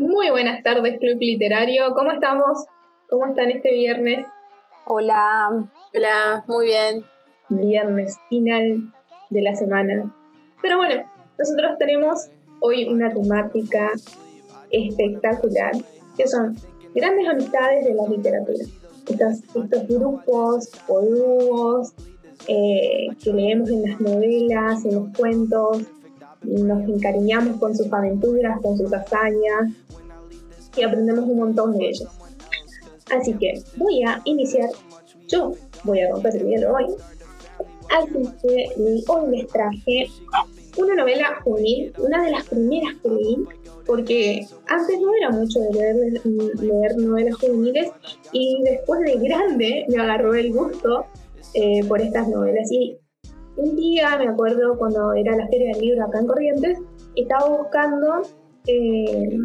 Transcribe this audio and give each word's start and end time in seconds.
Muy 0.00 0.30
buenas 0.30 0.62
tardes, 0.62 0.98
Club 0.98 1.18
Literario. 1.20 1.92
¿Cómo 1.94 2.10
estamos? 2.10 2.64
¿Cómo 3.10 3.26
están 3.26 3.50
este 3.50 3.70
viernes? 3.70 4.24
Hola. 4.86 5.68
Hola, 5.94 6.42
muy 6.46 6.68
bien. 6.68 7.04
Viernes 7.50 8.16
final 8.30 8.94
de 9.28 9.42
la 9.42 9.54
semana. 9.54 10.10
Pero 10.62 10.78
bueno, 10.78 11.04
nosotros 11.38 11.76
tenemos 11.78 12.30
hoy 12.62 12.88
una 12.88 13.12
temática 13.12 13.90
espectacular, 14.70 15.72
que 16.16 16.26
son 16.26 16.56
grandes 16.94 17.28
amistades 17.28 17.84
de 17.84 17.92
la 17.92 18.08
literatura. 18.08 18.64
Estos, 19.06 19.42
estos 19.54 19.86
grupos 19.86 20.70
o 20.88 21.00
dúos 21.02 21.92
eh, 22.48 23.08
que 23.22 23.34
leemos 23.34 23.68
en 23.68 23.82
las 23.82 24.00
novelas, 24.00 24.82
en 24.86 24.94
los 24.94 25.14
cuentos, 25.14 25.82
nos 26.42 26.88
encariñamos 26.88 27.58
con 27.58 27.76
sus 27.76 27.92
aventuras, 27.92 28.60
con 28.60 28.76
sus 28.76 28.92
hazañas 28.92 29.72
y 30.76 30.82
aprendemos 30.82 31.24
un 31.24 31.38
montón 31.38 31.76
de 31.76 31.88
ellos. 31.88 32.08
Así 33.10 33.34
que 33.34 33.60
voy 33.76 34.02
a 34.04 34.20
iniciar, 34.24 34.70
yo 35.28 35.52
voy 35.84 36.00
a 36.00 36.10
romper 36.10 36.36
el 36.36 36.46
hielo 36.46 36.74
hoy, 36.74 36.86
así 37.90 38.22
que 38.42 39.02
hoy 39.08 39.36
les 39.36 39.46
traje 39.48 40.06
una 40.78 40.94
novela 40.94 41.40
juvenil, 41.42 41.92
una 41.98 42.24
de 42.24 42.30
las 42.30 42.46
primeras 42.46 42.94
que 43.02 43.08
leí, 43.08 43.44
porque 43.84 44.46
antes 44.68 45.00
no 45.00 45.12
era 45.14 45.30
mucho 45.30 45.58
de 45.60 45.72
leer, 45.72 45.96
leer 46.60 46.96
novelas 46.96 47.34
juveniles 47.36 47.90
y 48.32 48.62
después 48.62 49.00
de 49.00 49.18
grande 49.18 49.86
me 49.88 50.00
agarró 50.00 50.34
el 50.34 50.52
gusto 50.52 51.06
eh, 51.54 51.84
por 51.88 52.00
estas 52.00 52.28
novelas. 52.28 52.70
Y 52.70 52.96
un 53.56 53.76
día, 53.76 54.16
me 54.18 54.28
acuerdo 54.28 54.76
cuando 54.78 55.12
era 55.12 55.36
la 55.36 55.46
feria 55.48 55.72
del 55.74 55.84
libro 55.84 56.04
acá 56.04 56.20
en 56.20 56.26
Corrientes, 56.26 56.78
estaba 57.16 57.48
buscando 57.48 58.22
eh, 58.66 59.36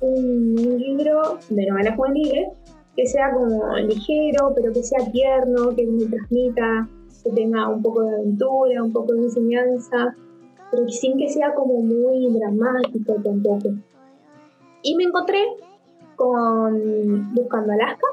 un, 0.00 0.54
libro 0.78 1.38
de 1.48 1.66
novelas 1.66 1.96
juveniles 1.96 2.48
que 2.96 3.06
sea 3.06 3.32
como 3.32 3.76
ligero, 3.78 4.52
pero 4.54 4.72
que 4.72 4.82
sea 4.82 5.10
tierno, 5.10 5.74
que 5.74 5.86
me 5.86 6.06
transmita, 6.06 6.88
que 7.24 7.30
tenga 7.30 7.68
un 7.68 7.82
poco 7.82 8.02
de 8.02 8.14
aventura, 8.14 8.82
un 8.82 8.92
poco 8.92 9.14
de 9.14 9.22
enseñanza, 9.22 10.14
pero 10.70 10.88
sin 10.88 11.18
que 11.18 11.28
sea 11.28 11.54
como 11.54 11.80
muy 11.80 12.30
dramático 12.32 13.14
tampoco. 13.22 13.70
Y 14.82 14.94
me 14.96 15.04
encontré 15.04 15.40
con 16.14 17.34
Buscando 17.34 17.72
Alaska 17.72 18.06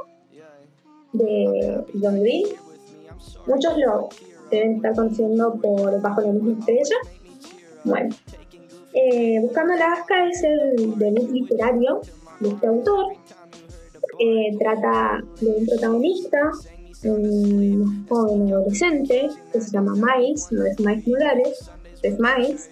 de 1.14 1.83
John 2.02 2.19
Green. 2.22 2.47
Muchos 3.45 3.77
lo 3.77 4.09
deben 4.52 4.75
estar 4.75 4.94
conociendo 4.95 5.55
por 5.61 6.02
Bajo 6.02 6.21
la 6.21 6.33
misma 6.33 6.59
estrella. 6.59 6.95
Bueno, 7.83 8.16
eh, 8.93 9.39
Buscando 9.41 9.73
Alaska 9.73 10.27
es 10.27 10.43
el 10.43 10.97
debut 10.97 11.30
literario 11.31 12.02
de 12.39 12.49
este 12.49 12.67
autor. 12.67 13.13
Eh, 14.19 14.55
trata 14.59 15.23
de 15.39 15.47
un 15.47 15.66
protagonista, 15.66 16.52
un 17.03 18.05
joven 18.08 18.53
adolescente 18.53 19.30
que 19.52 19.61
se 19.61 19.71
llama 19.71 19.93
Miles, 19.95 20.47
no 20.52 20.65
es 20.65 20.80
Miles 20.80 21.08
Morales, 21.08 21.71
es 22.03 22.19
Miles, 22.19 22.69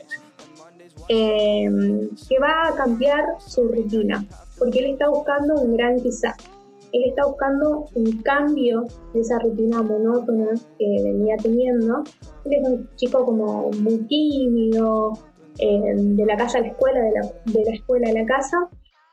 eh, 1.07 2.09
que 2.27 2.39
va 2.39 2.67
a 2.67 2.75
cambiar 2.75 3.25
su 3.39 3.67
rutina, 3.67 4.23
porque 4.57 4.79
él 4.79 4.91
está 4.91 5.09
buscando 5.09 5.55
un 5.55 5.75
gran 5.75 5.99
quizá. 5.99 6.35
Él 6.91 7.03
está 7.09 7.25
buscando 7.25 7.85
un 7.95 8.21
cambio 8.23 8.85
de 9.13 9.19
esa 9.19 9.37
rutina 9.39 9.81
monótona 9.81 10.49
que 10.77 11.03
venía 11.03 11.35
teniendo. 11.37 12.03
Él 12.45 12.53
es 12.53 12.67
un 12.67 12.89
chico 12.95 13.25
como 13.25 13.69
muy 13.81 13.97
tímido, 14.07 15.13
eh, 15.59 15.93
de 15.95 16.25
la 16.25 16.37
casa 16.37 16.59
a 16.59 16.61
la 16.61 16.67
escuela, 16.67 17.01
de 17.01 17.11
la, 17.11 17.21
de 17.45 17.65
la 17.65 17.75
escuela 17.75 18.09
a 18.09 18.13
la 18.13 18.25
casa, 18.25 18.57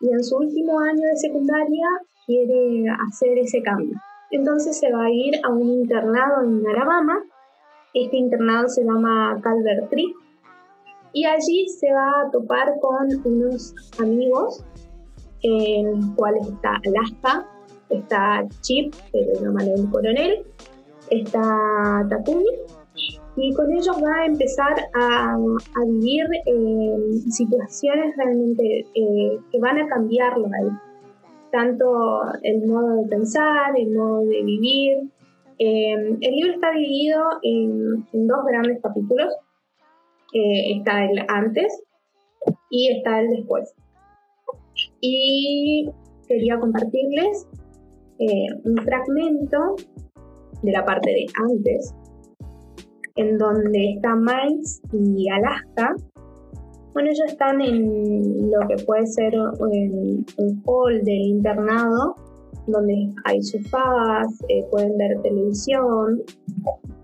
y 0.00 0.10
en 0.10 0.22
su 0.22 0.36
último 0.36 0.78
año 0.78 1.02
de 1.02 1.16
secundaria 1.16 1.86
quiere 2.26 2.84
hacer 3.08 3.38
ese 3.38 3.62
cambio. 3.62 3.96
Entonces 4.30 4.78
se 4.78 4.92
va 4.92 5.04
a 5.04 5.10
ir 5.10 5.34
a 5.44 5.50
un 5.50 5.70
internado 5.70 6.44
en 6.44 6.66
Alabama. 6.66 7.22
Este 7.94 8.16
internado 8.16 8.68
se 8.68 8.84
llama 8.84 9.40
Calvert 9.42 9.88
Tree. 9.90 10.12
Y 11.12 11.24
allí 11.24 11.66
se 11.68 11.92
va 11.92 12.22
a 12.22 12.30
topar 12.30 12.74
con 12.80 13.08
unos 13.24 13.74
amigos, 13.98 14.64
en 15.42 16.00
los 16.00 16.10
cuales 16.14 16.46
está 16.46 16.78
Alaska, 16.84 17.46
está 17.90 18.46
Chip, 18.60 18.94
que 19.12 19.18
le 19.18 19.34
llaman 19.40 19.68
el 19.68 19.90
coronel, 19.90 20.44
está 21.10 22.06
Takumi 22.08 22.44
y 23.36 23.52
con 23.52 23.70
ellos 23.70 23.96
va 24.02 24.22
a 24.22 24.26
empezar 24.26 24.74
a, 24.94 25.36
vivir 25.86 26.26
eh, 26.46 26.96
situaciones 27.28 28.16
realmente 28.16 28.86
eh, 28.94 29.38
que 29.52 29.58
van 29.58 29.78
a 29.78 29.86
cambiarlo 29.88 30.46
ahí. 30.46 30.70
Tanto 31.52 32.22
el 32.42 32.66
modo 32.66 33.02
de 33.02 33.08
pensar, 33.08 33.76
el 33.76 33.94
modo 33.94 34.20
de 34.20 34.42
vivir. 34.42 35.10
Eh, 35.58 36.16
el 36.20 36.34
libro 36.34 36.52
está 36.54 36.70
dividido 36.72 37.22
en, 37.42 38.26
dos 38.26 38.44
grandes 38.46 38.80
capítulos. 38.82 39.32
está 40.32 41.04
el 41.04 41.24
antes 41.28 41.82
y 42.70 42.96
está 42.96 43.20
el 43.20 43.30
después. 43.30 43.74
Y 45.00 45.90
quería 46.26 46.58
compartirles 46.58 47.46
un 48.18 48.76
fragmento 48.76 49.76
de 50.62 50.72
la 50.72 50.84
parte 50.84 51.10
de 51.10 51.26
antes 51.50 51.94
en 53.16 53.38
donde 53.38 53.94
está 53.94 54.14
Miles 54.14 54.80
y 54.92 55.28
Alaska. 55.30 55.94
Bueno, 56.92 57.10
ellos 57.10 57.26
están 57.26 57.60
en 57.60 58.50
lo 58.50 58.60
que 58.68 58.82
puede 58.84 59.06
ser 59.06 59.34
un 59.58 60.62
hall 60.64 61.02
del 61.02 61.22
internado, 61.22 62.14
donde 62.66 63.12
hay 63.24 63.42
sofás, 63.42 64.26
eh, 64.48 64.64
pueden 64.70 64.96
ver 64.96 65.20
televisión. 65.22 66.22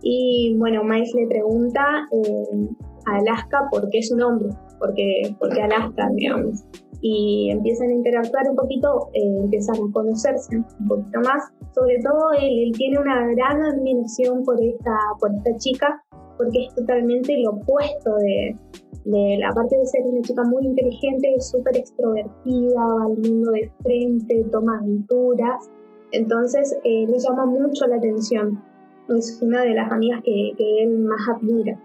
Y 0.02 0.56
bueno, 0.58 0.82
Miles 0.84 1.12
le 1.14 1.26
pregunta 1.26 2.08
eh, 2.12 2.68
a 3.06 3.16
Alaska 3.18 3.68
por 3.70 3.88
qué 3.90 3.98
es 3.98 4.08
su 4.08 4.16
nombre, 4.16 4.48
porque, 4.78 5.34
porque 5.38 5.62
Alaska, 5.62 6.08
digamos. 6.14 6.64
Y 7.00 7.50
empiezan 7.50 7.88
a 7.88 7.94
interactuar 7.94 8.48
un 8.48 8.56
poquito, 8.56 9.08
eh, 9.12 9.36
empiezan 9.42 9.76
a 9.76 9.92
conocerse 9.92 10.56
un 10.56 10.86
poquito 10.86 11.20
más. 11.20 11.52
Sobre 11.74 11.98
todo 12.02 12.32
él, 12.38 12.66
él 12.66 12.72
tiene 12.76 12.98
una 12.98 13.26
gran 13.34 13.60
admiración 13.62 14.44
por 14.44 14.62
esta, 14.62 14.96
por 15.18 15.34
esta 15.34 15.56
chica 15.56 16.02
porque 16.36 16.66
es 16.66 16.74
totalmente 16.74 17.38
lo 17.38 17.50
opuesto 17.50 18.16
de, 18.16 18.56
de 19.04 19.36
la 19.38 19.52
parte 19.52 19.76
de 19.76 19.86
ser 19.86 20.02
una 20.04 20.20
chica 20.22 20.42
muy 20.44 20.66
inteligente, 20.66 21.34
súper 21.40 21.76
extrovertida, 21.76 22.80
va 22.80 23.04
al 23.06 23.16
mundo 23.18 23.52
de 23.52 23.70
frente, 23.82 24.44
toma 24.50 24.78
aventuras. 24.78 25.70
Entonces 26.12 26.76
eh, 26.84 27.06
le 27.06 27.18
llama 27.18 27.46
mucho 27.46 27.86
la 27.86 27.96
atención. 27.96 28.62
Es 29.08 29.40
una 29.42 29.62
de 29.62 29.74
las 29.74 29.90
amigas 29.90 30.20
que, 30.24 30.52
que 30.56 30.82
él 30.82 30.98
más 31.00 31.20
admira. 31.36 31.78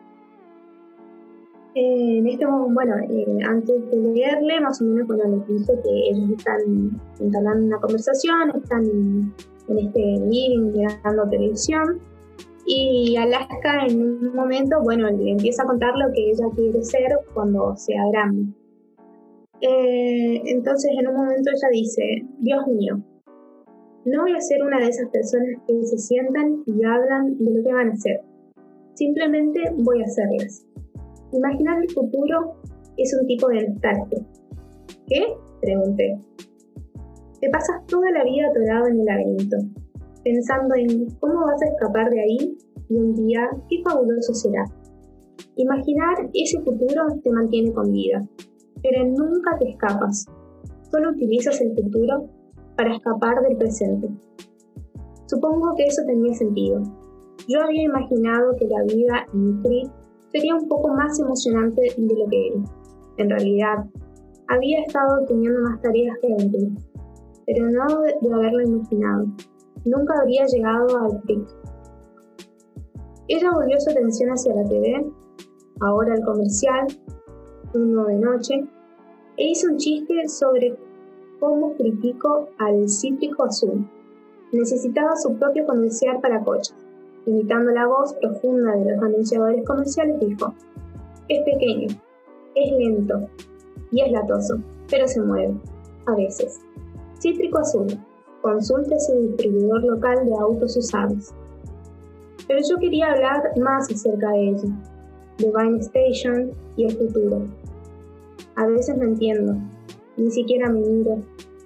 Eh, 1.75 2.17
en 2.17 2.27
este 2.27 2.45
momento, 2.45 2.73
bueno, 2.73 2.95
eh, 3.09 3.37
antes 3.47 3.91
de 3.91 3.97
leerle, 3.97 4.59
más 4.61 4.81
o 4.81 4.85
menos, 4.85 5.07
bueno, 5.07 5.23
les 5.27 5.47
dije 5.47 5.73
que 5.83 6.09
ellos 6.09 6.31
están 6.37 6.99
entablando 7.19 7.67
una 7.67 7.79
conversación, 7.79 8.51
están 8.55 8.83
en, 8.85 9.33
en 9.67 9.77
este 9.77 9.99
living 9.99 10.71
mirando 10.71 11.29
televisión 11.29 12.01
y 12.69 13.15
Alaska 13.15 13.85
en 13.87 14.01
un 14.01 14.35
momento, 14.35 14.81
bueno, 14.83 15.09
le 15.09 15.31
empieza 15.31 15.63
a 15.63 15.65
contar 15.65 15.93
lo 15.95 16.11
que 16.13 16.31
ella 16.31 16.45
quiere 16.53 16.83
ser 16.83 17.17
cuando 17.33 17.73
sea 17.77 18.01
grande. 18.11 18.51
Eh, 19.61 20.41
entonces 20.47 20.91
en 20.99 21.07
un 21.07 21.15
momento 21.15 21.49
ella 21.49 21.69
dice, 21.71 22.03
Dios 22.39 22.67
mío, 22.67 23.01
no 24.03 24.21
voy 24.21 24.33
a 24.33 24.41
ser 24.41 24.61
una 24.63 24.79
de 24.79 24.89
esas 24.89 25.09
personas 25.09 25.61
que 25.65 25.81
se 25.85 25.97
sientan 25.97 26.63
y 26.65 26.83
hablan 26.83 27.37
de 27.37 27.51
lo 27.51 27.63
que 27.63 27.73
van 27.73 27.89
a 27.89 27.93
hacer. 27.93 28.19
Simplemente 28.95 29.61
voy 29.77 30.01
a 30.01 30.05
hacerlas. 30.05 30.65
Imaginar 31.31 31.81
el 31.83 31.89
futuro 31.91 32.55
es 32.97 33.17
un 33.19 33.27
tipo 33.27 33.47
de 33.49 33.67
nostalgia. 33.67 34.25
¿Qué? 35.07 35.21
Pregunté. 35.61 36.19
Te 37.41 37.49
pasas 37.49 37.85
toda 37.87 38.09
la 38.11 38.23
vida 38.23 38.47
atorado 38.49 38.87
en 38.87 38.99
el 38.99 39.05
laberinto, 39.05 39.57
pensando 40.23 40.75
en 40.75 41.07
cómo 41.19 41.45
vas 41.45 41.61
a 41.61 41.65
escapar 41.65 42.09
de 42.09 42.21
ahí 42.21 42.57
y 42.89 42.95
un 42.95 43.13
día 43.13 43.41
qué 43.69 43.81
fabuloso 43.83 44.33
será. 44.33 44.63
Imaginar 45.55 46.29
ese 46.33 46.61
futuro 46.61 47.03
te 47.23 47.29
mantiene 47.29 47.73
con 47.73 47.91
vida, 47.91 48.25
pero 48.81 49.05
nunca 49.05 49.57
te 49.59 49.69
escapas. 49.69 50.25
Solo 50.89 51.11
utilizas 51.11 51.59
el 51.61 51.75
futuro 51.75 52.29
para 52.75 52.95
escapar 52.95 53.41
del 53.41 53.57
presente. 53.57 54.07
Supongo 55.25 55.75
que 55.75 55.83
eso 55.83 56.03
tenía 56.05 56.33
sentido. 56.33 56.81
Yo 57.47 57.61
había 57.61 57.83
imaginado 57.83 58.55
que 58.57 58.67
la 58.67 58.83
vida 58.83 59.25
en 59.33 59.61
Crete 59.61 60.06
sería 60.31 60.55
un 60.55 60.67
poco 60.67 60.89
más 60.89 61.19
emocionante 61.19 61.81
de 61.97 62.15
lo 62.15 62.25
que 62.29 62.47
era. 62.47 62.63
En 63.17 63.29
realidad, 63.29 63.85
había 64.47 64.81
estado 64.81 65.25
teniendo 65.25 65.61
más 65.61 65.81
tareas 65.81 66.17
que 66.21 66.33
aventuras, 66.33 66.87
pero 67.45 67.69
no 67.69 68.01
de, 68.01 68.33
haberlo 68.33 68.61
imaginado 68.61 69.25
nunca 69.85 70.19
habría 70.19 70.45
llegado 70.45 70.97
al 70.97 71.21
pic. 71.23 71.47
Ella 73.27 73.51
volvió 73.53 73.79
su 73.79 73.89
atención 73.89 74.29
hacia 74.29 74.55
la 74.55 74.63
TV, 74.67 75.11
ahora 75.81 76.15
el 76.15 76.23
comercial, 76.23 76.87
uno 77.73 78.05
de 78.05 78.17
noche, 78.17 78.65
e 79.37 79.49
hizo 79.49 79.67
un 79.69 79.77
chiste 79.77 80.27
sobre 80.27 80.77
cómo 81.39 81.73
critico 81.75 82.49
al 82.57 82.89
cítrico 82.89 83.45
azul. 83.45 83.87
Necesitaba 84.51 85.15
su 85.15 85.37
propio 85.37 85.65
comercial 85.65 86.19
para 86.21 86.43
coches. 86.43 86.75
Imitando 87.27 87.71
la 87.71 87.85
voz 87.85 88.13
profunda 88.21 88.71
de 88.71 88.89
los 88.89 89.03
anunciadores 89.03 89.65
comerciales, 89.65 90.17
dijo, 90.21 90.53
es 91.27 91.43
pequeño, 91.43 91.87
es 92.55 92.71
lento 92.71 93.27
y 93.91 94.01
es 94.01 94.11
latoso, 94.13 94.59
pero 94.89 95.05
se 95.09 95.21
mueve, 95.21 95.53
a 96.05 96.15
veces. 96.15 96.61
Cítrico 97.19 97.59
Azul, 97.59 97.87
consulte 98.41 98.97
su 99.01 99.13
distribuidor 99.23 99.83
local 99.83 100.25
de 100.25 100.35
autos 100.39 100.77
usados. 100.77 101.33
Pero 102.47 102.61
yo 102.69 102.77
quería 102.77 103.11
hablar 103.11 103.43
más 103.59 103.91
acerca 103.91 104.31
de 104.31 104.49
ella, 104.51 104.69
de 105.37 105.51
Vine 105.53 105.79
Station 105.79 106.51
y 106.77 106.85
el 106.85 106.91
futuro. 106.91 107.41
A 108.55 108.67
veces 108.67 108.95
no 108.95 109.03
entiendo, 109.03 109.53
ni 110.15 110.31
siquiera 110.31 110.69
me 110.69 110.79
miro, 110.79 111.17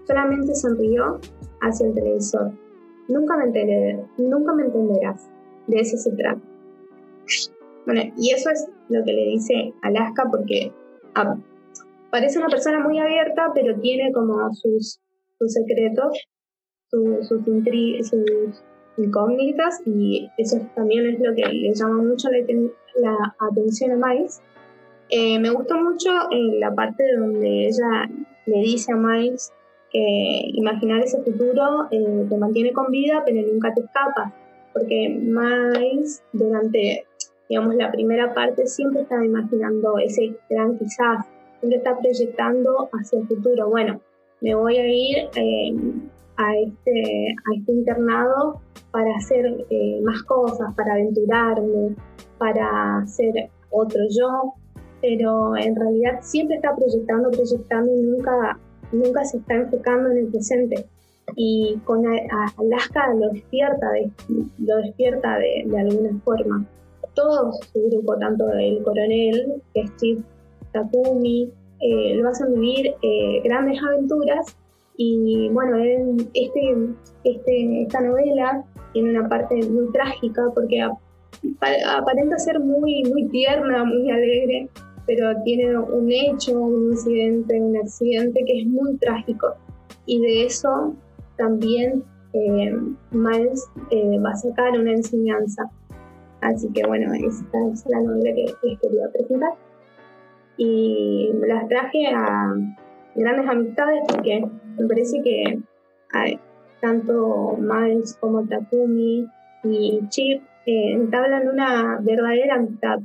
solamente 0.07 0.55
sonrió 0.55 1.19
hacia 1.61 1.85
el 1.85 1.93
televisor. 1.93 2.51
Nunca 3.07 3.37
me, 3.37 3.43
enteré, 3.43 4.03
nunca 4.17 4.53
me 4.53 4.63
entenderás, 4.63 5.29
de 5.67 5.79
eso 5.79 5.97
se 5.97 6.11
trata. 6.11 6.41
Bueno, 7.85 8.01
y 8.17 8.31
eso 8.31 8.49
es 8.49 8.67
lo 8.89 9.03
que 9.03 9.13
le 9.13 9.25
dice 9.31 9.73
Alaska 9.81 10.27
porque 10.29 10.71
ah, 11.15 11.35
parece 12.11 12.39
una 12.39 12.49
persona 12.49 12.79
muy 12.79 12.99
abierta, 12.99 13.51
pero 13.55 13.79
tiene 13.79 14.11
como 14.11 14.53
sus, 14.53 14.99
sus 15.39 15.53
secretos, 15.53 16.27
sus, 16.89 17.27
sus, 17.27 17.41
incógnitas 18.97 19.81
y 19.85 20.29
eso 20.37 20.59
también 20.75 21.07
es 21.07 21.19
lo 21.19 21.33
que 21.33 21.45
le 21.45 21.73
llama 21.73 22.03
mucho 22.03 22.29
la, 22.95 23.35
atención 23.39 23.91
a 23.91 24.07
Miles. 24.07 24.41
Eh, 25.09 25.39
me 25.39 25.49
gustó 25.49 25.75
mucho 25.77 26.09
en 26.29 26.59
la 26.59 26.73
parte 26.73 27.03
donde 27.17 27.67
ella 27.67 28.09
le 28.45 28.57
dice 28.59 28.91
a 28.91 28.97
Miles 28.97 29.51
que 29.91 30.41
imaginar 30.53 31.01
ese 31.01 31.21
futuro 31.23 31.87
eh, 31.91 32.25
te 32.29 32.37
mantiene 32.37 32.71
con 32.73 32.91
vida, 32.91 33.23
pero 33.25 33.41
nunca 33.41 33.73
te 33.73 33.81
escapas, 33.81 34.33
porque 34.73 35.09
Miles 35.09 36.23
durante 36.33 37.05
digamos, 37.51 37.75
la 37.75 37.91
primera 37.91 38.33
parte 38.33 38.65
siempre 38.65 39.01
está 39.01 39.25
imaginando 39.25 39.97
ese 39.97 40.33
gran 40.49 40.77
quizás, 40.77 41.25
siempre 41.59 41.79
está 41.79 41.97
proyectando 41.97 42.87
hacia 42.93 43.19
el 43.19 43.27
futuro. 43.27 43.69
Bueno, 43.69 43.99
me 44.39 44.55
voy 44.55 44.77
a 44.77 44.87
ir 44.87 45.17
eh, 45.35 45.75
a, 46.37 46.55
este, 46.55 47.27
a 47.29 47.57
este 47.57 47.71
internado 47.73 48.61
para 48.91 49.17
hacer 49.17 49.65
eh, 49.69 49.99
más 50.01 50.23
cosas, 50.23 50.73
para 50.75 50.93
aventurarme, 50.93 51.93
para 52.37 53.05
ser 53.05 53.49
otro 53.69 53.99
yo, 54.09 54.53
pero 55.01 55.57
en 55.57 55.75
realidad 55.75 56.19
siempre 56.21 56.55
está 56.55 56.73
proyectando, 56.73 57.31
proyectando 57.31 57.93
y 57.93 58.01
nunca, 58.01 58.57
nunca 58.93 59.25
se 59.25 59.39
está 59.39 59.55
enfocando 59.55 60.09
en 60.11 60.19
el 60.19 60.27
presente. 60.27 60.85
Y 61.35 61.77
con 61.85 62.03
Alaska 62.57 63.13
lo 63.13 63.29
despierta, 63.29 63.87
lo 64.57 64.77
despierta 64.77 65.37
de, 65.37 65.63
de 65.65 65.79
alguna 65.79 66.19
forma. 66.23 66.65
Todo 67.13 67.51
su 67.53 67.89
grupo, 67.89 68.17
tanto 68.17 68.49
el 68.53 68.83
coronel, 68.83 69.61
Steve 69.75 70.21
Takumi, 70.71 71.51
eh, 71.81 72.15
lo 72.15 72.29
hacen 72.29 72.53
vivir 72.53 72.93
eh, 73.01 73.41
grandes 73.43 73.81
aventuras 73.81 74.55
y 74.97 75.49
bueno, 75.49 75.77
este, 76.33 76.75
este, 77.23 77.81
esta 77.81 78.01
novela 78.01 78.63
tiene 78.93 79.17
una 79.17 79.27
parte 79.27 79.55
muy 79.67 79.91
trágica 79.91 80.43
porque 80.53 80.79
aparenta 80.81 82.37
ser 82.37 82.59
muy, 82.59 83.03
muy 83.05 83.27
tierna, 83.29 83.83
muy 83.83 84.11
alegre, 84.11 84.69
pero 85.07 85.33
tiene 85.43 85.75
un 85.75 86.11
hecho, 86.11 86.59
un 86.59 86.91
incidente, 86.91 87.59
un 87.59 87.75
accidente 87.77 88.43
que 88.45 88.61
es 88.61 88.67
muy 88.67 88.95
trágico. 88.97 89.55
Y 90.05 90.21
de 90.21 90.45
eso 90.45 90.93
también 91.41 92.03
eh, 92.33 92.71
Miles 93.09 93.67
eh, 93.89 94.19
va 94.19 94.29
a 94.29 94.35
sacar 94.35 94.79
una 94.79 94.91
enseñanza. 94.91 95.63
Así 96.41 96.71
que 96.71 96.85
bueno, 96.85 97.13
esta 97.13 97.57
es 97.71 97.83
la 97.87 97.99
novela 97.99 98.35
que 98.35 98.53
les 98.63 98.79
quería 98.79 99.09
presentar. 99.11 99.53
Y 100.57 101.31
las 101.47 101.67
traje 101.67 102.07
a 102.13 102.53
grandes 103.15 103.49
amistades 103.49 104.01
porque 104.07 104.45
me 104.77 104.87
parece 104.87 105.21
que 105.23 105.59
tanto 106.79 107.57
Miles 107.57 108.17
como 108.19 108.45
Takumi 108.45 109.27
y 109.63 109.99
Chip 110.09 110.43
eh, 110.67 110.93
entablan 110.93 111.47
una 111.47 111.99
verdadera 112.01 112.55
amistad, 112.55 112.99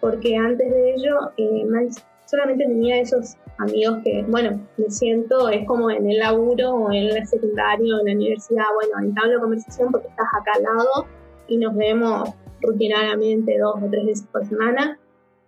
porque 0.00 0.36
antes 0.36 0.70
de 0.70 0.94
ello 0.94 1.32
Miles 1.36 2.04
solamente 2.26 2.66
tenía 2.66 3.00
esos 3.00 3.36
amigos 3.58 3.98
que, 4.04 4.24
bueno, 4.28 4.60
me 4.76 4.90
siento, 4.90 5.48
es 5.48 5.66
como 5.66 5.90
en 5.90 6.10
el 6.10 6.18
laburo 6.18 6.74
o 6.74 6.92
en 6.92 7.04
el 7.04 7.26
secundario 7.26 8.00
en 8.00 8.06
la 8.06 8.12
universidad, 8.12 8.64
bueno, 8.74 9.08
entablo 9.08 9.40
conversación 9.40 9.90
porque 9.90 10.08
estás 10.08 10.26
acá 10.38 10.52
al 10.56 10.62
lado 10.62 11.06
y 11.48 11.56
nos 11.56 11.74
vemos 11.74 12.30
rutinariamente 12.60 13.58
dos 13.58 13.76
o 13.82 13.88
tres 13.90 14.06
veces 14.06 14.26
por 14.30 14.44
semana, 14.46 14.98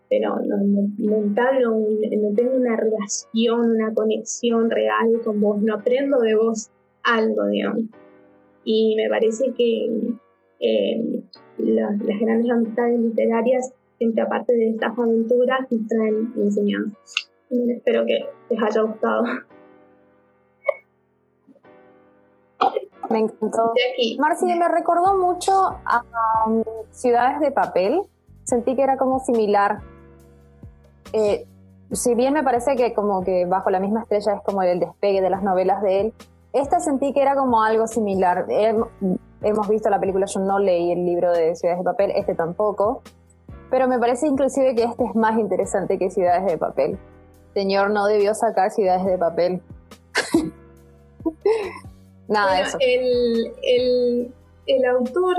pero 0.08 0.36
no, 0.36 0.56
no, 0.98 2.34
tengo 2.34 2.56
una 2.56 2.76
relación, 2.76 3.72
una 3.72 3.92
conexión 3.92 4.70
real 4.70 5.20
con 5.24 5.40
vos, 5.40 5.60
no 5.60 5.74
aprendo 5.74 6.20
de 6.20 6.34
vos 6.34 6.70
algo, 7.02 7.46
digamos. 7.46 7.84
Y 8.64 8.96
me 8.96 9.08
parece 9.08 9.52
que 9.52 10.14
eh, 10.60 11.22
las, 11.58 11.98
grandes 11.98 12.50
amistades 12.50 13.00
literarias, 13.00 13.72
siempre 13.98 14.22
aparte 14.22 14.54
de 14.54 14.70
estas 14.70 14.98
aventuras, 14.98 15.60
nos 15.70 15.86
traen 15.88 16.32
enseñanzas. 16.36 17.30
espero 17.50 18.06
que 18.06 18.26
les 18.50 18.62
haya 18.62 18.82
gustado. 18.82 19.24
Me 23.10 23.20
encantó. 23.20 23.72
Marci, 24.18 24.46
me 24.46 24.68
recordó 24.68 25.16
mucho 25.18 25.52
a 25.84 26.04
um, 26.46 26.62
Ciudades 26.90 27.40
de 27.40 27.50
Papel. 27.50 28.02
Sentí 28.44 28.76
que 28.76 28.82
era 28.82 28.96
como 28.96 29.18
similar 29.20 29.80
eh, 31.12 31.46
si 31.92 32.14
bien 32.14 32.34
me 32.34 32.42
parece 32.42 32.76
que 32.76 32.92
como 32.92 33.22
que 33.22 33.46
bajo 33.46 33.70
la 33.70 33.80
misma 33.80 34.02
estrella 34.02 34.34
es 34.34 34.42
como 34.42 34.62
el 34.62 34.78
despegue 34.78 35.22
de 35.22 35.30
las 35.30 35.42
novelas 35.42 35.82
de 35.82 36.00
él, 36.00 36.14
esta 36.52 36.80
sentí 36.80 37.12
que 37.12 37.22
era 37.22 37.34
como 37.34 37.62
algo 37.62 37.86
similar. 37.86 38.46
hemos 38.48 39.68
visto 39.68 39.88
la 39.88 40.00
película, 40.00 40.26
yo 40.26 40.40
no 40.40 40.58
leí 40.58 40.92
el 40.92 41.04
libro 41.04 41.32
de 41.32 41.54
Ciudades 41.54 41.80
de 41.80 41.84
Papel, 41.84 42.12
este 42.14 42.34
tampoco, 42.34 43.02
pero 43.70 43.88
me 43.88 43.98
parece 43.98 44.26
inclusive 44.26 44.74
que 44.74 44.84
este 44.84 45.04
es 45.04 45.14
más 45.14 45.38
interesante 45.38 45.98
que 45.98 46.10
Ciudades 46.10 46.46
de 46.46 46.58
Papel. 46.58 46.98
Señor 47.54 47.90
no 47.90 48.06
debió 48.06 48.34
sacar 48.34 48.70
Ciudades 48.70 49.04
de 49.04 49.18
Papel. 49.18 49.60
Nada 52.28 52.56
de 52.56 52.62
eso. 52.62 52.78
El, 52.80 54.32
el, 54.66 54.84
autor, 54.84 55.36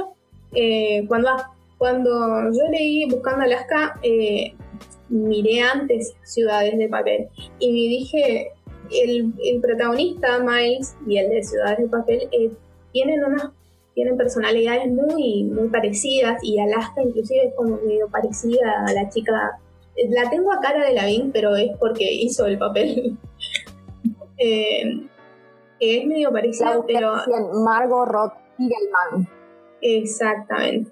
eh, 0.54 1.06
cuando, 1.08 1.30
cuando 1.78 2.52
yo 2.52 2.72
leí 2.72 3.10
Buscando 3.10 3.44
Alaska, 3.44 4.00
eh, 4.02 4.54
miré 5.10 5.62
antes 5.62 6.16
Ciudades 6.24 6.78
de 6.78 6.88
Papel 6.88 7.30
y 7.60 7.72
me 7.72 7.90
dije, 7.90 8.52
el, 8.92 9.34
el 9.44 9.62
protagonista, 9.62 10.40
Miles, 10.40 10.96
y 11.08 11.18
el 11.18 11.30
de 11.30 11.44
Ciudades 11.44 11.78
de 11.78 11.88
Papel, 11.88 12.30
eh, 12.32 12.52
tienen 12.92 13.24
unas 13.24 13.52
tienen 14.00 14.16
personalidades 14.16 14.88
muy, 14.88 15.44
muy 15.44 15.68
parecidas 15.68 16.42
y 16.42 16.58
Alaska 16.58 17.04
inclusive 17.04 17.48
es 17.48 17.54
como 17.54 17.76
medio 17.86 18.08
parecida 18.08 18.86
a 18.88 18.94
la 18.94 19.10
chica. 19.10 19.60
La 20.08 20.30
tengo 20.30 20.54
a 20.54 20.62
cara 20.62 20.86
de 20.86 20.94
Lavín, 20.94 21.34
pero 21.34 21.54
es 21.58 21.72
porque 21.78 22.10
hizo 22.10 22.46
el 22.46 22.58
papel. 22.58 23.18
eh, 24.38 25.06
es 25.82 26.06
medio 26.08 26.32
parecida, 26.32 26.80
pero... 26.88 27.12
Margot 27.66 28.08
Roth 28.08 28.32
Spiegelman. 28.54 29.28
Exactamente. 29.82 30.92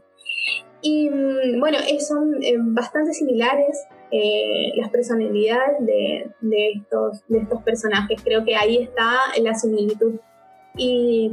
Y 0.82 1.10
mm, 1.10 1.62
bueno, 1.62 1.78
son 2.00 2.44
eh, 2.44 2.56
bastante 2.58 3.14
similares 3.14 3.86
eh, 4.12 4.74
las 4.76 4.90
personalidades 4.90 5.78
de, 5.80 6.30
estos, 6.74 7.26
de 7.30 7.38
estos 7.38 7.64
personajes. 7.64 8.22
Creo 8.22 8.44
que 8.44 8.58
ahí 8.58 8.84
está 8.84 9.16
la 9.42 9.54
similitud. 9.54 10.20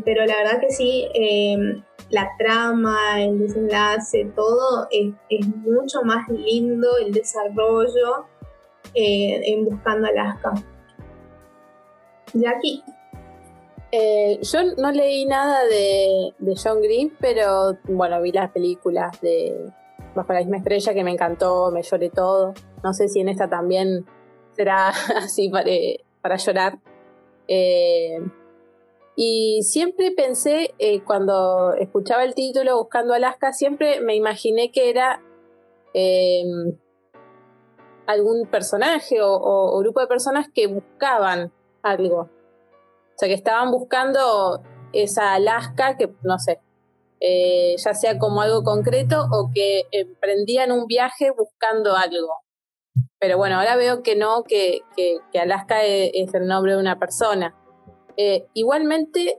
Pero 0.05 0.25
la 0.27 0.37
verdad 0.37 0.61
que 0.61 0.71
sí, 0.71 1.09
em, 1.15 1.83
la 2.11 2.31
trama, 2.39 3.23
el 3.23 3.39
desenlace, 3.39 4.33
todo 4.35 4.89
es, 4.91 5.13
mucho 5.57 6.03
más 6.03 6.29
lindo, 6.29 6.89
el 6.99 7.13
desarrollo 7.13 8.27
eh, 8.95 9.41
en 9.45 9.65
Buscando 9.65 10.09
Alaska. 10.09 10.53
Jackie. 12.33 12.83
Eh, 13.93 14.41
yo 14.43 14.59
no 14.77 14.91
leí 14.91 15.25
nada 15.25 15.65
de, 15.65 16.35
John 16.63 16.81
Green, 16.83 17.13
pero 17.21 17.79
bueno, 17.85 18.21
vi 18.21 18.33
las 18.33 18.51
películas 18.51 19.21
de, 19.21 19.71
Bajo 20.15 20.33
la 20.33 20.41
misma 20.41 20.59
estrella 20.59 20.95
que 20.95 21.03
me 21.03 21.11
encantó, 21.11 21.71
me 21.73 21.83
lloré 21.83 22.09
todo. 22.11 22.55
No 22.85 22.93
sé 22.93 23.09
si 23.09 23.21
en 23.21 23.29
esta 23.29 23.49
también 23.49 24.07
será 24.53 24.89
así 25.17 25.51
para, 25.51 26.37
llorar. 26.37 26.79
Eh, 27.49 28.19
y 29.17 29.63
siempre 29.63 30.11
pensé, 30.11 30.75
eh, 30.79 31.03
cuando 31.03 31.75
escuchaba 31.75 32.25
el 32.25 32.35
título 32.35 32.77
Buscando 32.79 33.15
Alaska, 33.15 33.53
siempre 33.53 34.01
me 34.01 34.17
imaginé 34.17 34.73
que 34.73 34.91
era 34.91 35.23
em, 35.93 36.77
algún 38.07 38.47
personaje 38.49 39.19
o, 39.23 39.79
grupo 39.79 40.01
de 40.01 40.09
personas 40.09 40.49
que 40.53 40.67
buscaban 40.67 41.53
algo. 41.83 42.23
O 42.23 43.17
sea, 43.17 43.29
que 43.29 43.35
estaban 43.35 43.71
buscando 43.71 44.63
esa 44.93 45.35
Alaska 45.35 45.97
que, 45.97 46.13
no 46.23 46.39
sé, 46.39 46.61
eh, 47.21 47.77
ya 47.79 47.95
sea 47.95 48.19
como 48.19 48.43
algo 48.43 48.65
concreto 48.65 49.27
o 49.31 49.51
que 49.55 49.85
emprendían 49.93 50.73
un 50.73 50.87
viaje 50.87 51.31
buscando 51.31 51.97
algo. 51.97 52.35
Pero 53.21 53.39
bueno, 53.39 53.57
ahora 53.57 53.77
veo 53.77 54.03
que 54.03 54.17
no, 54.17 54.43
que, 54.43 54.81
Alaska 55.41 55.85
e, 55.85 56.11
es, 56.15 56.35
el 56.35 56.47
nombre 56.47 56.73
de 56.73 56.79
una 56.79 56.99
persona. 56.99 57.55
Eh, 58.17 58.47
igualmente, 58.55 59.39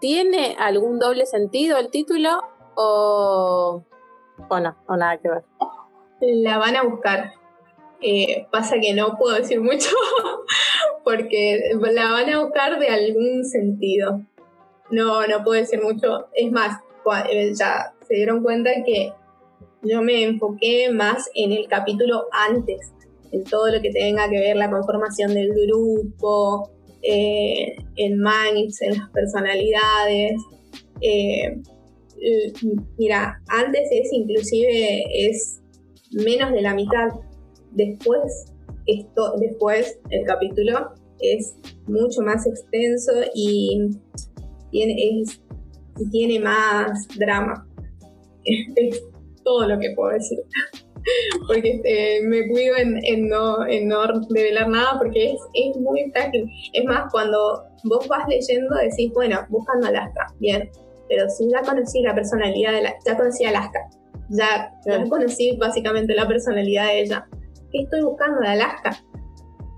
¿tiene 0.00 0.56
algún 0.58 0.98
doble 0.98 1.26
sentido 1.26 1.78
el 1.78 1.90
título 1.90 2.42
o, 2.74 3.82
o 4.48 4.60
no? 4.60 4.76
O 4.86 4.96
nada 4.96 5.18
que 5.18 5.28
ver. 5.28 5.44
La 6.20 6.58
van 6.58 6.76
a 6.76 6.82
buscar. 6.82 7.32
Eh, 8.00 8.46
pasa 8.50 8.76
que 8.80 8.92
no 8.92 9.16
puedo 9.16 9.36
decir 9.36 9.60
mucho 9.60 9.88
porque 11.04 11.72
la 11.92 12.12
van 12.12 12.28
a 12.30 12.42
buscar 12.42 12.78
de 12.78 12.88
algún 12.88 13.44
sentido. 13.44 14.20
No, 14.90 15.26
no 15.26 15.42
puedo 15.42 15.60
decir 15.60 15.82
mucho. 15.82 16.28
Es 16.34 16.52
más, 16.52 16.80
eh, 17.30 17.52
ya 17.54 17.94
se 18.06 18.14
dieron 18.14 18.42
cuenta 18.42 18.70
que 18.84 19.12
yo 19.82 20.02
me 20.02 20.24
enfoqué 20.24 20.90
más 20.90 21.30
en 21.34 21.52
el 21.52 21.68
capítulo 21.68 22.26
antes, 22.32 22.92
en 23.32 23.44
todo 23.44 23.70
lo 23.70 23.80
que 23.80 23.90
tenga 23.90 24.28
que 24.28 24.38
ver 24.38 24.56
la 24.56 24.70
conformación 24.70 25.34
del 25.34 25.52
grupo, 25.52 26.70
eh, 27.08 27.76
en 27.96 28.18
minds, 28.18 28.80
en 28.82 28.98
las 28.98 29.10
personalidades. 29.10 30.34
Eh, 31.00 31.62
mira, 32.98 33.40
antes 33.48 33.88
es 33.90 34.12
inclusive 34.12 35.04
es 35.28 35.60
menos 36.12 36.52
de 36.52 36.62
la 36.62 36.74
mitad. 36.74 37.08
Después, 37.72 38.52
esto, 38.86 39.34
después 39.38 39.98
el 40.10 40.24
capítulo 40.24 40.94
es 41.20 41.56
mucho 41.86 42.22
más 42.22 42.46
extenso 42.46 43.12
y 43.34 43.90
tiene 46.10 46.40
más 46.40 47.08
drama. 47.16 47.66
Es 48.76 49.02
todo 49.42 49.66
lo 49.66 49.78
que 49.80 49.92
puedo 49.96 50.12
decir. 50.12 50.38
Porque 51.46 51.72
este, 51.74 52.26
me 52.26 52.48
cuido 52.48 52.76
en, 52.76 53.28
no, 53.28 53.66
en 53.66 53.88
no 53.88 54.06
revelar 54.30 54.68
nada 54.68 54.98
porque 54.98 55.32
es, 55.32 55.40
es 55.54 55.76
muy 55.76 56.10
frágil. 56.10 56.50
Es 56.72 56.84
más, 56.84 57.10
cuando 57.12 57.64
vos 57.84 58.06
vas 58.08 58.26
leyendo 58.28 58.74
decís, 58.76 59.12
bueno, 59.14 59.38
buscando 59.48 59.86
Alaska, 59.86 60.26
bien, 60.38 60.70
pero 61.08 61.28
si 61.30 61.48
ya 61.50 61.62
conocí 61.62 62.02
la 62.02 62.14
personalidad 62.14 62.72
de 62.72 62.82
la, 62.82 62.94
ya 63.04 63.16
conocí 63.16 63.44
Alaska, 63.44 63.78
ya, 64.30 64.72
ya 64.84 65.04
conocí 65.08 65.56
básicamente 65.56 66.14
la 66.14 66.26
personalidad 66.26 66.86
de 66.86 67.00
ella. 67.02 67.26
¿Qué 67.70 67.82
estoy 67.82 68.02
buscando 68.02 68.40
de 68.40 68.48
Alaska? 68.48 68.96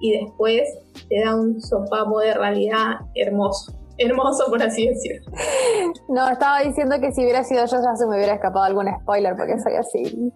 Y 0.00 0.12
después 0.20 0.62
te 1.08 1.20
da 1.24 1.34
un 1.34 1.60
sopapo 1.60 2.20
de 2.20 2.34
realidad 2.34 3.00
hermoso. 3.14 3.72
Hermoso, 3.98 4.46
por 4.48 4.62
así 4.62 4.88
decirlo. 4.88 5.30
No, 6.08 6.28
estaba 6.28 6.60
diciendo 6.60 6.96
que 7.00 7.12
si 7.12 7.22
hubiera 7.22 7.44
sido 7.44 7.64
yo 7.66 7.76
ya 7.82 7.96
se 7.96 8.06
me 8.06 8.16
hubiera 8.16 8.34
escapado 8.34 8.64
algún 8.64 8.86
spoiler 9.00 9.34
porque 9.36 9.58
soy 9.58 9.74
así. 9.74 10.32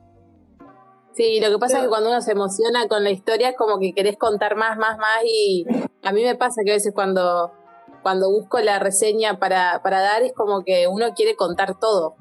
Sí, 1.14 1.40
lo 1.40 1.50
que 1.50 1.59
pasa 1.59 1.78
es 1.78 1.83
que 1.85 1.88
cuando 1.88 2.09
uno 2.11 2.21
se 2.23 2.33
emociona 2.33 2.88
con 2.88 3.04
la 3.04 3.11
historia 3.11 3.50
es 3.50 3.57
como 3.57 3.78
que 3.78 3.92
querés 3.92 4.16
contar 4.16 4.57
más, 4.57 4.78
más, 4.78 4.97
más 4.99 5.23
y 5.25 5.66
a 6.02 6.12
mí 6.12 6.23
me 6.25 6.35
pasa 6.37 6.62
que 6.64 6.71
a 6.71 6.75
veces 6.75 6.92
cuando, 6.95 7.52
cuando 8.02 8.31
busco 8.31 8.59
la 8.61 8.78
reseña 8.78 9.38
para, 9.38 9.81
para 9.83 10.00
dar 10.00 10.23
es 10.23 10.33
como 10.33 10.64
que 10.64 10.87
uno 10.88 11.12
quiere 11.14 11.37
contar 11.37 11.78
todo 11.78 12.16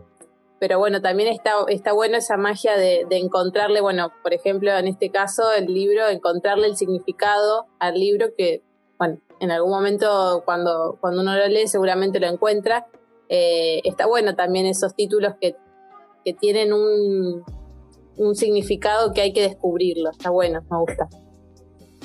pero 0.61 0.77
bueno, 0.77 1.01
también 1.01 1.33
está, 1.33 1.53
está 1.69 1.91
bueno 1.91 2.17
esa 2.17 2.37
magia 2.37 2.77
de, 2.77 3.07
encontrarle, 3.09 3.81
bueno, 3.81 4.11
por 4.21 4.31
ejemplo, 4.31 4.71
en 4.77 4.87
este 4.87 5.09
caso, 5.09 5.51
el 5.51 5.65
libro, 5.65 6.07
encontrarle 6.07 6.67
el 6.67 6.77
significado 6.77 7.65
al 7.79 7.95
libro 7.95 8.27
que, 8.37 8.61
bueno, 8.99 9.19
en 9.39 9.49
algún 9.49 9.71
momento 9.71 10.43
cuando, 10.45 10.99
cuando 11.01 11.21
uno 11.21 11.35
lo 11.35 11.47
lee 11.47 11.65
seguramente 11.65 12.19
lo 12.19 12.27
encuentra. 12.27 12.85
Eh, 13.27 13.81
está 13.85 14.05
bueno 14.05 14.35
también 14.35 14.67
esos 14.67 14.93
títulos 14.93 15.33
que, 15.41 15.55
tienen 16.39 16.73
un, 16.73 17.43
un 18.17 18.35
significado 18.35 19.13
que 19.13 19.21
hay 19.21 19.33
que 19.33 19.41
descubrirlo. 19.41 20.11
Está 20.11 20.29
bueno, 20.29 20.61
me 20.69 20.77
gusta. 20.77 21.07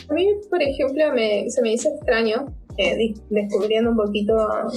A 0.09 0.13
mí, 0.13 0.29
por 0.51 0.63
ejemplo, 0.63 1.05
se 1.49 1.63
me 1.63 1.73
hizo 1.73 1.89
extraño, 1.89 2.47
eh, 2.79 3.15
descubriendo 3.31 3.91
un 3.91 3.97
poquito 3.97 4.37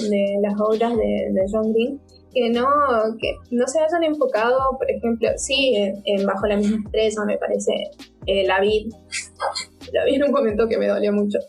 de 0.09 0.37
las 0.41 0.59
obras 0.59 0.95
de, 0.95 1.31
de 1.31 1.45
John 1.51 1.73
Green, 1.73 1.99
que 2.33 2.49
no, 2.49 2.67
que 3.19 3.35
no 3.51 3.67
se 3.67 3.79
hayan 3.79 4.03
enfocado, 4.03 4.77
por 4.77 4.89
ejemplo, 4.89 5.29
sí, 5.37 5.75
en, 5.75 6.25
Bajo 6.25 6.47
la 6.47 6.57
misma 6.57 6.77
estrella, 6.85 7.25
me 7.25 7.37
parece, 7.37 7.71
eh, 8.25 8.45
la 8.45 8.59
vid. 8.59 8.93
La 9.91 10.05
vid 10.05 10.23
un 10.23 10.31
comentó 10.31 10.67
que 10.67 10.77
me 10.77 10.87
dolió 10.87 11.11
mucho. 11.11 11.39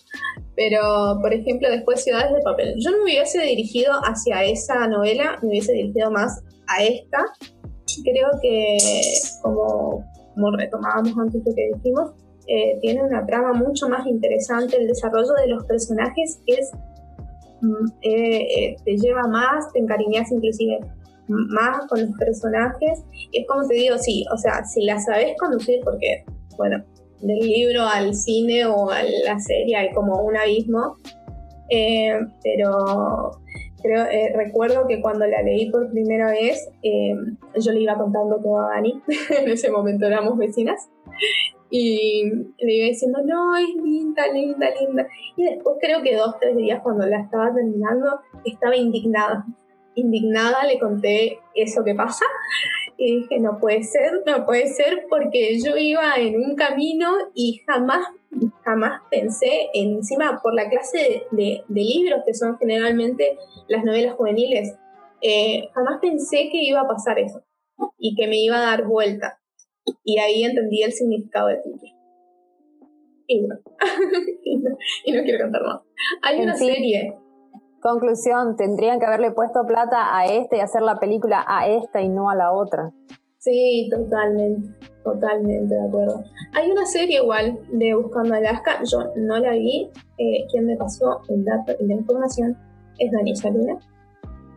Pero, 0.57 1.19
por 1.21 1.35
ejemplo, 1.35 1.69
después 1.69 2.03
Ciudades 2.03 2.33
de 2.33 2.41
Papel. 2.41 2.75
Yo 2.79 2.91
no 2.91 2.99
me 2.99 3.05
hubiese 3.05 3.43
dirigido 3.43 3.93
hacia 4.03 4.45
esa 4.45 4.87
novela, 4.89 5.39
me 5.43 5.49
hubiese 5.49 5.75
dirigido 5.75 6.11
más 6.11 6.43
a 6.69 6.83
esta. 6.83 7.23
Creo 8.05 8.29
que, 8.41 8.79
como, 9.43 10.05
como 10.35 10.51
retomábamos 10.57 11.17
antes 11.19 11.43
lo 11.45 11.55
que 11.55 11.71
dijimos, 11.75 12.13
eh, 12.47 12.79
tiene 12.81 13.03
una 13.03 13.25
trama 13.27 13.53
mucho 13.53 13.89
más 13.89 14.07
interesante, 14.07 14.77
el 14.77 14.89
desarrollo 14.89 15.33
de 15.35 15.47
los 15.47 15.65
personajes 15.67 16.41
es 16.47 16.73
eh, 18.03 18.41
eh, 18.41 18.77
te 18.85 18.97
lleva 18.97 19.29
más, 19.29 19.71
te 19.73 19.79
encariñas 19.79 20.33
inclusive 20.33 20.81
más 21.29 21.87
con 21.87 22.01
los 22.01 22.17
personajes. 22.19 23.05
Es 23.33 23.47
como 23.47 23.69
te 23.69 23.75
digo, 23.75 23.99
sí, 23.99 24.25
o 24.35 24.37
sea, 24.37 24.65
si 24.65 24.85
la 24.85 24.99
sabes 24.99 25.37
conducir, 25.39 25.81
porque, 25.85 26.25
bueno, 26.57 26.83
del 27.21 27.39
libro 27.39 27.83
al 27.83 28.15
cine 28.15 28.67
o 28.67 28.91
a 28.91 29.03
la 29.03 29.39
serie 29.39 29.77
hay 29.77 29.93
como 29.93 30.21
un 30.23 30.37
abismo, 30.37 30.97
pero 32.43 33.31
creo, 33.83 34.07
recuerdo 34.35 34.87
que 34.87 35.01
cuando 35.01 35.27
la 35.27 35.43
leí 35.43 35.71
por 35.71 35.91
primera 35.91 36.31
vez, 36.31 36.71
yo 36.83 37.73
le 37.73 37.81
iba 37.81 37.97
contando 37.97 38.37
todo 38.41 38.59
a 38.59 38.75
Dani, 38.75 39.01
en 39.39 39.51
ese 39.51 39.71
momento 39.71 40.07
éramos 40.07 40.37
vecinas, 40.39 40.89
y 41.71 42.25
le 42.59 42.75
iba 42.75 42.87
diciendo, 42.87 43.21
no, 43.25 43.57
es 43.57 43.75
linda, 43.77 44.27
linda, 44.33 44.69
linda. 44.81 45.07
Y 45.37 45.45
después 45.45 45.77
creo 45.81 46.03
que 46.03 46.17
dos, 46.17 46.35
tres 46.41 46.57
días 46.57 46.81
cuando 46.83 47.07
la 47.07 47.21
estaba 47.21 47.55
terminando, 47.55 48.21
estaba 48.45 48.77
indignada. 48.77 49.47
Indignada 49.95 50.65
le 50.67 50.79
conté 50.79 51.39
eso 51.55 51.85
que 51.85 51.95
pasa 51.95 52.25
y 52.97 53.21
dije, 53.21 53.41
no 53.41 53.59
puede 53.59 53.83
ser, 53.83 54.23
no 54.27 54.45
puede 54.45 54.67
ser 54.67 55.07
porque 55.09 55.59
yo 55.59 55.77
iba 55.77 56.17
en 56.17 56.37
un 56.37 56.55
camino 56.55 57.11
y 57.35 57.63
jamás, 57.67 58.07
jamás 58.65 59.03
pensé, 59.11 59.71
encima 59.75 60.41
por 60.43 60.55
la 60.55 60.69
clase 60.69 61.27
de, 61.31 61.65
libros 61.69 62.23
que 62.25 62.35
son 62.35 62.59
generalmente 62.59 63.37
las 63.69 63.85
novelas 63.85 64.15
juveniles, 64.15 64.77
eh, 65.23 65.69
jamás 65.75 65.99
pensé 66.01 66.49
que 66.51 66.63
iba 66.63 66.81
a 66.81 66.89
pasar 66.89 67.19
eso 67.19 67.43
y 67.99 68.15
que 68.15 68.27
me 68.27 68.41
iba 68.41 68.57
a 68.57 68.77
dar 68.77 68.87
vuelta. 68.87 69.41
Y 70.05 70.19
ahí 70.19 70.45
entendí 70.45 70.83
el 70.83 70.93
significado 70.93 71.49
del 71.49 71.63
título. 71.63 71.93
Y 73.27 73.47
bueno, 73.47 73.61
y, 75.05 75.13
no, 75.13 75.23
quiero 75.23 75.45
contar 75.45 75.63
más. 75.63 75.81
Hay 76.23 76.41
una 76.41 76.55
serie. 76.55 77.17
Conclusión, 77.81 78.57
tendrían 78.57 78.99
que 78.99 79.07
haberle 79.07 79.31
puesto 79.31 79.65
plata 79.67 80.17
a 80.17 80.27
este 80.27 80.59
y 80.59 80.61
hacer 80.61 80.83
la 80.83 80.99
película 80.99 81.45
a 81.47 81.67
esta 81.67 82.03
y 82.03 82.09
no 82.09 82.29
a 82.29 82.35
la 82.35 82.53
otra. 82.53 82.93
Sí, 83.41 83.89
totalmente, 83.91 84.69
totalmente 85.03 85.75
de 85.75 85.89
acuerdo. 85.89 86.23
Hay 86.55 86.71
una 86.71 86.85
serie 86.85 87.23
igual 87.23 87.59
de 87.73 87.95
Buscando 87.95 88.35
Alaska, 88.35 88.83
yo 88.85 88.99
no 89.17 89.39
la 89.39 89.53
vi, 89.53 89.91
eh, 90.19 90.47
quien 90.51 90.67
me 90.67 90.77
pasó 90.77 91.23
el 91.29 91.45
dato 91.45 91.73
y 91.81 91.87
la 91.87 91.95
información 91.95 92.57
es 92.99 93.11
Dani 93.11 93.35
Salina 93.35 93.79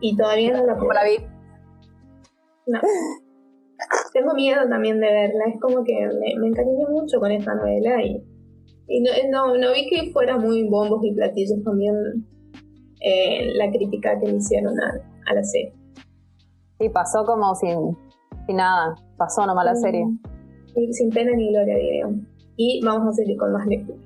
y 0.00 0.14
todavía 0.16 0.52
no 0.52 0.66
la, 0.66 0.74
la 0.74 1.04
vi. 1.04 1.16
No. 2.66 2.78
tengo 4.12 4.34
miedo 4.34 4.68
también 4.68 5.00
de 5.00 5.10
verla. 5.10 5.44
Es 5.46 5.60
como 5.60 5.82
que 5.82 5.94
me, 5.94 6.38
me 6.38 6.48
encariñé 6.48 6.86
mucho 6.88 7.18
con 7.20 7.32
esta 7.32 7.54
novela 7.54 8.02
y, 8.02 8.22
y 8.88 9.02
no, 9.30 9.56
no, 9.56 9.72
vi 9.72 9.88
que 9.88 10.12
fuera 10.12 10.36
muy 10.36 10.68
bombos 10.68 11.02
y 11.04 11.14
platillos 11.14 11.62
también 11.64 11.94
eh, 13.00 13.50
la 13.54 13.70
crítica 13.70 14.18
que 14.20 14.26
le 14.26 14.36
hicieron 14.36 14.74
a, 14.78 15.34
la 15.34 15.42
serie. 15.42 15.72
Sí, 16.78 16.88
pasó 16.90 17.24
como 17.24 17.54
sin, 17.54 17.96
sin 18.46 18.56
nada. 18.56 18.94
Pasó 19.16 19.46
nomás 19.46 19.64
la 19.64 19.76
serie. 19.76 20.04
sin 20.92 21.10
pena 21.10 21.32
ni 21.36 21.50
gloria, 21.50 21.76
diríamos. 21.76 22.18
Y 22.56 22.80
vamos 22.84 23.08
a 23.08 23.12
seguir 23.12 23.36
con 23.36 23.52
más 23.52 23.66
lecturas. 23.66 24.00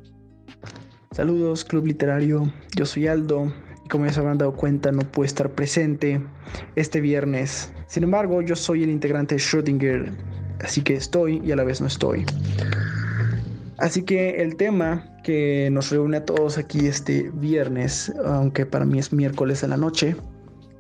Saludos, 1.12 1.64
Club 1.64 1.86
Literario. 1.86 2.44
Yo 2.76 2.86
soy 2.86 3.08
Aldo 3.08 3.52
como 3.88 4.06
ya 4.06 4.12
se 4.12 4.20
habrán 4.20 4.38
dado 4.38 4.54
cuenta, 4.54 4.92
no 4.92 5.00
puedo 5.00 5.26
estar 5.26 5.50
presente 5.50 6.20
este 6.76 7.00
viernes. 7.00 7.72
Sin 7.86 8.04
embargo, 8.04 8.42
yo 8.42 8.54
soy 8.54 8.84
el 8.84 8.90
integrante 8.90 9.36
de 9.36 9.40
Schrödinger, 9.40 10.12
así 10.62 10.82
que 10.82 10.94
estoy 10.94 11.40
y 11.44 11.52
a 11.52 11.56
la 11.56 11.64
vez 11.64 11.80
no 11.80 11.86
estoy. 11.86 12.26
Así 13.78 14.02
que 14.02 14.42
el 14.42 14.56
tema 14.56 15.04
que 15.22 15.68
nos 15.70 15.90
reúne 15.90 16.18
a 16.18 16.24
todos 16.24 16.58
aquí 16.58 16.86
este 16.86 17.30
viernes, 17.32 18.12
aunque 18.24 18.66
para 18.66 18.84
mí 18.84 18.98
es 18.98 19.12
miércoles 19.12 19.62
a 19.64 19.68
la 19.68 19.76
noche, 19.76 20.16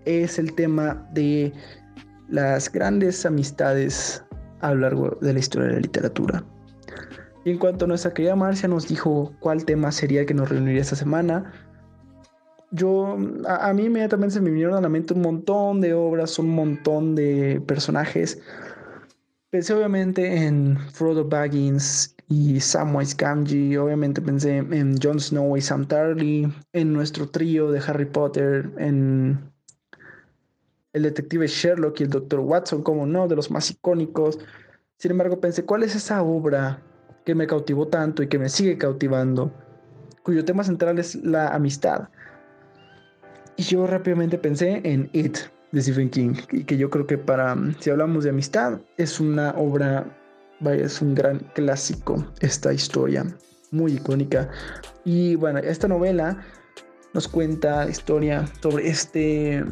es 0.04 0.38
el 0.38 0.54
tema 0.54 1.08
de 1.12 1.52
las 2.28 2.70
grandes 2.70 3.24
amistades 3.26 4.24
a 4.60 4.74
lo 4.74 4.80
largo 4.80 5.18
de 5.20 5.32
la 5.32 5.38
historia 5.38 5.68
de 5.68 5.74
la 5.74 5.80
literatura. 5.80 6.44
Y 7.44 7.50
en 7.50 7.58
cuanto 7.58 7.84
a 7.84 7.88
nuestra 7.88 8.12
querida 8.12 8.36
Marcia 8.36 8.68
nos 8.68 8.88
dijo 8.88 9.32
cuál 9.40 9.64
tema 9.64 9.92
sería 9.92 10.26
que 10.26 10.34
nos 10.34 10.48
reuniría 10.48 10.82
esta 10.82 10.96
semana, 10.96 11.52
yo, 12.70 13.16
a, 13.46 13.72
mí 13.72 13.84
inmediatamente 13.84 14.34
se 14.34 14.40
me 14.42 14.50
vinieron 14.50 14.74
a 14.74 14.80
la 14.80 14.88
mente 14.90 15.14
un 15.14 15.22
montón 15.22 15.80
de 15.80 15.94
obras, 15.94 16.38
un 16.38 16.50
montón 16.50 17.14
de 17.14 17.62
personajes. 17.66 18.40
Pensé 19.50 19.72
obviamente 19.72 20.44
en 20.44 20.78
Frodo 20.92 21.26
Baggins 21.26 22.14
y 22.28 22.60
Samwise 22.60 23.16
Gamgee, 23.16 23.78
obviamente 23.78 24.20
pensé 24.20 24.58
en 24.58 25.00
Jon 25.00 25.18
Snow 25.18 25.56
y 25.56 25.62
Sam 25.62 25.86
Tarly, 25.86 26.52
en 26.74 26.92
nuestro 26.92 27.30
trío 27.30 27.70
de 27.70 27.80
Harry 27.80 28.04
Potter, 28.04 28.70
en 28.76 29.50
el 30.92 31.02
detective 31.02 31.46
Sherlock 31.46 32.00
y 32.00 32.04
el 32.04 32.10
doctor 32.10 32.40
Watson, 32.40 32.82
como 32.82 33.06
no, 33.06 33.28
de 33.28 33.36
los 33.36 33.50
más 33.50 33.70
icónicos. 33.70 34.38
Sin 34.96 35.10
embargo, 35.10 35.40
pensé, 35.40 35.64
¿cuál 35.64 35.82
es 35.82 35.94
esa 35.94 36.22
obra 36.22 36.82
que 37.24 37.34
me 37.34 37.46
cautivó 37.46 37.88
tanto 37.88 38.22
y 38.22 38.28
que 38.28 38.38
me 38.38 38.48
sigue 38.48 38.78
cautivando? 38.78 39.52
Cuyo 40.22 40.44
tema 40.44 40.64
central 40.64 40.98
es 40.98 41.14
la 41.16 41.48
amistad. 41.48 42.08
Y 43.56 43.62
yo 43.62 43.86
rápidamente 43.86 44.38
pensé 44.38 44.80
en 44.84 45.10
It 45.12 45.38
de 45.72 45.82
Stephen 45.82 46.08
King, 46.08 46.34
y 46.50 46.64
que 46.64 46.78
yo 46.78 46.88
creo 46.88 47.06
que 47.06 47.18
para, 47.18 47.56
si 47.80 47.90
hablamos 47.90 48.24
de 48.24 48.30
amistad, 48.30 48.80
es 48.96 49.20
una 49.20 49.50
obra, 49.50 50.06
es 50.64 51.02
un 51.02 51.14
gran 51.14 51.40
clásico 51.54 52.24
esta 52.40 52.72
historia, 52.72 53.26
muy 53.70 53.94
icónica. 53.94 54.48
Y 55.04 55.34
bueno, 55.34 55.58
esta 55.58 55.88
novela 55.88 56.42
nos 57.12 57.28
cuenta 57.28 57.84
la 57.84 57.90
historia 57.90 58.46
sobre 58.62 58.88
este 58.88 59.62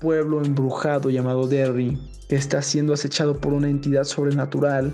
pueblo 0.00 0.44
embrujado 0.44 1.10
llamado 1.10 1.46
Derry, 1.46 1.98
que 2.28 2.36
está 2.36 2.62
siendo 2.62 2.92
acechado 2.92 3.38
por 3.38 3.52
una 3.52 3.68
entidad 3.68 4.04
sobrenatural 4.04 4.92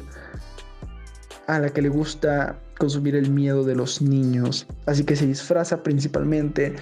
a 1.46 1.58
la 1.58 1.68
que 1.68 1.82
le 1.82 1.88
gusta 1.88 2.58
consumir 2.78 3.16
el 3.16 3.30
miedo 3.30 3.64
de 3.64 3.74
los 3.74 4.00
niños. 4.02 4.66
Así 4.86 5.04
que 5.04 5.16
se 5.16 5.26
disfraza 5.26 5.82
principalmente 5.82 6.74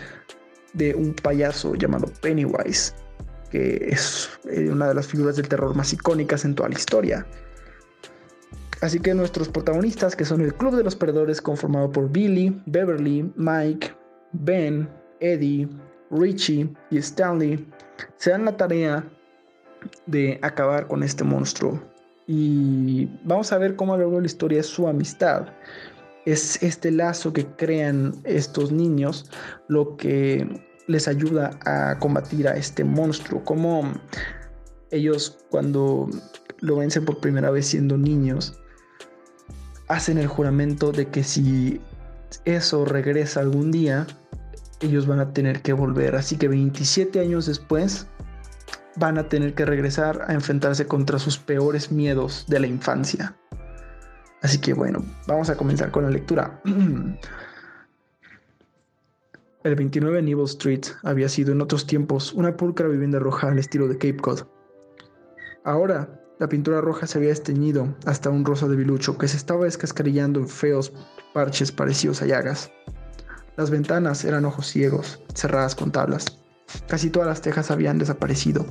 de 0.74 0.94
un 0.94 1.14
payaso 1.14 1.74
llamado 1.74 2.06
Pennywise, 2.20 2.94
que 3.50 3.88
es 3.90 4.30
eh, 4.50 4.70
una 4.70 4.88
de 4.88 4.94
las 4.94 5.06
figuras 5.06 5.36
del 5.36 5.48
terror 5.48 5.74
más 5.74 5.92
icónicas 5.92 6.44
en 6.44 6.54
toda 6.54 6.68
la 6.68 6.76
historia. 6.76 7.26
Así 8.80 8.98
que 8.98 9.14
nuestros 9.14 9.48
protagonistas, 9.48 10.16
que 10.16 10.24
son 10.24 10.40
el 10.40 10.54
Club 10.54 10.76
de 10.76 10.82
los 10.82 10.96
Perdedores 10.96 11.40
conformado 11.40 11.92
por 11.92 12.10
Billy, 12.10 12.60
Beverly, 12.66 13.32
Mike, 13.36 13.92
Ben, 14.32 14.88
Eddie, 15.20 15.68
Richie 16.12 16.72
y 16.90 16.98
Stanley, 16.98 17.66
se 18.16 18.30
dan 18.30 18.44
la 18.44 18.56
tarea 18.56 19.04
de 20.06 20.38
acabar 20.42 20.86
con 20.86 21.02
este 21.02 21.24
monstruo. 21.24 21.82
Y 22.26 23.08
vamos 23.24 23.52
a 23.52 23.58
ver 23.58 23.74
cómo 23.74 23.94
a 23.94 23.96
lo 23.96 24.04
largo 24.04 24.16
de 24.16 24.22
la 24.22 24.26
historia 24.26 24.60
es 24.60 24.66
su 24.66 24.86
amistad. 24.86 25.48
Es 26.24 26.62
este 26.62 26.92
lazo 26.92 27.32
que 27.32 27.46
crean 27.46 28.14
estos 28.24 28.70
niños 28.70 29.28
lo 29.66 29.96
que 29.96 30.62
les 30.86 31.08
ayuda 31.08 31.58
a 31.64 31.98
combatir 31.98 32.46
a 32.46 32.56
este 32.56 32.84
monstruo. 32.84 33.44
Como 33.44 33.92
ellos 34.90 35.38
cuando 35.50 36.08
lo 36.60 36.76
vencen 36.76 37.04
por 37.04 37.18
primera 37.18 37.50
vez 37.50 37.66
siendo 37.66 37.98
niños, 37.98 38.60
hacen 39.88 40.18
el 40.18 40.28
juramento 40.28 40.92
de 40.92 41.08
que 41.08 41.24
si 41.24 41.80
eso 42.44 42.84
regresa 42.84 43.40
algún 43.40 43.72
día, 43.72 44.06
ellos 44.82 45.06
van 45.06 45.20
a 45.20 45.32
tener 45.32 45.62
que 45.62 45.72
volver. 45.72 46.16
Así 46.16 46.36
que 46.36 46.48
27 46.48 47.20
años 47.20 47.46
después 47.46 48.06
van 48.96 49.18
a 49.18 49.28
tener 49.28 49.54
que 49.54 49.64
regresar 49.64 50.24
a 50.28 50.34
enfrentarse 50.34 50.86
contra 50.86 51.18
sus 51.18 51.38
peores 51.38 51.90
miedos 51.92 52.44
de 52.48 52.60
la 52.60 52.66
infancia. 52.66 53.36
Así 54.42 54.58
que 54.58 54.74
bueno, 54.74 55.04
vamos 55.26 55.48
a 55.50 55.56
comenzar 55.56 55.90
con 55.90 56.04
la 56.04 56.10
lectura. 56.10 56.60
El 59.64 59.76
29 59.76 60.18
en 60.18 60.28
Evil 60.28 60.44
Street 60.44 60.86
había 61.04 61.28
sido 61.28 61.52
en 61.52 61.60
otros 61.60 61.86
tiempos 61.86 62.32
una 62.32 62.56
pulcra 62.56 62.88
vivienda 62.88 63.20
roja 63.20 63.48
al 63.48 63.60
estilo 63.60 63.86
de 63.86 63.94
Cape 63.94 64.16
Cod. 64.16 64.40
Ahora, 65.64 66.20
la 66.40 66.48
pintura 66.48 66.80
roja 66.80 67.06
se 67.06 67.18
había 67.18 67.30
esteñido 67.30 67.94
hasta 68.04 68.28
un 68.28 68.44
rosa 68.44 68.66
de 68.66 68.74
bilucho 68.74 69.16
que 69.16 69.28
se 69.28 69.36
estaba 69.36 69.64
descascarillando 69.64 70.40
en 70.40 70.48
feos 70.48 70.92
parches 71.32 71.70
parecidos 71.70 72.20
a 72.22 72.26
llagas. 72.26 72.72
Las 73.56 73.70
ventanas 73.70 74.24
eran 74.24 74.44
ojos 74.44 74.66
ciegos, 74.66 75.20
cerradas 75.34 75.74
con 75.74 75.92
tablas. 75.92 76.38
Casi 76.88 77.10
todas 77.10 77.28
las 77.28 77.42
tejas 77.42 77.70
habían 77.70 77.98
desaparecido. 77.98 78.64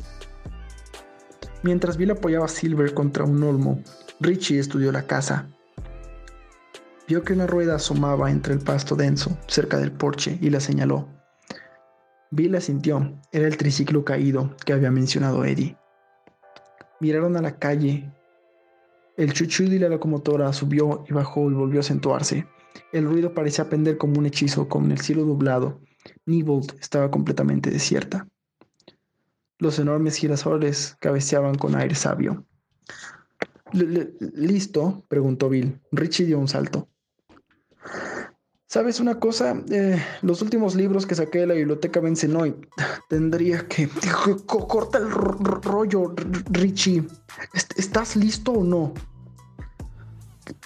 Mientras 1.63 1.97
Bill 1.97 2.11
apoyaba 2.11 2.45
a 2.45 2.49
Silver 2.49 2.93
contra 2.93 3.23
un 3.23 3.43
olmo, 3.43 3.79
Richie 4.19 4.59
estudió 4.59 4.91
la 4.91 5.03
casa. 5.03 5.47
Vio 7.07 7.23
que 7.23 7.33
una 7.33 7.45
rueda 7.45 7.75
asomaba 7.75 8.31
entre 8.31 8.53
el 8.53 8.59
pasto 8.59 8.95
denso, 8.95 9.37
cerca 9.47 9.77
del 9.77 9.91
porche, 9.91 10.39
y 10.41 10.49
la 10.49 10.59
señaló. 10.59 11.07
Bill 12.31 12.53
la 12.53 12.61
sintió. 12.61 13.19
Era 13.31 13.47
el 13.47 13.57
triciclo 13.57 14.05
caído 14.05 14.55
que 14.65 14.73
había 14.73 14.89
mencionado 14.89 15.43
Eddie. 15.43 15.77
Miraron 16.99 17.35
a 17.37 17.41
la 17.41 17.59
calle. 17.59 18.11
El 19.17 19.33
chuchu 19.33 19.69
de 19.69 19.79
la 19.79 19.89
locomotora 19.89 20.51
subió 20.53 21.03
y 21.09 21.13
bajó 21.13 21.51
y 21.51 21.53
volvió 21.53 21.79
a 21.79 21.81
acentuarse. 21.81 22.47
El 22.91 23.05
ruido 23.05 23.33
parecía 23.33 23.69
pender 23.69 23.97
como 23.97 24.19
un 24.19 24.25
hechizo, 24.25 24.67
con 24.67 24.91
el 24.91 24.99
cielo 24.99 25.25
nublado. 25.25 25.79
Newbold 26.25 26.75
estaba 26.79 27.09
completamente 27.09 27.69
desierta. 27.69 28.27
Los 29.59 29.79
enormes 29.79 30.15
girasoles 30.15 30.97
cabeceaban 30.99 31.55
con 31.55 31.75
aire 31.75 31.95
sabio. 31.95 32.45
¿Listo? 33.71 35.03
preguntó 35.07 35.47
Bill. 35.49 35.79
Richie 35.91 36.25
dio 36.25 36.39
un 36.39 36.47
salto. 36.47 36.89
¿Sabes 38.67 38.99
una 38.99 39.19
cosa? 39.19 39.61
Eh, 39.69 40.01
los 40.21 40.41
últimos 40.41 40.75
libros 40.75 41.05
que 41.05 41.15
saqué 41.15 41.39
de 41.39 41.47
la 41.47 41.53
biblioteca 41.53 41.99
vencen 41.99 42.35
hoy. 42.35 42.55
Tendría 43.09 43.67
que... 43.67 43.87
Corta 44.45 44.97
el 44.97 45.09
rollo, 45.09 46.13
Richie. 46.49 47.05
¿Estás 47.53 48.15
listo 48.15 48.51
o 48.51 48.63
no? 48.63 48.93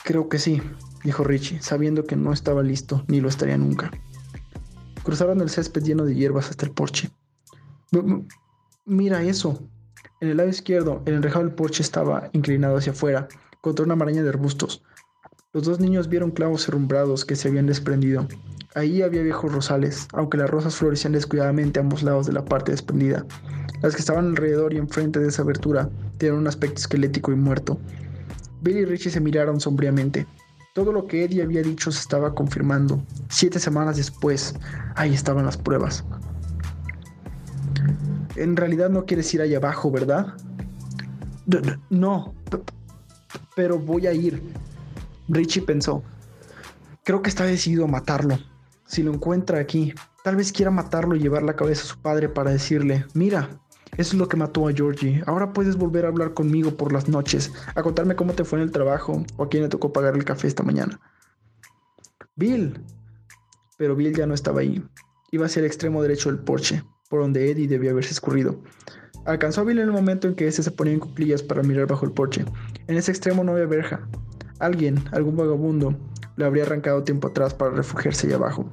Creo 0.04 0.30
que 0.30 0.40
sí 0.40 0.62
dijo 1.06 1.24
Richie, 1.24 1.62
sabiendo 1.62 2.04
que 2.04 2.18
no 2.18 2.34
estaba 2.34 2.64
listo 2.64 3.06
ni 3.08 3.22
lo 3.22 3.30
estaría 3.30 3.58
nunca. 3.58 3.92
Cruzaron 5.04 5.40
el 5.40 5.50
césped 5.50 5.84
lleno 5.84 6.04
de 6.04 6.16
hierbas 6.16 6.50
hasta 6.50 6.66
el 6.66 6.72
porche. 6.72 7.12
Mira 8.86 9.24
eso. 9.24 9.60
En 10.20 10.30
el 10.30 10.38
lado 10.38 10.50
izquierdo, 10.50 11.04
el 11.06 11.14
enrejado 11.14 11.46
del 11.46 11.54
porche 11.54 11.84
estaba 11.84 12.30
inclinado 12.34 12.78
hacia 12.78 12.92
afuera, 12.92 13.28
contra 13.62 13.86
una 13.86 13.96
maraña 13.96 14.24
de 14.24 14.30
arbustos. 14.30 14.84
Los 15.54 15.64
dos 15.64 15.80
niños 15.80 16.10
vieron 16.10 16.32
clavos 16.32 16.68
herrumbrados 16.68 17.24
que 17.24 17.36
se 17.36 17.48
habían 17.48 17.68
desprendido. 17.68 18.28
Ahí 18.74 19.02
había 19.02 19.22
viejos 19.22 19.54
rosales, 19.54 20.08
aunque 20.14 20.38
las 20.38 20.50
rosas 20.50 20.76
florecían 20.76 21.14
descuidadamente 21.14 21.80
a 21.80 21.84
ambos 21.84 22.04
lados 22.04 22.26
de 22.26 22.34
la 22.34 22.44
parte 22.44 22.72
desprendida. 22.72 23.26
Las 23.82 23.94
que 23.96 24.02
estaban 24.02 24.26
alrededor 24.26 24.74
y 24.74 24.78
enfrente 24.78 25.20
de 25.20 25.30
esa 25.30 25.44
abertura 25.44 25.90
tenían 26.18 26.40
un 26.40 26.48
aspecto 26.48 26.82
esquelético 26.82 27.32
y 27.32 27.36
muerto. 27.36 27.80
Billy 28.62 28.80
y 28.80 28.86
Richie 28.86 29.12
se 29.12 29.22
miraron 29.22 29.62
sombríamente. 29.62 30.26
Todo 30.76 30.92
lo 30.92 31.08
que 31.08 31.24
Eddie 31.24 31.42
había 31.42 31.62
dicho 31.62 31.90
se 31.90 32.02
estaba 32.02 32.36
confirmando. 32.36 33.02
Siete 33.30 33.62
semanas 33.62 33.96
después, 33.96 34.56
ahí 34.96 35.14
estaban 35.14 35.46
las 35.46 35.56
pruebas. 35.56 36.04
En 38.36 38.58
realidad 38.58 38.90
no 38.90 39.06
quieres 39.06 39.34
ir 39.34 39.42
allá 39.42 39.56
abajo, 39.56 39.90
¿verdad? 39.90 40.34
No, 41.90 42.36
pero 43.56 43.80
voy 43.80 44.08
a 44.08 44.12
ir. 44.12 44.44
Richie 45.30 45.62
pensó. 45.62 46.04
Creo 47.06 47.22
que 47.22 47.30
está 47.30 47.46
decidido 47.46 47.86
a 47.86 47.88
matarlo. 47.88 48.38
Si 48.86 49.02
lo 49.02 49.14
encuentra 49.14 49.60
aquí, 49.62 49.94
tal 50.26 50.36
vez 50.36 50.52
quiera 50.52 50.72
matarlo 50.72 51.16
y 51.16 51.22
llevar 51.22 51.44
la 51.44 51.56
cabeza 51.56 51.84
a 51.84 51.88
su 51.88 52.00
padre 52.00 52.28
para 52.28 52.52
decirle, 52.52 53.06
mira, 53.14 53.62
eso 53.98 54.14
es 54.14 54.14
lo 54.16 54.28
que 54.28 54.38
mató 54.38 54.68
a 54.68 54.74
Georgie. 54.74 55.24
Ahora 55.26 55.54
puedes 55.54 55.78
volver 55.78 56.06
a 56.06 56.10
hablar 56.10 56.34
conmigo 56.34 56.72
por 56.72 56.92
las 56.92 57.08
noches, 57.08 57.52
a 57.76 57.84
contarme 57.84 58.16
cómo 58.16 58.34
te 58.34 58.44
fue 58.44 58.60
en 58.60 58.64
el 58.64 58.72
trabajo 58.72 59.24
o 59.38 59.44
a 59.44 59.50
quién 59.50 59.64
le 59.64 59.70
tocó 59.70 59.94
pagar 59.94 60.16
el 60.16 60.26
café 60.26 60.48
esta 60.48 60.64
mañana. 60.64 61.00
Bill. 62.36 62.80
Pero 63.78 63.96
Bill 63.96 64.16
ya 64.16 64.26
no 64.26 64.34
estaba 64.34 64.62
ahí. 64.62 64.84
Iba 65.32 65.46
hacia 65.46 65.62
el 65.62 65.66
extremo 65.66 66.02
derecho 66.02 66.30
del 66.30 66.40
porche, 66.40 66.84
por 67.10 67.22
donde 67.22 67.50
Eddie 67.52 67.68
debía 67.68 67.92
haberse 67.92 68.12
escurrido. 68.12 68.62
Alcanzó 69.26 69.62
a 69.62 69.64
Bill 69.64 69.80
en 69.80 69.86
el 69.86 69.92
momento 69.92 70.28
en 70.28 70.36
que 70.36 70.48
éste 70.48 70.64
se 70.64 70.72
ponía 70.72 70.94
en 70.94 71.00
cuclillas 71.00 71.42
para 71.42 71.64
mirar 71.64 71.88
bajo 71.88 72.06
el 72.06 72.12
porche. 72.12 72.46
En 72.88 72.98
ese 72.98 73.12
extremo 73.12 73.44
no 73.44 73.54
había 73.54 73.66
verja. 73.66 74.08
Alguien, 74.60 75.04
algún 75.12 75.36
vagabundo, 75.36 75.98
le 76.36 76.46
habría 76.46 76.64
arrancado 76.64 77.04
tiempo 77.04 77.30
atrás 77.30 77.54
para 77.54 77.72
refugiarse 77.72 78.28
allá 78.28 78.36
abajo. 78.36 78.70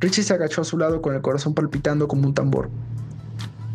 Richie 0.00 0.22
se 0.22 0.34
agachó 0.34 0.60
a 0.60 0.64
su 0.64 0.76
lado 0.76 1.00
con 1.00 1.14
el 1.14 1.22
corazón 1.22 1.54
palpitando 1.54 2.06
como 2.08 2.26
un 2.26 2.34
tambor. 2.34 2.70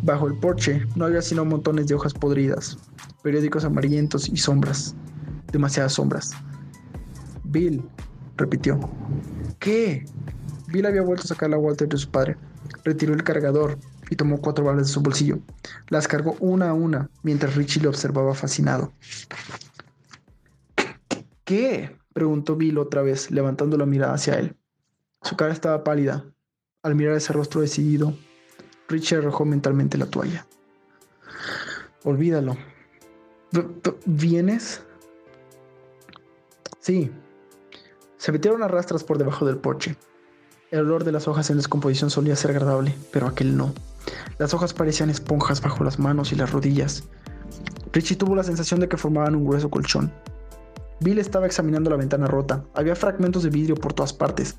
Bajo 0.02 0.26
el 0.26 0.34
porche 0.34 0.86
no 0.96 1.04
había 1.04 1.20
sino 1.20 1.44
montones 1.44 1.86
de 1.86 1.94
hojas 1.94 2.14
podridas, 2.14 2.78
periódicos 3.22 3.64
amarillentos 3.64 4.28
y 4.28 4.36
sombras. 4.36 4.94
Demasiadas 5.52 5.92
sombras. 5.92 6.30
Bill, 7.44 7.82
repitió. 8.36 8.78
¿Qué? 9.58 10.06
Bill 10.68 10.86
había 10.86 11.02
vuelto 11.02 11.24
a 11.24 11.28
sacar 11.28 11.50
la 11.50 11.58
Walter 11.58 11.88
de 11.88 11.98
su 11.98 12.10
padre. 12.10 12.36
Retiró 12.84 13.12
el 13.12 13.24
cargador 13.24 13.78
y 14.08 14.16
tomó 14.16 14.40
cuatro 14.40 14.64
balas 14.64 14.86
de 14.86 14.92
su 14.92 15.00
bolsillo. 15.00 15.38
Las 15.88 16.08
cargó 16.08 16.36
una 16.40 16.70
a 16.70 16.74
una 16.74 17.10
mientras 17.22 17.56
Richie 17.56 17.82
le 17.82 17.88
observaba 17.88 18.34
fascinado. 18.34 18.92
¿Qué? 21.44 21.96
preguntó 22.12 22.56
Bill 22.56 22.78
otra 22.78 23.02
vez, 23.02 23.30
levantando 23.30 23.76
la 23.76 23.86
mirada 23.86 24.14
hacia 24.14 24.38
él. 24.38 24.56
Su 25.22 25.36
cara 25.36 25.52
estaba 25.52 25.84
pálida. 25.84 26.24
Al 26.82 26.94
mirar 26.94 27.16
ese 27.16 27.32
rostro 27.32 27.60
decidido, 27.60 28.14
Richie 28.90 29.18
arrojó 29.18 29.44
mentalmente 29.44 29.96
la 29.96 30.06
toalla. 30.06 30.46
Olvídalo. 32.04 32.56
¿Vienes? 34.04 34.82
Sí. 36.80 37.10
Se 38.18 38.32
metieron 38.32 38.62
a 38.62 38.68
rastras 38.68 39.04
por 39.04 39.16
debajo 39.18 39.46
del 39.46 39.58
porche. 39.58 39.96
El 40.70 40.80
olor 40.80 41.04
de 41.04 41.12
las 41.12 41.28
hojas 41.28 41.50
en 41.50 41.56
descomposición 41.56 42.10
solía 42.10 42.36
ser 42.36 42.50
agradable, 42.50 42.94
pero 43.12 43.26
aquel 43.26 43.56
no. 43.56 43.72
Las 44.38 44.54
hojas 44.54 44.74
parecían 44.74 45.10
esponjas 45.10 45.60
bajo 45.60 45.84
las 45.84 45.98
manos 45.98 46.32
y 46.32 46.36
las 46.36 46.52
rodillas. 46.52 47.04
Richie 47.92 48.16
tuvo 48.16 48.36
la 48.36 48.44
sensación 48.44 48.80
de 48.80 48.88
que 48.88 48.96
formaban 48.96 49.34
un 49.34 49.44
grueso 49.44 49.70
colchón. 49.70 50.12
Bill 51.00 51.18
estaba 51.18 51.46
examinando 51.46 51.90
la 51.90 51.96
ventana 51.96 52.26
rota. 52.26 52.64
Había 52.74 52.94
fragmentos 52.94 53.42
de 53.42 53.50
vidrio 53.50 53.74
por 53.74 53.92
todas 53.92 54.12
partes. 54.12 54.56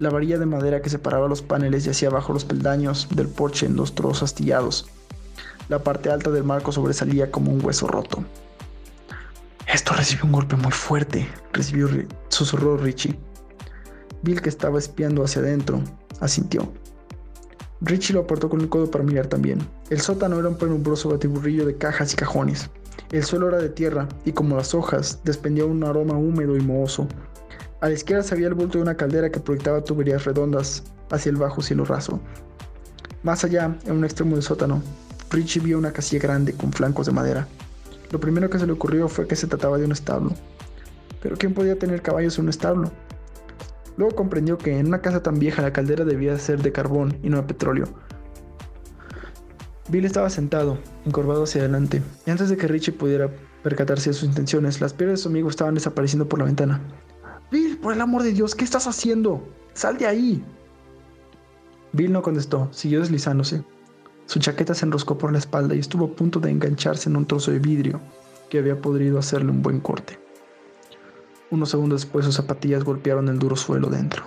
La 0.00 0.10
varilla 0.10 0.38
de 0.38 0.46
madera 0.46 0.82
que 0.82 0.90
separaba 0.90 1.28
los 1.28 1.42
paneles 1.42 1.84
yacía 1.84 2.10
bajo 2.10 2.32
los 2.32 2.44
peldaños 2.44 3.08
del 3.14 3.28
porche 3.28 3.66
en 3.66 3.76
dos 3.76 3.94
trozos 3.94 4.24
astillados. 4.24 4.86
La 5.68 5.78
parte 5.78 6.10
alta 6.10 6.30
del 6.30 6.42
marco 6.44 6.72
sobresalía 6.72 7.30
como 7.30 7.52
un 7.52 7.64
hueso 7.64 7.86
roto. 7.86 8.24
Esto 9.72 9.94
recibió 9.94 10.24
un 10.24 10.32
golpe 10.32 10.56
muy 10.56 10.72
fuerte, 10.72 11.28
recibió, 11.52 11.88
susurró 12.28 12.76
Richie. 12.76 13.18
Bill, 14.22 14.42
que 14.42 14.48
estaba 14.48 14.78
espiando 14.78 15.22
hacia 15.22 15.42
adentro, 15.42 15.80
asintió. 16.20 16.70
Richie 17.80 18.14
lo 18.14 18.20
aportó 18.20 18.48
con 18.48 18.60
el 18.60 18.68
codo 18.68 18.90
para 18.90 19.04
mirar 19.04 19.26
también. 19.26 19.58
El 19.90 20.00
sótano 20.00 20.38
era 20.38 20.48
un 20.48 20.56
penumbroso 20.56 21.10
batiburrillo 21.10 21.66
de 21.66 21.76
cajas 21.76 22.12
y 22.12 22.16
cajones. 22.16 22.70
El 23.10 23.24
suelo 23.24 23.48
era 23.48 23.58
de 23.58 23.68
tierra 23.68 24.08
y 24.24 24.32
como 24.32 24.56
las 24.56 24.74
hojas, 24.74 25.20
despendía 25.24 25.64
un 25.64 25.84
aroma 25.84 26.14
húmedo 26.14 26.56
y 26.56 26.60
mohoso. 26.60 27.06
A 27.84 27.88
la 27.88 27.92
izquierda 27.92 28.22
se 28.22 28.34
veía 28.34 28.48
el 28.48 28.54
bulto 28.54 28.78
de 28.78 28.82
una 28.82 28.96
caldera 28.96 29.30
que 29.30 29.40
proyectaba 29.40 29.84
tuberías 29.84 30.24
redondas 30.24 30.84
hacia 31.10 31.28
el 31.28 31.36
bajo 31.36 31.60
cielo 31.60 31.84
raso. 31.84 32.18
Más 33.22 33.44
allá, 33.44 33.76
en 33.84 33.92
un 33.92 34.04
extremo 34.04 34.36
del 34.36 34.42
sótano, 34.42 34.82
Richie 35.28 35.60
vio 35.60 35.76
una 35.76 35.92
casilla 35.92 36.22
grande 36.22 36.54
con 36.54 36.72
flancos 36.72 37.04
de 37.04 37.12
madera. 37.12 37.46
Lo 38.10 38.18
primero 38.18 38.48
que 38.48 38.58
se 38.58 38.66
le 38.66 38.72
ocurrió 38.72 39.06
fue 39.06 39.26
que 39.26 39.36
se 39.36 39.48
trataba 39.48 39.76
de 39.76 39.84
un 39.84 39.92
establo. 39.92 40.30
Pero 41.20 41.36
¿quién 41.36 41.52
podía 41.52 41.78
tener 41.78 42.00
caballos 42.00 42.38
en 42.38 42.44
un 42.44 42.48
establo? 42.48 42.90
Luego 43.98 44.16
comprendió 44.16 44.56
que 44.56 44.78
en 44.78 44.86
una 44.86 45.02
casa 45.02 45.22
tan 45.22 45.38
vieja 45.38 45.60
la 45.60 45.74
caldera 45.74 46.06
debía 46.06 46.38
ser 46.38 46.62
de 46.62 46.72
carbón 46.72 47.18
y 47.22 47.28
no 47.28 47.36
de 47.36 47.42
petróleo. 47.42 47.84
Bill 49.90 50.06
estaba 50.06 50.30
sentado, 50.30 50.78
encorvado 51.04 51.44
hacia 51.44 51.60
adelante, 51.60 52.00
y 52.24 52.30
antes 52.30 52.48
de 52.48 52.56
que 52.56 52.66
Richie 52.66 52.94
pudiera 52.94 53.28
percatarse 53.62 54.08
de 54.08 54.14
sus 54.14 54.26
intenciones, 54.26 54.80
las 54.80 54.94
piernas 54.94 55.18
de 55.18 55.22
su 55.24 55.28
amigo 55.28 55.50
estaban 55.50 55.74
desapareciendo 55.74 56.26
por 56.26 56.38
la 56.38 56.46
ventana. 56.46 56.80
Bill, 57.54 57.78
por 57.78 57.92
el 57.92 58.00
amor 58.00 58.24
de 58.24 58.32
Dios, 58.32 58.56
¿qué 58.56 58.64
estás 58.64 58.88
haciendo? 58.88 59.40
Sal 59.74 59.96
de 59.96 60.08
ahí. 60.08 60.44
Bill 61.92 62.10
no 62.10 62.20
contestó, 62.20 62.68
siguió 62.72 62.98
deslizándose. 62.98 63.62
Su 64.26 64.40
chaqueta 64.40 64.74
se 64.74 64.84
enroscó 64.84 65.16
por 65.16 65.30
la 65.30 65.38
espalda 65.38 65.76
y 65.76 65.78
estuvo 65.78 66.06
a 66.06 66.16
punto 66.16 66.40
de 66.40 66.50
engancharse 66.50 67.08
en 67.08 67.14
un 67.14 67.26
trozo 67.26 67.52
de 67.52 67.60
vidrio 67.60 68.00
que 68.50 68.58
había 68.58 68.82
podrido 68.82 69.20
hacerle 69.20 69.52
un 69.52 69.62
buen 69.62 69.78
corte. 69.78 70.18
Unos 71.52 71.70
segundos 71.70 72.00
después 72.02 72.24
sus 72.24 72.34
zapatillas 72.34 72.82
golpearon 72.82 73.28
el 73.28 73.38
duro 73.38 73.54
suelo 73.54 73.88
dentro. 73.88 74.24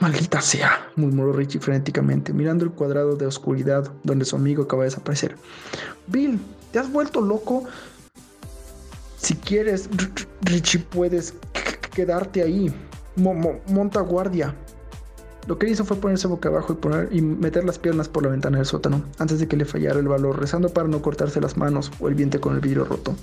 Maldita 0.00 0.42
sea, 0.42 0.86
murmuró 0.96 1.32
Richie 1.32 1.60
frenéticamente, 1.60 2.34
mirando 2.34 2.66
el 2.66 2.72
cuadrado 2.72 3.16
de 3.16 3.24
oscuridad 3.24 3.90
donde 4.02 4.26
su 4.26 4.36
amigo 4.36 4.64
acaba 4.64 4.82
de 4.82 4.90
desaparecer. 4.90 5.34
Bill, 6.08 6.38
¿te 6.72 6.78
has 6.78 6.92
vuelto 6.92 7.22
loco? 7.22 7.64
Si 9.16 9.34
quieres, 9.34 9.88
Richie, 10.42 10.80
puedes 10.80 11.34
quedarte 11.90 12.42
ahí. 12.42 12.74
monta 13.16 14.00
guardia. 14.00 14.54
Lo 15.46 15.58
que 15.58 15.68
hizo 15.68 15.84
fue 15.84 15.96
ponerse 15.96 16.28
boca 16.28 16.48
abajo 16.48 16.74
y, 16.74 16.76
poner, 16.76 17.08
y 17.10 17.22
meter 17.22 17.64
las 17.64 17.78
piernas 17.78 18.08
por 18.08 18.22
la 18.22 18.28
ventana 18.28 18.58
del 18.58 18.66
sótano, 18.66 19.02
antes 19.18 19.38
de 19.38 19.48
que 19.48 19.56
le 19.56 19.64
fallara 19.64 19.98
el 19.98 20.06
valor, 20.06 20.38
rezando 20.38 20.68
para 20.68 20.86
no 20.86 21.00
cortarse 21.00 21.40
las 21.40 21.56
manos 21.56 21.90
o 21.98 22.08
el 22.08 22.14
vientre 22.14 22.40
con 22.40 22.54
el 22.54 22.60
vidrio 22.60 22.84
roto. 22.84 23.14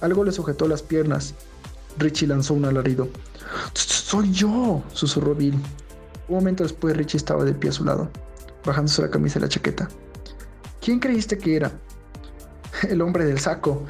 Algo 0.00 0.24
le 0.24 0.32
sujetó 0.32 0.66
las 0.66 0.82
piernas. 0.82 1.34
Richie 1.98 2.26
lanzó 2.26 2.54
un 2.54 2.64
alarido. 2.64 3.08
¡Soy 3.74 4.32
yo! 4.32 4.82
susurró 4.92 5.34
Bill. 5.34 5.54
Un 6.28 6.36
momento 6.36 6.62
después 6.62 6.96
Richie 6.96 7.18
estaba 7.18 7.44
de 7.44 7.52
pie 7.52 7.70
a 7.70 7.72
su 7.74 7.84
lado, 7.84 8.08
bajándose 8.64 9.02
la 9.02 9.10
camisa 9.10 9.38
y 9.38 9.42
la 9.42 9.48
chaqueta. 9.48 9.88
¿Quién 10.80 10.98
creíste 10.98 11.38
que 11.38 11.56
era? 11.56 11.70
El 12.88 13.02
hombre 13.02 13.24
del 13.24 13.38
saco. 13.38 13.84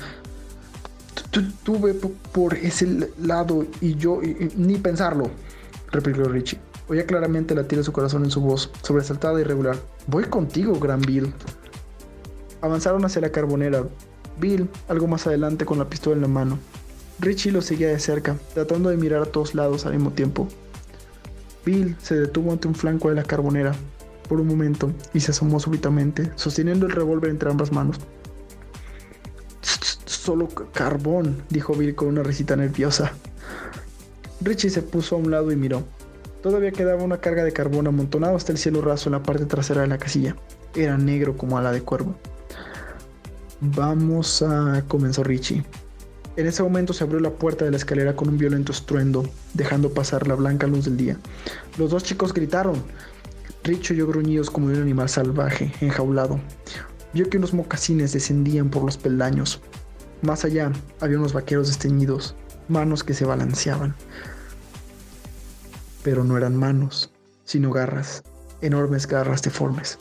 Tuve 1.65 1.95
por 1.95 2.55
ese 2.55 3.09
lado 3.19 3.65
y 3.81 3.95
yo 3.95 4.21
ni 4.57 4.77
pensarlo, 4.77 5.31
replicó 5.91 6.25
Richie. 6.25 6.59
Oía 6.89 7.07
claramente 7.07 7.55
latir 7.55 7.79
de 7.79 7.85
su 7.85 7.93
corazón 7.93 8.25
en 8.25 8.31
su 8.31 8.41
voz, 8.41 8.71
sobresaltada 8.83 9.41
y 9.41 9.45
regular. 9.45 9.77
Voy 10.09 10.25
contigo, 10.25 10.79
gran 10.79 11.01
Bill. 11.01 11.33
Avanzaron 12.61 13.05
hacia 13.05 13.23
la 13.23 13.31
carbonera. 13.33 13.85
Bill, 14.39 14.69
algo 14.89 15.07
más 15.07 15.27
adelante 15.27 15.65
con 15.65 15.79
la 15.79 15.89
pistola 15.89 16.17
en 16.17 16.23
la 16.23 16.29
mano. 16.29 16.59
Richie 17.19 17.53
lo 17.53 17.63
seguía 17.63 17.89
de 17.89 17.99
cerca, 17.99 18.37
tratando 18.53 18.91
de 18.91 18.97
mirar 18.97 19.23
a 19.23 19.27
todos 19.27 19.55
lados 19.55 19.87
al 19.87 19.95
mismo 19.95 20.11
tiempo. 20.11 20.49
Bill 21.65 21.97
se 22.03 22.17
detuvo 22.17 22.53
ante 22.53 22.69
un 22.69 22.75
flanco 22.75 23.09
de 23.09 23.15
la 23.15 23.23
carbonera 23.23 23.75
por 24.29 24.41
un 24.41 24.49
momento 24.49 24.93
y 25.15 25.21
se 25.21 25.31
asomó 25.31 25.61
súbitamente, 25.61 26.31
sosteniendo 26.35 26.87
el 26.87 26.93
revólver 26.93 27.31
entre 27.31 27.51
ambas 27.51 27.73
manos. 27.73 27.99
Solo 30.23 30.47
carbón, 30.73 31.43
dijo 31.51 31.75
Bill 31.75 31.97
con 31.97 32.07
una 32.07 32.23
risita 32.23 32.55
nerviosa. 32.55 33.11
Richie 34.41 34.71
se 34.71 34.81
puso 34.81 35.17
a 35.17 35.19
un 35.19 35.33
lado 35.33 35.51
y 35.51 35.57
miró. 35.57 35.83
Todavía 36.45 36.71
quedaba 36.71 37.03
una 37.03 37.19
carga 37.19 37.43
de 37.43 37.53
carbón 37.53 37.89
amontonado 37.89 38.37
hasta 38.37 38.53
el 38.53 38.59
cielo 38.59 38.83
raso 38.83 39.09
en 39.09 39.15
la 39.15 39.25
parte 39.25 39.47
trasera 39.47 39.81
de 39.81 39.89
la 39.89 39.99
casilla. 39.99 40.37
Era 40.77 40.97
negro 40.97 41.37
como 41.37 41.59
ala 41.59 41.73
de 41.73 41.83
cuervo. 41.83 42.15
Vamos 43.61 44.43
a... 44.43 44.85
comenzó 44.87 45.25
Richie. 45.25 45.65
En 46.37 46.47
ese 46.47 46.63
momento 46.63 46.93
se 46.93 47.03
abrió 47.03 47.19
la 47.19 47.31
puerta 47.31 47.65
de 47.65 47.73
la 47.73 47.79
escalera 47.79 48.15
con 48.15 48.29
un 48.29 48.39
violento 48.39 48.71
estruendo, 48.71 49.29
dejando 49.55 49.93
pasar 49.93 50.29
la 50.29 50.37
blanca 50.37 50.69
luz 50.69 50.85
del 50.85 50.99
día. 50.99 51.17
Los 51.79 51.91
dos 51.91 52.05
chicos 52.05 52.33
gritaron. 52.33 52.81
Richie 53.65 53.95
oyó 53.95 54.07
gruñidos 54.07 54.51
como 54.51 54.69
un 54.69 54.77
animal 54.77 55.09
salvaje, 55.09 55.73
enjaulado. 55.81 56.39
Vio 57.13 57.29
que 57.29 57.39
unos 57.39 57.53
mocasines 57.53 58.13
descendían 58.13 58.71
por 58.71 58.85
los 58.85 58.97
peldaños. 58.97 59.61
Más 60.23 60.45
allá 60.45 60.73
había 61.01 61.19
unos 61.19 61.33
vaqueros 61.33 61.69
desteñidos, 61.69 62.35
manos 62.69 63.05
que 63.05 63.15
se 63.15 63.25
balanceaban 63.25 63.95
pero 66.03 66.25
no 66.25 66.37
eran 66.37 66.57
manos, 66.57 67.11
sino 67.45 67.71
garras, 67.71 68.23
enormes 68.61 69.07
garras 69.07 69.43
deformes. 69.43 69.99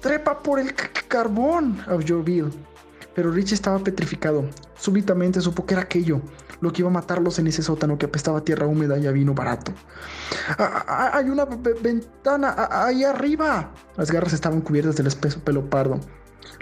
¡Trepa 0.00 0.42
por 0.42 0.58
el 0.58 0.74
carbón! 1.08 1.80
aulló 1.86 2.22
Bill. 2.22 2.50
Pero 3.14 3.30
Richie 3.30 3.54
estaba 3.54 3.78
petrificado. 3.78 4.44
Súbitamente 4.76 5.40
supo 5.40 5.64
que 5.64 5.74
era 5.74 5.84
aquello, 5.84 6.20
lo 6.60 6.72
que 6.72 6.82
iba 6.82 6.90
a 6.90 6.92
matarlos 6.92 7.38
en 7.38 7.46
ese 7.46 7.62
sótano 7.62 7.96
que 7.96 8.06
apestaba 8.06 8.44
tierra 8.44 8.66
húmeda 8.66 8.98
y 8.98 9.06
a 9.06 9.12
vino 9.12 9.34
barato. 9.34 9.72
¡Hay 10.58 11.30
una 11.30 11.44
ventana 11.44 12.68
ahí 12.70 13.04
arriba! 13.04 13.72
Las 13.96 14.10
garras 14.10 14.32
estaban 14.32 14.62
cubiertas 14.62 14.96
del 14.96 15.06
espeso 15.06 15.38
pelo 15.40 15.68
pardo. 15.70 16.00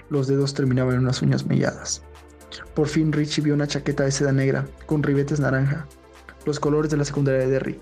Los 0.09 0.27
dedos 0.27 0.53
terminaban 0.53 0.95
en 0.95 1.01
unas 1.01 1.21
uñas 1.21 1.45
melladas. 1.45 2.03
Por 2.73 2.87
fin 2.87 3.11
Richie 3.11 3.43
vio 3.43 3.53
una 3.53 3.67
chaqueta 3.67 4.03
de 4.03 4.11
seda 4.11 4.31
negra 4.31 4.67
con 4.85 5.03
ribetes 5.03 5.39
naranja, 5.39 5.87
los 6.45 6.59
colores 6.59 6.91
de 6.91 6.97
la 6.97 7.05
secundaria 7.05 7.41
de 7.41 7.47
Derry. 7.47 7.79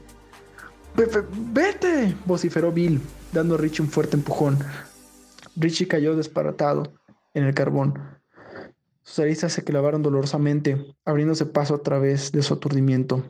¡Vete! 0.96 2.16
vociferó 2.26 2.72
Bill, 2.72 3.02
dando 3.32 3.56
a 3.56 3.58
Richie 3.58 3.84
un 3.84 3.90
fuerte 3.90 4.18
empujón. 4.18 4.58
Richie 5.56 5.88
cayó 5.88 6.16
desparatado 6.16 6.94
en 7.34 7.46
el 7.46 7.54
carbón. 7.54 8.00
Sus 9.04 9.20
aristas 9.20 9.54
se 9.54 9.64
clavaron 9.64 10.04
dolorosamente, 10.04 10.86
abriéndose 11.06 11.46
paso 11.46 11.76
a 11.76 11.82
través 11.82 12.32
de 12.32 12.44
su 12.44 12.54
aturdimiento. 12.54 13.24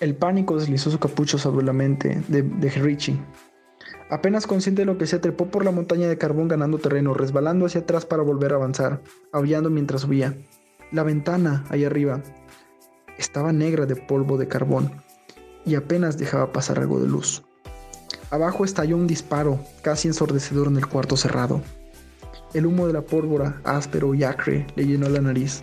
El 0.00 0.14
pánico 0.14 0.58
deslizó 0.58 0.90
su 0.90 0.98
capucho 0.98 1.38
sobre 1.38 1.66
la 1.66 1.72
mente 1.72 2.22
de, 2.28 2.42
de 2.42 2.70
Richie. 2.70 3.20
Apenas 4.10 4.48
consciente 4.48 4.82
de 4.82 4.86
lo 4.86 4.98
que 4.98 5.06
se 5.06 5.20
trepó 5.20 5.46
por 5.46 5.64
la 5.64 5.70
montaña 5.70 6.08
de 6.08 6.18
carbón 6.18 6.48
ganando 6.48 6.78
terreno, 6.78 7.14
resbalando 7.14 7.66
hacia 7.66 7.82
atrás 7.82 8.04
para 8.04 8.24
volver 8.24 8.52
a 8.52 8.56
avanzar, 8.56 9.00
aullando 9.32 9.70
mientras 9.70 10.02
subía. 10.02 10.34
La 10.90 11.04
ventana, 11.04 11.64
ahí 11.70 11.84
arriba, 11.84 12.20
estaba 13.18 13.52
negra 13.52 13.86
de 13.86 13.94
polvo 13.94 14.36
de 14.36 14.48
carbón 14.48 14.90
y 15.64 15.76
apenas 15.76 16.18
dejaba 16.18 16.52
pasar 16.52 16.80
algo 16.80 16.98
de 16.98 17.06
luz. 17.06 17.44
Abajo 18.30 18.64
estalló 18.64 18.96
un 18.96 19.06
disparo, 19.06 19.60
casi 19.82 20.08
ensordecedor 20.08 20.66
en 20.66 20.76
el 20.76 20.86
cuarto 20.86 21.16
cerrado. 21.16 21.62
El 22.52 22.66
humo 22.66 22.88
de 22.88 22.92
la 22.92 23.02
pólvora, 23.02 23.60
áspero 23.62 24.14
y 24.14 24.24
acre, 24.24 24.66
le 24.74 24.86
llenó 24.86 25.08
la 25.08 25.20
nariz. 25.20 25.62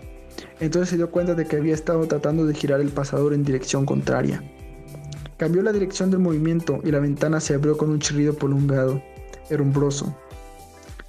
Entonces 0.61 0.89
se 0.89 0.95
dio 0.95 1.11
cuenta 1.11 1.33
de 1.33 1.45
que 1.45 1.57
había 1.57 1.73
estado 1.73 2.07
tratando 2.07 2.45
de 2.45 2.53
girar 2.53 2.79
el 2.79 2.89
pasador 2.89 3.33
en 3.33 3.43
dirección 3.43 3.85
contraria. 3.85 4.41
Cambió 5.37 5.61
la 5.61 5.71
dirección 5.71 6.11
del 6.11 6.19
movimiento 6.19 6.79
y 6.83 6.91
la 6.91 6.99
ventana 6.99 7.39
se 7.39 7.53
abrió 7.53 7.77
con 7.77 7.89
un 7.89 7.99
chirrido 7.99 8.33
prolongado, 8.33 9.01
herumbroso. 9.49 10.15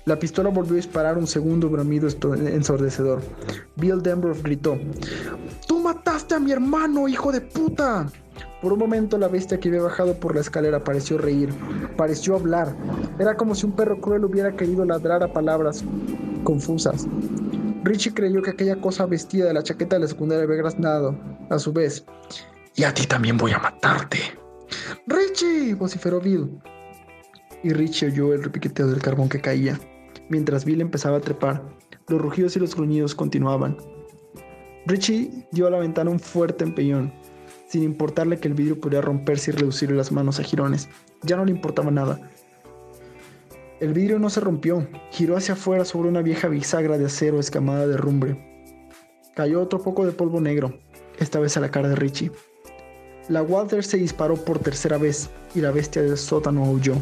La 0.04 0.18
pistola 0.18 0.48
volvió 0.48 0.72
a 0.72 0.76
disparar 0.76 1.18
un 1.18 1.26
segundo 1.26 1.68
bramido 1.68 2.08
ensordecedor. 2.08 3.20
Bill 3.76 4.02
Denbrough 4.02 4.42
gritó: 4.42 4.78
¡Tú 5.66 5.80
mataste! 5.80 6.08
¡Mataste 6.08 6.34
a 6.34 6.40
mi 6.40 6.52
hermano, 6.52 7.06
hijo 7.06 7.30
de 7.30 7.40
puta! 7.40 8.10
Por 8.60 8.72
un 8.72 8.78
momento 8.78 9.18
la 9.18 9.28
bestia 9.28 9.60
que 9.60 9.68
había 9.68 9.82
bajado 9.82 10.14
por 10.14 10.34
la 10.34 10.40
escalera 10.40 10.82
pareció 10.82 11.16
reír, 11.16 11.50
pareció 11.96 12.34
hablar. 12.34 12.74
Era 13.18 13.36
como 13.36 13.54
si 13.54 13.66
un 13.66 13.72
perro 13.72 14.00
cruel 14.00 14.24
hubiera 14.24 14.56
querido 14.56 14.84
ladrar 14.84 15.22
a 15.22 15.32
palabras 15.32 15.84
confusas. 16.44 17.06
Richie 17.84 18.14
creyó 18.14 18.42
que 18.42 18.50
aquella 18.50 18.80
cosa 18.80 19.06
vestida 19.06 19.46
de 19.46 19.54
la 19.54 19.62
chaqueta 19.62 19.96
de 19.96 20.00
la 20.00 20.08
secundaria 20.08 20.44
había 20.44 20.56
graznado, 20.56 21.14
a 21.50 21.58
su 21.58 21.72
vez. 21.72 22.04
Y 22.78 22.84
a 22.84 22.94
ti 22.94 23.06
también 23.06 23.36
voy 23.36 23.52
a 23.52 23.58
matarte. 23.58 24.18
¡Richie! 25.06 25.74
vociferó 25.74 26.20
Bill. 26.20 26.48
Y 27.64 27.72
Richie 27.72 28.06
oyó 28.06 28.32
el 28.32 28.44
repiqueteo 28.44 28.86
del 28.86 29.02
carbón 29.02 29.28
que 29.28 29.40
caía, 29.40 29.78
mientras 30.28 30.64
Bill 30.64 30.80
empezaba 30.80 31.16
a 31.16 31.20
trepar. 31.20 31.62
Los 32.06 32.22
rugidos 32.22 32.54
y 32.56 32.60
los 32.60 32.76
gruñidos 32.76 33.16
continuaban. 33.16 33.76
Richie 34.86 35.48
dio 35.50 35.66
a 35.66 35.70
la 35.70 35.80
ventana 35.80 36.10
un 36.10 36.20
fuerte 36.20 36.64
empeñón 36.64 37.12
sin 37.68 37.82
importarle 37.82 38.38
que 38.38 38.48
el 38.48 38.54
vidrio 38.54 38.80
pudiera 38.80 39.04
romperse 39.04 39.50
y 39.50 39.54
reducirle 39.54 39.96
las 39.96 40.10
manos 40.10 40.40
a 40.40 40.42
jirones. 40.42 40.88
Ya 41.22 41.36
no 41.36 41.44
le 41.44 41.50
importaba 41.50 41.90
nada. 41.90 42.20
El 43.80 43.92
vidrio 43.92 44.18
no 44.18 44.30
se 44.30 44.40
rompió, 44.40 44.88
giró 45.10 45.36
hacia 45.36 45.54
afuera 45.54 45.84
sobre 45.84 46.08
una 46.08 46.22
vieja 46.22 46.48
bisagra 46.48 46.96
de 46.96 47.06
acero 47.06 47.38
escamada 47.38 47.86
de 47.86 47.96
rumbre. 47.96 48.72
Cayó 49.34 49.60
otro 49.60 49.80
poco 49.80 50.06
de 50.06 50.12
polvo 50.12 50.40
negro, 50.40 50.78
esta 51.18 51.38
vez 51.38 51.56
a 51.56 51.60
la 51.60 51.70
cara 51.70 51.88
de 51.88 51.96
Richie. 51.96 52.32
La 53.28 53.42
Walter 53.42 53.84
se 53.84 53.98
disparó 53.98 54.36
por 54.36 54.58
tercera 54.58 54.96
vez 54.96 55.28
y 55.54 55.60
la 55.60 55.70
bestia 55.70 56.02
del 56.02 56.16
sótano 56.16 56.64
aulló, 56.64 56.94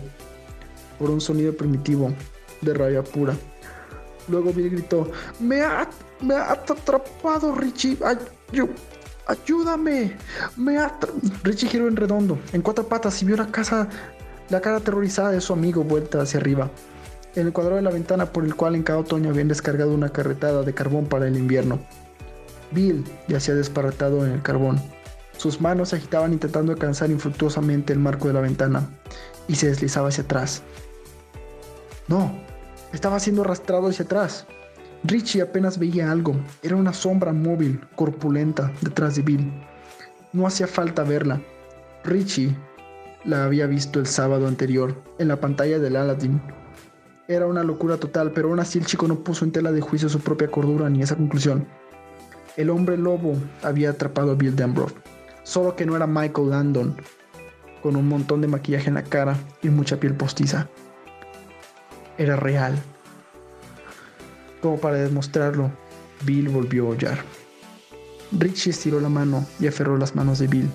por 0.98 1.10
un 1.10 1.20
sonido 1.20 1.56
primitivo, 1.56 2.12
de 2.62 2.74
rabia 2.74 3.04
pura. 3.04 3.34
Luego 4.28 4.52
Bill 4.52 4.70
gritó, 4.70 5.10
me 5.38 5.60
ha, 5.62 5.88
me 6.20 6.34
ha 6.34 6.52
atrapado 6.52 7.54
Richie, 7.54 7.96
Ay, 8.04 8.16
¡Ayúdame! 9.26 10.16
Me 10.56 10.78
Richie 11.42 11.68
giró 11.68 11.88
en 11.88 11.96
redondo, 11.96 12.38
en 12.52 12.62
cuatro 12.62 12.86
patas, 12.86 13.20
y 13.22 13.26
vio 13.26 13.36
la, 13.36 13.46
casa, 13.46 13.88
la 14.50 14.60
cara 14.60 14.76
aterrorizada 14.76 15.30
de 15.30 15.40
su 15.40 15.52
amigo 15.52 15.82
vuelta 15.82 16.22
hacia 16.22 16.38
arriba. 16.38 16.70
En 17.34 17.46
el 17.46 17.52
cuadro 17.52 17.76
de 17.76 17.82
la 17.82 17.90
ventana 17.90 18.26
por 18.26 18.44
el 18.44 18.54
cual 18.54 18.76
en 18.76 18.84
cada 18.84 19.00
otoño 19.00 19.30
habían 19.30 19.48
descargado 19.48 19.92
una 19.92 20.10
carretada 20.10 20.62
de 20.62 20.72
carbón 20.72 21.06
para 21.06 21.26
el 21.26 21.36
invierno. 21.36 21.80
Bill 22.70 23.04
yacía 23.26 23.54
desparatado 23.54 24.24
en 24.24 24.32
el 24.32 24.42
carbón. 24.42 24.80
Sus 25.37 25.61
manos 25.61 25.90
se 25.90 25.96
agitaban 25.96 26.33
intentando 26.33 26.72
alcanzar 26.72 27.11
infructuosamente 27.11 27.92
el 27.92 27.99
marco 27.99 28.29
de 28.29 28.35
la 28.35 28.40
ventana 28.40 28.88
y 29.49 29.55
se 29.55 29.68
deslizaba 29.68 30.09
hacia 30.09 30.25
atrás. 30.25 30.62
No, 32.09 32.38
estaba 32.92 33.20
siendo 33.20 33.42
arrastrado 33.42 33.88
hacia 33.88 34.05
atrás. 34.05 34.46
Richie 35.05 35.42
apenas 35.42 35.79
veía 35.79 36.11
algo. 36.11 36.37
Era 36.62 36.77
una 36.77 36.92
sombra 36.92 37.33
móvil, 37.33 37.81
corpulenta, 37.94 38.72
detrás 38.81 39.16
de 39.16 39.22
Bill. 39.22 39.53
No 40.33 40.46
hacía 40.46 40.66
falta 40.66 41.05
verla. 41.05 41.40
Richie 42.05 42.57
la 43.25 43.44
había 43.44 43.66
visto 43.66 43.99
el 43.99 44.07
sábado 44.07 44.46
anterior, 44.46 45.03
en 45.18 45.29
la 45.29 45.40
pantalla 45.40 45.79
del 45.79 45.96
Aladdin. 45.96 46.40
Era 47.29 47.46
una 47.46 47.64
locura 47.64 47.96
total, 47.96 48.33
pero 48.33 48.49
aún 48.49 48.61
así 48.61 48.79
el 48.79 48.87
chico 48.87 49.09
no 49.09 49.25
puso 49.25 49.44
en 49.44 49.53
tela 49.53 49.72
de 49.72 49.81
juicio 49.81 50.09
su 50.09 50.20
propia 50.20 50.49
cordura 50.49 50.88
ni 50.88 51.03
esa 51.03 51.16
conclusión. 51.16 51.66
El 52.57 52.70
hombre 52.70 52.96
lobo 52.96 53.35
había 53.62 53.90
atrapado 53.90 54.31
a 54.31 54.35
Bill 54.35 54.55
Denbrough, 54.55 54.92
solo 55.46 55.76
que 55.76 55.87
no 55.87 55.94
era 55.94 56.09
Michael 56.09 56.50
Landon, 56.50 56.96
con 57.80 57.94
un 57.94 58.09
montón 58.09 58.40
de 58.40 58.48
maquillaje 58.48 58.88
en 58.88 58.94
la 58.94 59.04
cara 59.04 59.38
y 59.62 59.68
mucha 59.68 59.98
piel 60.00 60.12
postiza. 60.14 60.68
Era 62.18 62.35
real. 62.35 62.76
Como 64.61 64.80
para 64.80 64.96
demostrarlo, 64.96 65.70
Bill 66.24 66.48
volvió 66.48 66.87
a 66.87 66.90
hollar. 66.90 67.18
Richie 68.32 68.70
estiró 68.70 69.00
la 69.00 69.09
mano 69.09 69.46
y 69.61 69.68
aferró 69.68 69.96
las 69.96 70.16
manos 70.16 70.40
de 70.40 70.48
Bill. 70.48 70.68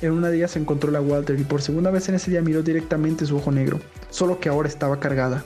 En 0.00 0.12
una 0.12 0.28
de 0.28 0.36
ellas 0.36 0.54
encontró 0.56 0.92
la 0.92 1.00
Walter 1.00 1.38
y 1.38 1.42
por 1.42 1.60
segunda 1.60 1.90
vez 1.90 2.08
en 2.08 2.14
ese 2.14 2.30
día 2.30 2.42
miró 2.42 2.62
directamente 2.62 3.26
su 3.26 3.36
ojo 3.36 3.50
negro, 3.50 3.80
solo 4.10 4.38
que 4.38 4.48
ahora 4.48 4.68
estaba 4.68 5.00
cargada. 5.00 5.42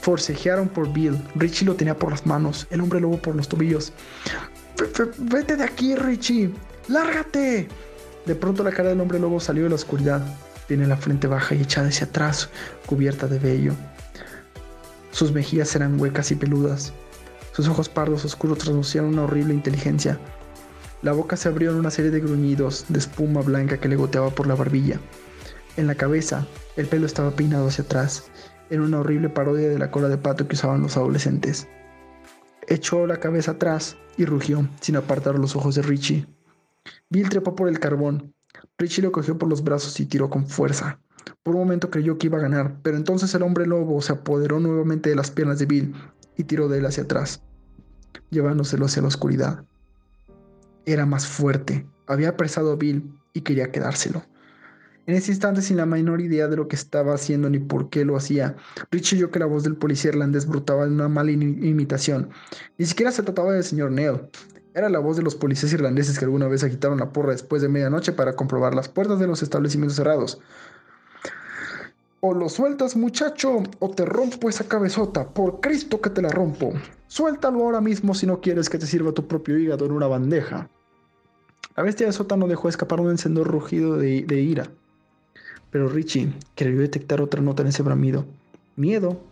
Forcejearon 0.00 0.68
por 0.68 0.90
Bill. 0.90 1.20
Richie 1.34 1.66
lo 1.66 1.74
tenía 1.74 1.98
por 1.98 2.10
las 2.10 2.24
manos, 2.24 2.66
el 2.70 2.80
hombre 2.80 3.00
lobo 3.00 3.18
por 3.18 3.36
los 3.36 3.48
tobillos. 3.48 3.92
¡Vete 5.18 5.56
de 5.56 5.64
aquí, 5.64 5.94
Richie! 5.94 6.54
¡Lárgate! 6.88 7.68
De 8.26 8.34
pronto 8.34 8.62
la 8.62 8.72
cara 8.72 8.90
del 8.90 9.00
hombre 9.00 9.18
lobo 9.18 9.40
salió 9.40 9.64
de 9.64 9.70
la 9.70 9.74
oscuridad. 9.74 10.22
Tiene 10.68 10.86
la 10.86 10.96
frente 10.96 11.26
baja 11.26 11.54
y 11.54 11.62
echada 11.62 11.88
hacia 11.88 12.06
atrás, 12.06 12.48
cubierta 12.86 13.26
de 13.26 13.38
vello. 13.38 13.72
Sus 15.10 15.32
mejillas 15.32 15.74
eran 15.74 16.00
huecas 16.00 16.30
y 16.30 16.36
peludas. 16.36 16.92
Sus 17.52 17.68
ojos 17.68 17.88
pardos 17.88 18.24
oscuros 18.24 18.58
traducían 18.58 19.06
una 19.06 19.22
horrible 19.22 19.54
inteligencia. 19.54 20.18
La 21.02 21.12
boca 21.12 21.36
se 21.36 21.48
abrió 21.48 21.70
en 21.70 21.76
una 21.76 21.90
serie 21.90 22.10
de 22.10 22.20
gruñidos 22.20 22.84
de 22.88 22.98
espuma 22.98 23.40
blanca 23.40 23.78
que 23.78 23.88
le 23.88 23.96
goteaba 23.96 24.30
por 24.30 24.46
la 24.46 24.54
barbilla. 24.54 25.00
En 25.76 25.86
la 25.86 25.94
cabeza, 25.94 26.46
el 26.76 26.86
pelo 26.86 27.06
estaba 27.06 27.30
peinado 27.30 27.68
hacia 27.68 27.84
atrás, 27.84 28.24
en 28.70 28.80
una 28.80 29.00
horrible 29.00 29.28
parodia 29.28 29.68
de 29.68 29.78
la 29.78 29.90
cola 29.90 30.08
de 30.08 30.18
pato 30.18 30.46
que 30.46 30.54
usaban 30.54 30.82
los 30.82 30.96
adolescentes. 30.96 31.68
Echó 32.68 33.06
la 33.06 33.18
cabeza 33.18 33.52
atrás 33.52 33.96
y 34.16 34.24
rugió, 34.24 34.68
sin 34.80 34.96
apartar 34.96 35.38
los 35.38 35.54
ojos 35.56 35.74
de 35.76 35.82
Richie. 35.82 36.26
Bill 37.10 37.28
trepó 37.28 37.54
por 37.54 37.68
el 37.68 37.78
carbón. 37.80 38.34
Richie 38.78 39.02
lo 39.02 39.12
cogió 39.12 39.38
por 39.38 39.48
los 39.48 39.62
brazos 39.62 39.98
y 40.00 40.06
tiró 40.06 40.30
con 40.30 40.46
fuerza. 40.46 41.00
Por 41.42 41.54
un 41.54 41.62
momento 41.62 41.90
creyó 41.90 42.18
que 42.18 42.26
iba 42.26 42.38
a 42.38 42.42
ganar, 42.42 42.76
pero 42.82 42.96
entonces 42.96 43.34
el 43.34 43.42
hombre 43.42 43.66
lobo 43.66 44.00
se 44.00 44.12
apoderó 44.12 44.60
nuevamente 44.60 45.10
de 45.10 45.16
las 45.16 45.30
piernas 45.30 45.58
de 45.58 45.66
Bill 45.66 45.94
y 46.36 46.44
tiró 46.44 46.68
de 46.68 46.78
él 46.78 46.86
hacia 46.86 47.04
atrás, 47.04 47.42
llevándoselo 48.30 48.86
hacia 48.86 49.02
la 49.02 49.08
oscuridad. 49.08 49.64
Era 50.84 51.06
más 51.06 51.26
fuerte, 51.26 51.86
había 52.06 52.30
apresado 52.30 52.72
a 52.72 52.76
Bill 52.76 53.12
y 53.32 53.40
quería 53.40 53.72
quedárselo. 53.72 54.22
En 55.06 55.14
ese 55.14 55.30
instante, 55.30 55.62
sin 55.62 55.76
la 55.76 55.86
menor 55.86 56.20
idea 56.20 56.48
de 56.48 56.56
lo 56.56 56.66
que 56.66 56.74
estaba 56.74 57.14
haciendo 57.14 57.48
ni 57.48 57.60
por 57.60 57.90
qué 57.90 58.04
lo 58.04 58.16
hacía, 58.16 58.56
Rich 58.90 59.12
oyó 59.12 59.30
que 59.30 59.38
la 59.38 59.46
voz 59.46 59.62
del 59.62 59.76
policía 59.76 60.10
irlandés 60.10 60.46
brotaba 60.46 60.84
en 60.84 60.94
una 60.94 61.08
mala 61.08 61.30
imitación. 61.30 62.30
Ni 62.76 62.86
siquiera 62.86 63.12
se 63.12 63.22
trataba 63.22 63.52
del 63.52 63.62
señor 63.62 63.92
Neil. 63.92 64.22
Era 64.76 64.90
la 64.90 64.98
voz 64.98 65.16
de 65.16 65.22
los 65.22 65.34
policías 65.34 65.72
irlandeses 65.72 66.18
que 66.18 66.26
alguna 66.26 66.48
vez 66.48 66.62
agitaron 66.62 66.98
la 66.98 67.10
porra 67.10 67.32
después 67.32 67.62
de 67.62 67.68
medianoche 67.70 68.12
para 68.12 68.36
comprobar 68.36 68.74
las 68.74 68.90
puertas 68.90 69.18
de 69.18 69.26
los 69.26 69.42
establecimientos 69.42 69.96
cerrados. 69.96 70.38
O 72.20 72.34
lo 72.34 72.50
sueltas 72.50 72.94
muchacho 72.94 73.62
o 73.78 73.90
te 73.92 74.04
rompo 74.04 74.50
esa 74.50 74.68
cabezota. 74.68 75.30
Por 75.30 75.60
Cristo 75.60 76.02
que 76.02 76.10
te 76.10 76.20
la 76.20 76.28
rompo. 76.28 76.74
Suéltalo 77.06 77.64
ahora 77.64 77.80
mismo 77.80 78.14
si 78.14 78.26
no 78.26 78.42
quieres 78.42 78.68
que 78.68 78.76
te 78.76 78.84
sirva 78.84 79.12
tu 79.12 79.26
propio 79.26 79.56
hígado 79.56 79.86
en 79.86 79.92
una 79.92 80.08
bandeja. 80.08 80.68
La 81.74 81.82
bestia 81.82 82.06
de 82.06 82.12
sótano 82.12 82.46
dejó 82.46 82.68
escapar 82.68 83.00
un 83.00 83.08
encendedor 83.08 83.48
rugido 83.48 83.96
de, 83.96 84.24
de 84.26 84.40
ira. 84.42 84.70
Pero 85.70 85.88
Richie 85.88 86.34
creyó 86.54 86.80
detectar 86.80 87.22
otra 87.22 87.40
nota 87.40 87.62
en 87.62 87.68
ese 87.68 87.82
bramido. 87.82 88.26
Miedo, 88.76 89.22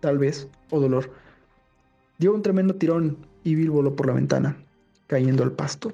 tal 0.00 0.16
vez, 0.16 0.48
o 0.70 0.80
dolor. 0.80 1.10
Dio 2.16 2.32
un 2.32 2.40
tremendo 2.40 2.76
tirón 2.76 3.18
y 3.42 3.54
Bill 3.54 3.70
voló 3.70 3.94
por 3.94 4.06
la 4.06 4.14
ventana, 4.14 4.63
cayendo 5.06 5.42
al 5.42 5.52
pasto. 5.52 5.92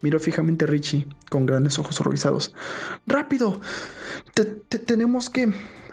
Miró 0.00 0.20
fijamente 0.20 0.64
a 0.64 0.68
Richie 0.68 1.06
con 1.30 1.46
grandes 1.46 1.78
ojos 1.78 2.00
horrorizados. 2.00 2.54
¡Rápido! 3.06 3.60
tenemos 4.86 5.30
que... 5.30 5.52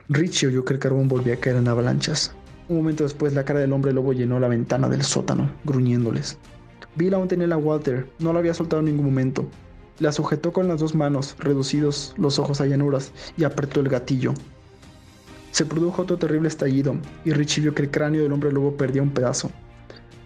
Richie 0.09 0.47
oyó 0.47 0.65
que 0.65 0.73
el 0.73 0.79
carbón 0.79 1.07
volvía 1.07 1.35
a 1.35 1.37
caer 1.37 1.57
en 1.57 1.67
avalanchas. 1.67 2.33
Un 2.67 2.77
momento 2.77 3.03
después, 3.03 3.33
la 3.33 3.45
cara 3.45 3.59
del 3.59 3.73
hombre 3.73 3.93
lobo 3.93 4.13
llenó 4.13 4.39
la 4.39 4.47
ventana 4.47 4.89
del 4.89 5.03
sótano, 5.03 5.51
gruñéndoles. 5.65 6.37
Bill 6.95 7.13
aún 7.13 7.27
tenía 7.27 7.47
la 7.47 7.57
Walter, 7.57 8.07
no 8.19 8.33
la 8.33 8.39
había 8.39 8.53
soltado 8.53 8.81
en 8.81 8.87
ningún 8.87 9.05
momento. 9.05 9.47
La 9.99 10.11
sujetó 10.11 10.53
con 10.53 10.67
las 10.67 10.79
dos 10.79 10.95
manos, 10.95 11.35
reducidos 11.39 12.13
los 12.17 12.39
ojos 12.39 12.61
a 12.61 12.65
llanuras, 12.65 13.11
y 13.37 13.43
apretó 13.43 13.79
el 13.79 13.89
gatillo. 13.89 14.33
Se 15.51 15.65
produjo 15.65 16.03
otro 16.03 16.17
terrible 16.17 16.47
estallido, 16.47 16.95
y 17.25 17.31
Richie 17.31 17.61
vio 17.61 17.73
que 17.73 17.83
el 17.83 17.91
cráneo 17.91 18.21
del 18.21 18.31
hombre 18.31 18.51
lobo 18.51 18.77
perdía 18.77 19.01
un 19.01 19.11
pedazo. 19.11 19.51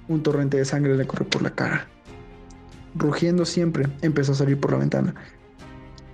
Un 0.08 0.22
torrente 0.22 0.58
de 0.58 0.66
sangre 0.66 0.98
le 0.98 1.08
corrió 1.08 1.28
por 1.30 1.42
la 1.42 1.52
cara. 1.52 1.88
Rugiendo 2.96 3.46
siempre, 3.46 3.88
empezó 4.02 4.34
a 4.34 4.36
salir 4.36 4.60
por 4.60 4.72
la 4.72 4.78
ventana. 4.78 5.16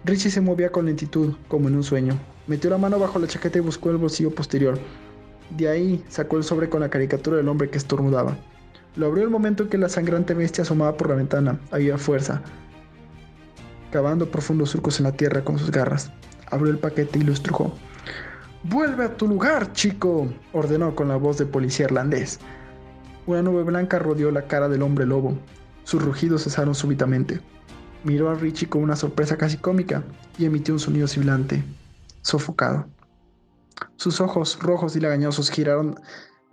Richie 0.05 0.31
se 0.31 0.41
movía 0.41 0.71
con 0.71 0.85
lentitud, 0.85 1.33
como 1.47 1.67
en 1.67 1.75
un 1.75 1.83
sueño. 1.83 2.17
Metió 2.47 2.69
la 2.69 2.77
mano 2.77 2.97
bajo 2.97 3.19
la 3.19 3.27
chaqueta 3.27 3.57
y 3.57 3.61
buscó 3.61 3.89
el 3.89 3.97
bolsillo 3.97 4.33
posterior. 4.33 4.79
De 5.57 5.67
ahí 5.67 6.03
sacó 6.07 6.37
el 6.37 6.43
sobre 6.43 6.69
con 6.69 6.79
la 6.79 6.89
caricatura 6.89 7.37
del 7.37 7.49
hombre 7.49 7.69
que 7.69 7.77
estornudaba. 7.77 8.37
Lo 8.95 9.07
abrió 9.07 9.23
el 9.23 9.29
momento 9.29 9.63
en 9.63 9.69
que 9.69 9.77
la 9.77 9.89
sangrante 9.89 10.33
bestia 10.33 10.61
asomaba 10.61 10.95
por 10.95 11.09
la 11.09 11.15
ventana. 11.15 11.59
Había 11.71 11.97
fuerza. 11.97 12.41
Cavando 13.91 14.31
profundos 14.31 14.69
surcos 14.69 14.99
en 14.99 15.05
la 15.05 15.11
tierra 15.11 15.43
con 15.43 15.59
sus 15.59 15.71
garras. 15.71 16.11
Abrió 16.49 16.71
el 16.71 16.79
paquete 16.79 17.19
y 17.19 17.23
lo 17.23 17.33
estrujó. 17.33 17.73
¡Vuelve 18.63 19.05
a 19.05 19.15
tu 19.15 19.27
lugar, 19.27 19.73
chico! 19.73 20.27
ordenó 20.53 20.95
con 20.95 21.07
la 21.07 21.17
voz 21.17 21.37
de 21.37 21.45
policía 21.45 21.85
irlandés. 21.85 22.39
Una 23.25 23.41
nube 23.41 23.63
blanca 23.63 23.99
rodeó 23.99 24.31
la 24.31 24.47
cara 24.47 24.69
del 24.69 24.81
hombre 24.81 25.05
lobo. 25.05 25.37
Sus 25.89 26.05
rugidos 26.05 26.43
cesaron 26.43 26.75
súbitamente. 26.75 27.41
Miró 28.03 28.29
a 28.29 28.35
Richie 28.35 28.69
con 28.69 28.83
una 28.83 28.95
sorpresa 28.95 29.37
casi 29.37 29.57
cómica 29.57 30.03
y 30.37 30.45
emitió 30.45 30.75
un 30.75 30.79
sonido 30.79 31.07
sibilante, 31.07 31.63
sofocado. 32.21 32.85
Sus 33.95 34.21
ojos 34.21 34.59
rojos 34.61 34.95
y 34.95 34.99
lagañosos 34.99 35.49
giraron 35.49 35.99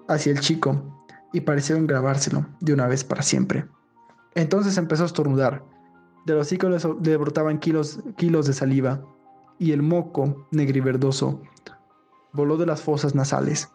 hacia 0.09 0.33
el 0.33 0.41
chico 0.41 1.05
y 1.35 1.43
parecieron 1.43 1.87
grabárselo 1.87 2.47
de 2.61 2.73
una 2.73 2.87
vez 2.87 3.05
para 3.05 3.21
siempre. 3.21 3.67
Entonces 4.35 4.79
empezó 4.79 5.03
a 5.03 5.07
estornudar. 5.07 5.63
De 6.25 6.33
los 6.33 6.47
hocico 6.47 6.71
le 6.71 7.17
brotaban 7.19 7.59
kilos, 7.59 8.01
kilos 8.17 8.47
de 8.47 8.55
saliva 8.55 9.05
y 9.59 9.73
el 9.73 9.83
moco 9.83 10.49
negriverdoso 10.51 11.43
voló 12.33 12.57
de 12.57 12.65
las 12.65 12.81
fosas 12.81 13.15
nasales. 13.15 13.69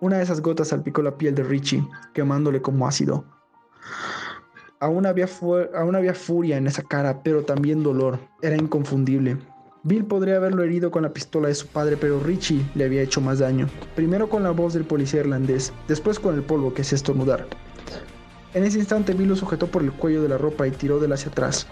Una 0.00 0.16
de 0.16 0.24
esas 0.24 0.40
gotas 0.40 0.70
salpicó 0.70 1.02
la 1.02 1.18
piel 1.18 1.36
de 1.36 1.44
Richie, 1.44 1.88
quemándole 2.14 2.60
como 2.62 2.88
ácido. 2.88 3.24
Aún 4.82 5.06
había, 5.06 5.28
aún 5.76 5.94
había 5.94 6.12
furia 6.12 6.56
en 6.56 6.66
esa 6.66 6.82
cara, 6.82 7.22
pero 7.22 7.44
también 7.44 7.84
dolor. 7.84 8.18
Era 8.42 8.56
inconfundible. 8.56 9.38
Bill 9.84 10.04
podría 10.04 10.34
haberlo 10.34 10.64
herido 10.64 10.90
con 10.90 11.04
la 11.04 11.12
pistola 11.12 11.46
de 11.46 11.54
su 11.54 11.68
padre, 11.68 11.96
pero 11.96 12.18
Richie 12.18 12.68
le 12.74 12.86
había 12.86 13.02
hecho 13.02 13.20
más 13.20 13.38
daño. 13.38 13.68
Primero 13.94 14.28
con 14.28 14.42
la 14.42 14.50
voz 14.50 14.74
del 14.74 14.82
policía 14.82 15.20
irlandés, 15.20 15.72
después 15.86 16.18
con 16.18 16.34
el 16.34 16.42
polvo 16.42 16.74
que 16.74 16.82
hacía 16.82 16.96
estornudar. 16.96 17.46
En 18.54 18.64
ese 18.64 18.80
instante 18.80 19.14
Bill 19.14 19.28
lo 19.28 19.36
sujetó 19.36 19.68
por 19.68 19.84
el 19.84 19.92
cuello 19.92 20.20
de 20.20 20.30
la 20.30 20.38
ropa 20.38 20.66
y 20.66 20.72
tiró 20.72 20.98
de 20.98 21.06
él 21.06 21.12
hacia 21.12 21.30
atrás. 21.30 21.68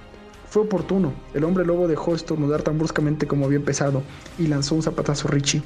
Fue 0.46 0.62
oportuno. 0.62 1.12
El 1.34 1.42
hombre 1.42 1.66
lobo 1.66 1.88
dejó 1.88 2.14
estornudar 2.14 2.62
tan 2.62 2.78
bruscamente 2.78 3.26
como 3.26 3.44
había 3.44 3.58
empezado 3.58 4.04
y 4.38 4.46
lanzó 4.46 4.76
un 4.76 4.84
zapatazo 4.84 5.26
a 5.26 5.32
Richie. 5.32 5.64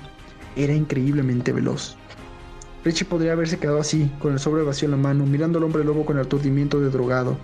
Era 0.57 0.73
increíblemente 0.73 1.53
veloz. 1.53 1.99
Richie 2.85 3.07
podría 3.07 3.33
haberse 3.33 3.59
quedado 3.59 3.81
así, 3.81 4.11
con 4.19 4.33
el 4.35 4.39
sobre 4.39 4.63
vacío 4.63 4.87
en 4.87 4.93
la 4.93 4.97
mano, 4.99 5.25
mirando 5.25 5.59
al 5.59 5.65
hombre 5.65 5.85
lobo 5.85 6.05
con 6.05 6.19
el 6.19 6.27
aturdimiento 6.27 6.81
de 6.81 6.91
drogado, 6.91 7.39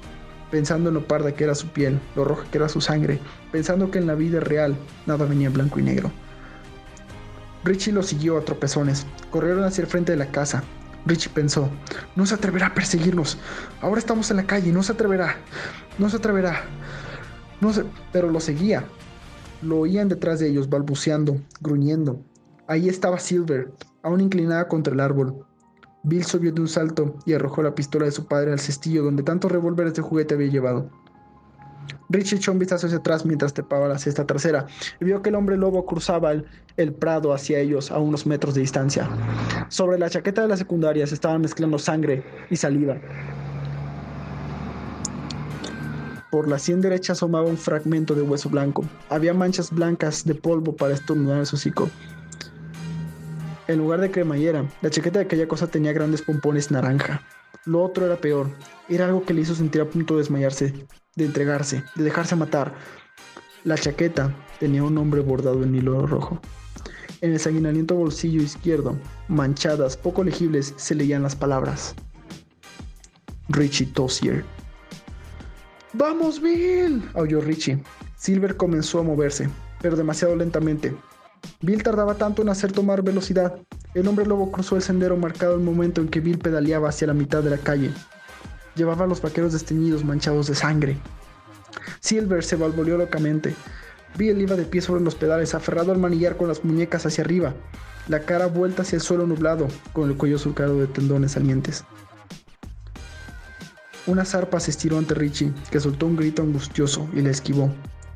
pensando 0.51 0.91
en 0.91 0.95
lo 0.95 1.07
parda 1.07 1.33
que 1.33 1.45
era 1.45 1.55
su 1.55 1.69
piel, 1.69 1.99
lo 2.15 2.25
roja 2.25 2.45
que 2.51 2.59
era 2.59 2.69
su 2.69 2.81
sangre, 2.81 3.21
pensando 3.51 3.91
que 3.91 3.99
en 3.99 4.07
la 4.07 4.15
vida 4.15 4.41
real 4.41 4.77
nada 5.07 5.25
venía 5.25 5.47
en 5.47 5.55
blanco 5.55 5.79
y 5.79 5.83
negro. 5.83 6.11
Richie 7.65 7.93
lo 7.93 8.03
siguió 8.03 8.39
a 8.39 8.45
tropezones. 8.45 9.07
Corrieron 9.31 9.65
hacia 9.65 9.83
el 9.83 9.89
frente 9.89 10.13
de 10.13 10.19
la 10.19 10.31
casa. 10.31 10.63
Richie 11.07 11.31
pensó, 11.33 11.71
no 12.17 12.27
se 12.27 12.35
atreverá 12.35 12.69
a 12.69 12.75
perseguirnos. 12.75 13.39
Ahora 13.81 13.99
estamos 13.99 14.31
en 14.31 14.39
la 14.39 14.45
calle, 14.45 14.73
no 14.73 14.83
se 14.83 14.93
atreverá. 14.93 15.37
No 15.99 16.09
se 16.11 16.17
atreverá. 16.17 16.65
No 17.61 17.73
sé, 17.73 17.85
pero 18.13 18.31
lo 18.31 18.41
seguía. 18.41 18.85
Lo 19.63 19.79
oían 19.79 20.09
detrás 20.09 20.41
de 20.41 20.49
ellos, 20.49 20.69
balbuceando, 20.69 21.41
gruñendo. 21.61 22.23
Ahí 22.67 22.89
estaba 22.89 23.19
Silver, 23.19 23.73
aún 24.03 24.21
inclinada 24.21 24.69
contra 24.69 24.95
el 24.95 25.01
árbol. 25.01 25.47
Bill 26.03 26.25
subió 26.25 26.53
de 26.53 26.61
un 26.61 26.69
salto 26.69 27.17
y 27.27 27.35
arrojó 27.35 27.63
la 27.63 27.75
pistola 27.75 28.07
de 28.07 28.13
su 28.13 28.27
padre 28.27 28.53
al 28.53 28.61
cestillo 28.61 29.03
donde 29.03 29.23
tantos 29.23 29.53
revólveres 29.53 29.95
de 29.95 30.03
juguete 30.03 30.35
había 30.35 30.49
llevado. 30.49 30.91
Richie 32.09 32.37
echó 32.37 32.53
un 32.53 32.59
vistazo 32.59 32.87
hacia 32.87 32.99
atrás 32.99 33.25
mientras 33.25 33.55
tepaba 33.55 33.89
la 33.89 33.99
cesta 33.99 34.27
trasera 34.27 34.67
y 35.01 35.05
vio 35.05 35.23
que 35.23 35.29
el 35.29 35.37
hombre 35.37 35.57
lobo 35.57 35.87
cruzaba 35.87 36.33
el, 36.33 36.47
el, 36.77 36.93
prado 36.93 37.33
hacia 37.33 37.59
ellos 37.59 37.91
a 37.91 37.99
unos 37.99 38.27
metros 38.27 38.55
de 38.55 38.63
distancia. 38.63 39.09
Sobre 39.69 39.99
la 39.99 40.11
chaqueta 40.11 40.43
de 40.43 40.49
la 40.49 40.57
secundaria 40.57 41.07
se 41.07 41.15
estaban 41.15 41.41
mezclando 41.41 41.79
sangre 41.79 42.25
y 42.51 42.57
saliva. 42.57 42.97
Por 46.31 46.49
la 46.49 46.59
sien 46.61 46.81
derecha 46.81 47.13
asomaba 47.13 47.47
un 47.47 47.57
fragmento 47.57 48.15
de 48.15 48.23
hueso 48.23 48.49
blanco. 48.49 48.85
Había 49.09 49.35
manchas 49.35 49.71
blancas 49.71 50.25
de 50.25 50.37
polvo 50.37 50.77
para 50.77 50.95
estornudar 50.95 51.39
en 51.39 51.47
su 51.47 51.57
hocico. 51.57 51.91
En 53.71 53.79
lugar 53.79 54.01
de 54.01 54.11
cremallera, 54.11 54.69
la 54.83 54.91
chaqueta 54.91 55.21
de 55.21 55.27
aquella 55.27 55.47
cosa 55.47 55.69
tenía 55.69 55.93
grandes 55.93 56.23
pompones 56.23 56.73
naranja. 56.73 57.23
Lo 57.67 57.85
otro 57.85 58.05
era 58.05 58.17
peor. 58.17 58.51
Era 58.89 59.05
algo 59.05 59.25
que 59.25 59.33
le 59.33 59.43
hizo 59.43 59.55
sentir 59.55 59.81
a 59.81 59.89
punto 59.89 60.15
de 60.15 60.23
desmayarse, 60.23 60.75
de 61.15 61.25
entregarse, 61.25 61.85
de 61.95 62.03
dejarse 62.03 62.35
matar. 62.35 62.75
La 63.63 63.79
chaqueta 63.79 64.35
tenía 64.59 64.83
un 64.83 64.97
nombre 64.97 65.21
bordado 65.21 65.63
en 65.63 65.77
hilo 65.77 66.05
rojo. 66.05 66.41
En 67.21 67.31
el 67.33 67.39
sanguinamiento 67.39 67.95
bolsillo 67.95 68.43
izquierdo, 68.43 68.99
manchadas, 69.29 69.97
poco 69.97 70.25
legibles, 70.25 70.75
se 70.77 70.97
leían 70.97 71.23
las 71.23 71.37
palabras. 71.37 71.95
Richie 73.51 73.87
Tossier. 73.87 74.45
¡Vamos, 75.93 76.43
Bill! 76.43 77.09
aulló 77.15 77.41
Richie. 77.41 77.81
Silver 78.17 78.57
comenzó 78.57 78.99
a 78.99 79.05
moverse, 79.05 79.49
pero 79.81 79.95
demasiado 79.95 80.35
lentamente. 80.35 80.93
Bill 81.63 81.83
tardaba 81.83 82.15
tanto 82.15 82.43
en 82.43 82.49
hacer 82.49 82.73
tomar 82.73 83.03
velocidad. 83.03 83.57
El 83.95 84.09
hombre 84.09 84.27
lobo 84.27 84.51
cruzó 84.51 84.77
el 84.77 84.83
sendero 84.83 85.17
marcado 85.17 85.55
el 85.55 85.61
momento 85.61 86.01
en 86.01 86.09
que 86.09 86.21
Bill 86.21 86.39
pedaleaba 86.39 86.89
hacia 86.89 87.07
la 87.07 87.15
mitad 87.15 87.43
de 87.43 87.51
la 87.51 87.59
calle. 87.59 87.91
Llevaba 88.77 89.07
los 89.07 89.21
vaqueros 89.21 89.53
desteñidos 89.53 90.05
manchados 90.05 90.47
de 90.47 90.55
sangre. 90.55 90.99
Silver 92.01 92.43
se 92.45 92.57
balbuceó 92.57 92.97
locamente. 92.97 93.55
Bill 94.17 94.41
iba 94.41 94.57
de 94.57 94.65
pie 94.65 94.81
sobre 94.81 95.03
los 95.03 95.15
pedales, 95.15 95.55
aferrado 95.55 95.93
al 95.93 95.99
manillar 95.99 96.37
con 96.37 96.49
las 96.49 96.65
muñecas 96.65 97.07
hacia 97.07 97.25
arriba, 97.25 97.55
la 98.09 98.21
cara 98.21 98.47
vuelta 98.47 98.83
hacia 98.83 98.97
el 98.97 99.03
suelo 99.03 99.27
nublado, 99.27 99.69
con 99.93 100.09
el 100.09 100.17
cuello 100.17 100.39
surcado 100.39 100.81
de 100.81 100.87
tendones 100.87 101.33
salientes. 101.33 101.85
Una 104.07 104.25
zarpa 104.25 104.59
se 104.59 104.71
estiró 104.71 104.99
ante 104.99 105.15
Richie, 105.15 105.53
que 105.71 105.79
soltó 105.79 106.07
un 106.07 106.17
grito 106.17 106.43
angustioso 106.43 107.09
y 107.13 107.21
le 107.21 107.31
esquivó. 107.31 107.71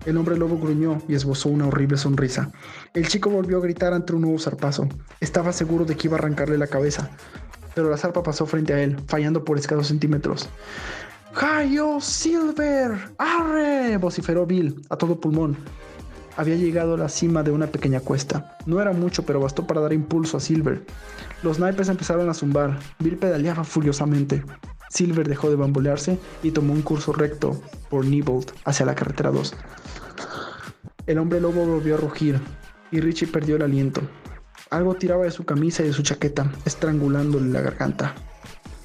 El 0.06 0.16
hombre 0.18 0.36
lobo 0.36 0.58
gruñó 0.58 1.00
y 1.08 1.14
esbozó 1.14 1.48
una 1.48 1.66
horrible 1.66 1.96
sonrisa. 1.96 2.50
El 2.92 3.08
chico 3.08 3.30
volvió 3.30 3.58
a 3.58 3.62
gritar 3.62 3.94
ante 3.94 4.12
un 4.12 4.22
nuevo 4.22 4.38
zarpazo. 4.38 4.88
Estaba 5.20 5.52
seguro 5.52 5.84
de 5.84 5.96
que 5.96 6.08
iba 6.08 6.16
a 6.16 6.18
arrancarle 6.18 6.58
la 6.58 6.66
cabeza, 6.66 7.10
pero 7.74 7.88
la 7.88 7.96
zarpa 7.96 8.22
pasó 8.22 8.46
frente 8.46 8.74
a 8.74 8.82
él, 8.82 8.96
fallando 9.06 9.44
por 9.44 9.58
escasos 9.58 9.88
centímetros. 9.88 10.48
¡Hayo 11.34 12.00
Silver! 12.00 12.92
¡Arre! 13.18 13.96
vociferó 13.96 14.46
Bill 14.46 14.82
a 14.90 14.96
todo 14.96 15.20
pulmón. 15.20 15.56
Había 16.36 16.56
llegado 16.56 16.94
a 16.94 16.98
la 16.98 17.08
cima 17.08 17.42
de 17.42 17.50
una 17.50 17.68
pequeña 17.68 18.00
cuesta. 18.00 18.56
No 18.66 18.80
era 18.80 18.92
mucho, 18.92 19.24
pero 19.24 19.40
bastó 19.40 19.66
para 19.66 19.80
dar 19.80 19.92
impulso 19.92 20.36
a 20.36 20.40
Silver. 20.40 20.84
Los 21.42 21.58
naipes 21.58 21.88
empezaron 21.88 22.28
a 22.28 22.34
zumbar. 22.34 22.78
Bill 22.98 23.16
pedaleaba 23.16 23.64
furiosamente. 23.64 24.42
Silver 24.90 25.28
dejó 25.28 25.50
de 25.50 25.56
bambolearse 25.56 26.18
y 26.42 26.50
tomó 26.52 26.72
un 26.72 26.82
curso 26.82 27.12
recto 27.12 27.60
por 27.90 28.04
Niebold 28.04 28.52
hacia 28.64 28.86
la 28.86 28.94
carretera 28.94 29.30
2. 29.30 29.54
El 31.06 31.18
hombre 31.18 31.40
lobo 31.40 31.66
volvió 31.66 31.96
a 31.96 31.98
rugir 31.98 32.40
y 32.90 33.00
Richie 33.00 33.26
perdió 33.26 33.56
el 33.56 33.62
aliento. 33.62 34.00
Algo 34.70 34.94
tiraba 34.94 35.24
de 35.24 35.30
su 35.30 35.44
camisa 35.44 35.82
y 35.82 35.88
de 35.88 35.92
su 35.92 36.02
chaqueta, 36.02 36.50
estrangulándole 36.64 37.50
la 37.50 37.60
garganta. 37.60 38.14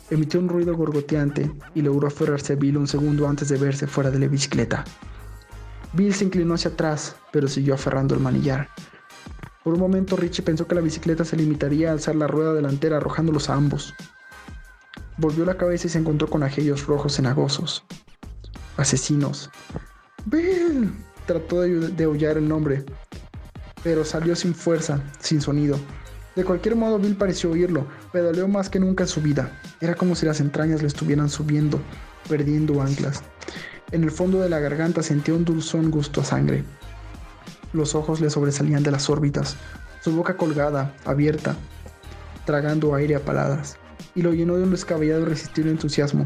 Emitió 0.10 0.40
un 0.40 0.50
ruido 0.50 0.76
gorgoteante 0.76 1.50
y 1.76 1.82
logró 1.82 2.08
aferrarse 2.08 2.54
a 2.54 2.56
Bill 2.58 2.78
un 2.78 2.88
segundo 2.88 3.28
antes 3.28 3.48
de 3.48 3.58
verse 3.58 3.88
fuera 3.88 4.12
de 4.12 4.20
la 4.20 4.28
bicicleta. 4.28 4.84
Bill 5.94 6.14
se 6.14 6.26
inclinó 6.26 6.56
hacia 6.56 6.72
atrás, 6.72 7.16
pero 7.32 7.48
siguió 7.48 7.76
aferrando 7.76 8.16
el 8.16 8.22
manillar. 8.22 8.68
Por 9.64 9.74
un 9.74 9.80
momento 9.80 10.18
Richie 10.18 10.44
pensó 10.44 10.68
que 10.68 10.76
la 10.76 10.82
bicicleta 10.82 11.24
se 11.24 11.38
limitaría 11.38 11.90
a 11.90 11.94
alzar 11.94 12.16
la 12.16 12.28
rueda 12.28 12.54
delantera 12.54 12.98
arrojándolos 12.98 13.50
a 13.50 13.54
ambos. 13.54 13.94
Volvió 15.18 15.46
la 15.46 15.58
cabeza 15.58 15.88
y 15.88 15.90
se 15.90 16.00
encontró 16.00 16.30
con 16.30 16.44
aquellos 16.44 16.86
rojos 16.86 17.16
cenagosos. 17.16 17.86
Asesinos. 18.78 19.50
Bill. 20.26 20.92
Trató 21.30 21.62
de, 21.62 22.04
aullar 22.06 22.38
el 22.38 22.48
nombre, 22.48 22.84
pero 23.84 24.04
salió 24.04 24.36
sin 24.36 24.56
fuerza, 24.56 25.00
sin 25.20 25.42
sonido. 25.42 25.78
De 26.36 26.44
cualquier 26.44 26.76
modo, 26.76 26.98
Bill 26.98 27.16
pareció 27.16 27.52
oírlo. 27.52 27.86
Pedaleó 28.12 28.48
más 28.48 28.68
que 28.68 28.80
nunca 28.80 29.04
en 29.04 29.10
su 29.10 29.22
vida. 29.22 29.52
Era 29.80 29.94
como 29.94 30.16
si 30.16 30.26
las 30.26 30.40
entrañas 30.40 30.82
le 30.82 30.88
estuvieran 30.88 31.30
subiendo, 31.30 31.80
perdiendo 32.28 32.82
anclas. 32.82 33.22
En 33.92 34.04
el 34.04 34.10
fondo 34.10 34.42
de 34.42 34.50
la 34.50 34.58
garganta 34.58 35.04
sentía 35.04 35.36
un 35.36 35.46
dulzón 35.46 35.92
gusto 35.92 36.22
a 36.22 36.26
sangre. 36.26 36.64
Los 37.74 37.94
ojos 37.94 38.22
le 38.22 38.32
sobresalían 38.32 38.82
de 38.82 38.90
las 38.90 39.08
órbitas, 39.08 39.56
su 40.02 40.12
boca 40.16 40.36
colgada, 40.36 40.96
abierta, 41.06 41.56
tragando 42.48 42.96
aire 42.96 43.18
a 43.18 43.20
paladas 43.20 43.78
y 44.16 44.24
lo 44.24 44.34
llenó 44.34 44.58
de 44.58 44.64
un 44.64 44.72
descabellado 44.72 45.22
irresistible 45.22 45.70
entusiasmo. 45.70 46.26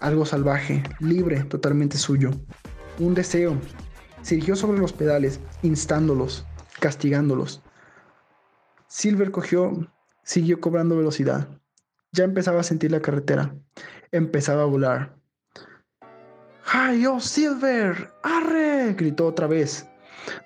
Algo 0.00 0.24
salvaje, 0.24 0.82
libre, 0.98 1.44
totalmente 1.44 1.98
suyo. 1.98 2.30
Un 2.98 3.12
deseo. 3.12 3.60
Se 4.28 4.56
sobre 4.56 4.78
los 4.78 4.92
pedales, 4.92 5.40
instándolos, 5.62 6.44
castigándolos. 6.80 7.62
Silver 8.86 9.30
cogió, 9.30 9.90
siguió 10.22 10.60
cobrando 10.60 10.98
velocidad. 10.98 11.48
Ya 12.12 12.24
empezaba 12.24 12.60
a 12.60 12.62
sentir 12.62 12.92
la 12.92 13.00
carretera. 13.00 13.54
Empezaba 14.12 14.64
a 14.64 14.66
volar. 14.66 15.16
¡Ay, 16.66 17.06
oh, 17.06 17.20
Silver! 17.20 18.10
¡Arre! 18.22 18.92
gritó 18.98 19.28
otra 19.28 19.46
vez. 19.46 19.88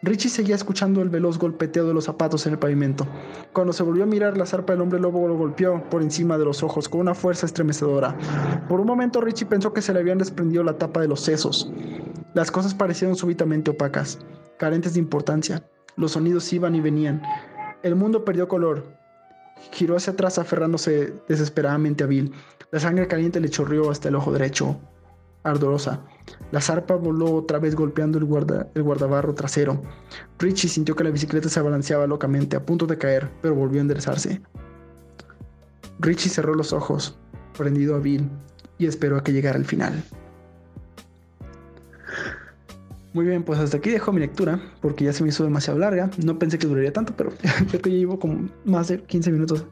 Richie 0.01 0.31
seguía 0.31 0.55
escuchando 0.55 1.03
el 1.03 1.09
veloz 1.09 1.37
golpeteo 1.37 1.85
de 1.85 1.95
los 1.95 2.05
zapatos 2.05 2.47
en 2.47 2.53
el 2.53 2.61
pavimento. 2.61 3.05
Cuando 3.53 3.73
se 3.73 3.83
volvió 3.83 4.05
a 4.05 4.07
mirar, 4.07 4.39
la 4.39 4.47
zarpa 4.47 4.75
del 4.75 4.83
hombre 4.83 5.01
lobo 5.01 5.27
lo 5.27 5.37
golpeó 5.37 5.83
por 5.91 6.03
encima 6.03 6.39
de 6.39 6.45
los 6.45 6.63
ojos 6.63 6.89
con 6.89 7.01
una 7.01 7.17
fuerza 7.17 7.47
estremecedora. 7.47 8.17
Por 8.69 8.79
un 8.79 8.87
momento 8.87 9.21
Richie 9.21 9.47
pensó 9.47 9.73
que 9.73 9.83
se 9.83 9.93
le 9.93 9.99
habían 9.99 10.19
desprendido 10.19 10.63
la 10.63 10.79
tapa 10.79 11.01
de 11.01 11.09
los 11.09 11.23
sesos. 11.23 11.73
Las 12.35 12.51
cosas 12.51 12.75
parecieron 12.75 13.17
súbitamente 13.17 13.71
opacas, 13.71 14.19
carentes 14.59 14.95
de 14.95 15.01
importancia. 15.01 15.69
Los 15.97 16.13
sonidos 16.13 16.51
iban 16.53 16.75
y 16.75 16.81
venían. 16.81 17.23
El 17.83 17.95
mundo 17.95 18.25
perdió 18.25 18.49
color. 18.49 18.85
Giró 19.73 19.97
hacia 19.97 20.15
atrás 20.15 20.39
aferrándose 20.39 21.13
desesperadamente 21.29 22.05
a 22.05 22.07
Bill. 22.07 22.33
La 22.71 22.81
sangre 22.81 23.07
caliente 23.07 23.39
le 23.39 23.51
chorrió 23.51 23.91
hasta 23.91 24.09
el 24.09 24.17
ojo 24.17 24.33
derecho 24.33 24.81
ardorosa. 25.45 26.01
La 26.53 26.61
zarpa 26.61 26.95
voló 26.95 27.35
otra 27.35 27.59
vez 27.59 27.75
golpeando 27.75 28.19
el, 28.19 28.27
el 28.75 28.83
guardabarro 28.83 29.35
trasero. 29.35 29.83
Richie 30.39 30.69
sintió 30.69 30.95
que 30.95 31.05
la 31.05 31.11
bicicleta 31.11 31.49
se 31.49 31.61
balanceaba 31.61 32.07
locamente, 32.07 32.57
a 32.57 32.65
punto 32.65 32.87
de 32.87 32.99
caer, 32.99 33.31
pero 33.41 33.55
volvió 33.55 33.81
a 33.81 33.83
enderezarse. 33.83 34.41
Richie 35.99 36.31
cerró 36.31 36.55
los 36.55 36.73
ojos, 36.73 37.19
prendido 37.57 37.97
a 37.97 37.99
Bill, 37.99 38.29
y 38.79 38.87
esperó 38.87 39.17
a 39.17 39.25
que 39.25 39.33
llegara 39.33 39.59
el 39.59 39.65
final. 39.65 40.03
Muy 43.15 43.27
bien, 43.27 43.43
pues 43.43 43.59
hasta 43.59 43.77
aquí 43.77 43.91
dejo 43.91 44.11
mi 44.13 44.21
lectura 44.21 44.59
porque 44.81 45.05
ya 45.05 45.13
se 45.13 45.23
me 45.23 45.29
hizo 45.29 45.45
demasiado 45.45 45.79
larga. 45.79 46.11
No 46.25 46.39
pensé 46.39 46.59
que 46.59 46.67
duraría 46.67 46.93
tanto, 46.93 47.15
pero 47.17 47.33
creo 47.69 47.83
que 47.83 47.91
ya 47.91 47.97
llevo 47.97 48.19
como 48.19 48.49
más 48.65 48.89
de 48.89 49.03
15 49.03 49.31
minutos. 49.33 49.67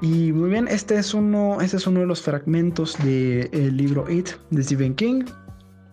Y 0.00 0.32
muy 0.32 0.50
bien, 0.50 0.68
este 0.68 0.96
es 0.96 1.12
uno, 1.12 1.60
este 1.60 1.76
es 1.76 1.86
uno 1.88 2.00
de 2.00 2.06
los 2.06 2.22
fragmentos 2.22 2.96
del 3.02 3.76
libro 3.76 4.08
It 4.08 4.28
de 4.50 4.62
Stephen 4.62 4.94
King. 4.94 5.24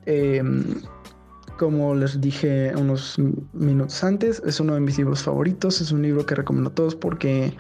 Em, 0.06 0.64
como 1.58 1.96
les 1.96 2.22
dije 2.22 2.72
unos 2.76 3.18
minutos 3.54 4.04
antes, 4.04 4.44
es 4.46 4.60
uno 4.60 4.76
de 4.76 4.82
mis 4.82 5.00
libros 5.00 5.24
favoritos. 5.24 5.82
Es 5.82 5.92
un 5.92 6.04
libro 6.04 6.24
que 6.24 6.36
recomiendo 6.36 6.70
a 6.70 6.76
todos 6.76 6.94
porque 6.94 7.52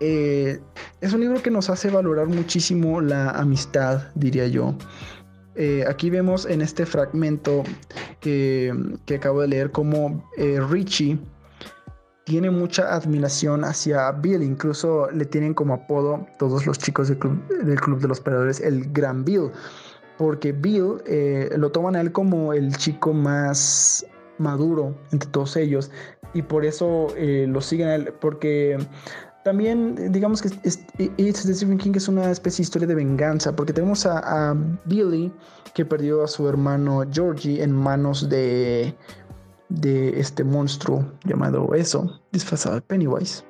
eh, 0.00 0.60
es 1.00 1.12
un 1.14 1.20
libro 1.20 1.42
que 1.42 1.50
nos 1.50 1.70
hace 1.70 1.90
valorar 1.90 2.26
muchísimo 2.26 3.00
la 3.00 3.30
amistad, 3.30 4.08
diría 4.14 4.46
yo. 4.48 4.74
Eh, 5.56 5.84
aquí 5.88 6.10
vemos 6.10 6.46
en 6.46 6.62
este 6.62 6.86
fragmento 6.86 7.64
que, 8.20 8.72
acabo 9.14 9.40
de 9.40 9.48
leer 9.48 9.70
como 9.70 10.24
eh, 10.36 10.60
Richie 10.70 11.18
tiene 12.24 12.50
mucha 12.50 12.94
admiración 12.94 13.64
hacia 13.64 14.12
Bill, 14.12 14.42
incluso 14.42 15.10
le 15.10 15.24
tienen 15.24 15.52
como 15.54 15.74
apodo 15.74 16.26
todos 16.38 16.66
los 16.66 16.78
chicos 16.78 17.08
del 17.08 17.18
club, 17.18 17.46
del 17.64 17.80
club 17.80 18.00
de 18.00 18.08
los 18.08 18.20
perdedores 18.20 18.60
el 18.60 18.92
Gran 18.92 19.24
Bill, 19.24 19.50
porque 20.16 20.52
Bill 20.52 21.02
eh, 21.06 21.50
lo 21.56 21.72
toman 21.72 21.96
a 21.96 22.00
él 22.00 22.12
como 22.12 22.52
el 22.52 22.76
chico 22.76 23.12
más 23.12 24.06
maduro 24.38 24.94
entre 25.10 25.28
todos 25.30 25.56
ellos 25.56 25.90
y 26.32 26.42
por 26.42 26.64
eso 26.64 27.08
lo 27.16 27.60
siguen 27.60 27.88
a 27.88 27.94
él, 27.96 28.14
porque 28.20 28.78
también, 29.44 30.12
digamos 30.12 30.42
que 30.42 30.48
It's 31.18 31.46
de 31.46 31.54
Stephen 31.54 31.78
King 31.78 31.92
es 31.94 32.08
una 32.08 32.30
especie 32.30 32.58
de 32.58 32.62
historia 32.64 32.88
de 32.88 32.94
venganza, 32.94 33.54
porque 33.54 33.72
tenemos 33.72 34.06
a, 34.06 34.54
Billy 34.84 35.32
que 35.74 35.84
perdió 35.84 36.22
a 36.24 36.28
su 36.28 36.48
hermano 36.48 37.04
Georgie 37.10 37.62
en 37.62 37.72
manos 37.72 38.28
de, 38.28 38.94
de 39.68 40.20
este 40.20 40.44
monstruo 40.44 41.04
llamado 41.24 41.74
eso, 41.74 42.20
disfrazado 42.32 42.74
de 42.74 42.82
Pennywise. 42.82 43.44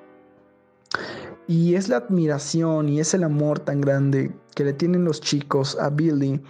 Y 1.49 1.75
es 1.75 1.89
la 1.89 1.97
admiración 1.97 2.89
y 2.89 3.01
es 3.01 3.13
el 3.15 3.25
amor 3.25 3.59
tan 3.59 3.81
grande 3.81 4.33
que 4.55 4.65
le 4.65 4.73
tienen 4.73 5.05
los 5.05 5.21
chicos 5.21 5.77
a 5.81 5.91
Billy 5.91 6.41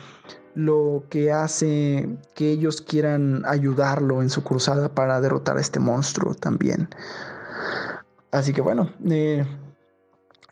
lo 0.55 1.05
que 1.09 1.33
hace 1.33 2.09
que 2.35 2.51
ellos 2.51 2.83
quieran 2.83 3.43
ayudarlo 3.47 4.21
en 4.21 4.31
su 4.31 4.43
cruzada 4.43 4.93
para 4.93 5.21
derrotar 5.21 5.57
a 5.57 5.61
este 5.61 5.79
monstruo 5.81 6.35
también. 6.35 6.89
Así 8.33 8.53
que 8.53 8.61
bueno, 8.61 8.91
eh, 9.09 9.45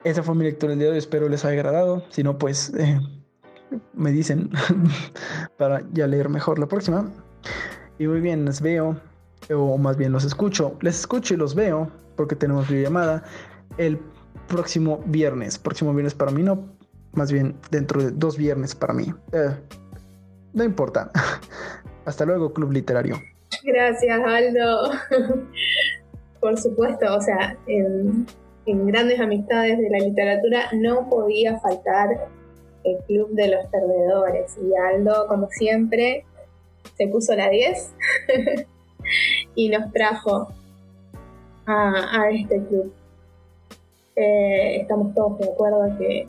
esa 0.05 0.23
fue 0.23 0.35
mi 0.35 0.45
lectura 0.45 0.71
del 0.71 0.79
día 0.79 0.89
de 0.89 0.93
hoy. 0.93 0.99
Espero 0.99 1.29
les 1.29 1.45
haya 1.45 1.55
agradado. 1.55 2.05
Si 2.11 2.23
no, 2.23 2.39
pues 2.39 2.73
eh, 2.75 3.01
me 3.95 4.13
dicen 4.13 4.51
para 5.59 5.83
ya 5.93 6.07
leer 6.07 6.29
mejor 6.29 6.59
la 6.59 6.67
próxima. 6.67 7.11
Y 7.99 8.07
muy 8.07 8.21
bien, 8.21 8.45
les 8.45 8.61
veo, 8.61 9.01
o 9.55 9.79
más 9.79 9.97
bien 9.97 10.13
los 10.13 10.25
escucho. 10.25 10.77
Les 10.81 11.01
escucho 11.01 11.35
y 11.35 11.37
los 11.37 11.55
veo 11.55 11.91
porque 12.17 12.37
tenemos 12.37 12.69
videollamada 12.69 13.25
el 13.77 13.99
próximo 14.47 15.03
viernes. 15.07 15.59
Próximo 15.59 15.93
viernes 15.93 16.15
para 16.15 16.31
mí, 16.31 16.43
no, 16.43 16.69
más 17.13 17.33
bien 17.33 17.57
dentro 17.71 18.03
de 18.03 18.11
dos 18.11 18.37
viernes 18.37 18.75
para 18.75 18.93
mí. 18.93 19.13
Eh, 19.33 19.55
no 20.53 20.65
importa. 20.65 21.11
Hasta 22.05 22.25
luego, 22.25 22.53
Club 22.53 22.73
Literario. 22.73 23.21
Gracias, 23.65 24.21
Aldo. 24.25 24.93
Por 26.41 26.59
supuesto, 26.59 27.07
o 27.15 27.21
sea, 27.21 27.57
en, 27.67 28.27
grandes 28.67 29.19
amistades 29.19 29.79
de 29.79 29.91
la 29.91 29.99
literatura 29.99 30.69
no 30.73 31.09
podía 31.09 31.59
faltar 31.59 32.29
el 32.85 32.99
Club 33.07 33.31
de 33.31 33.49
los 33.49 33.67
Perdedores. 33.67 34.59
Y 34.59 34.77
Aldo, 34.77 35.27
como 35.27 35.49
siempre, 35.49 36.25
se 36.97 37.09
puso 37.09 37.35
la 37.35 37.49
10 37.49 37.95
y 39.55 39.69
nos 39.71 39.91
trajo 39.93 40.49
a, 41.67 42.31
este 42.31 42.63
club. 42.65 42.93
Eh, 44.17 44.81
estamos 44.81 45.15
todos 45.15 45.39
de 45.39 45.51
acuerdo 45.51 45.97
que 45.99 46.29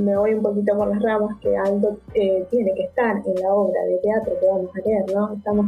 me 0.00 0.16
voy 0.16 0.34
un 0.34 0.42
poquito 0.42 0.76
por 0.76 0.88
las 0.88 1.02
ramas 1.02 1.36
que 1.40 1.54
Aldo 1.56 1.98
eh, 2.14 2.46
tiene 2.50 2.72
que 2.74 2.84
estar 2.84 3.16
en 3.24 3.34
la 3.42 3.52
obra 3.52 3.82
de 3.84 3.98
teatro 3.98 4.32
que 4.40 4.46
vamos 4.46 4.70
a 4.74 4.88
leer, 4.88 5.04
¿no? 5.14 5.34
Estamos 5.34 5.66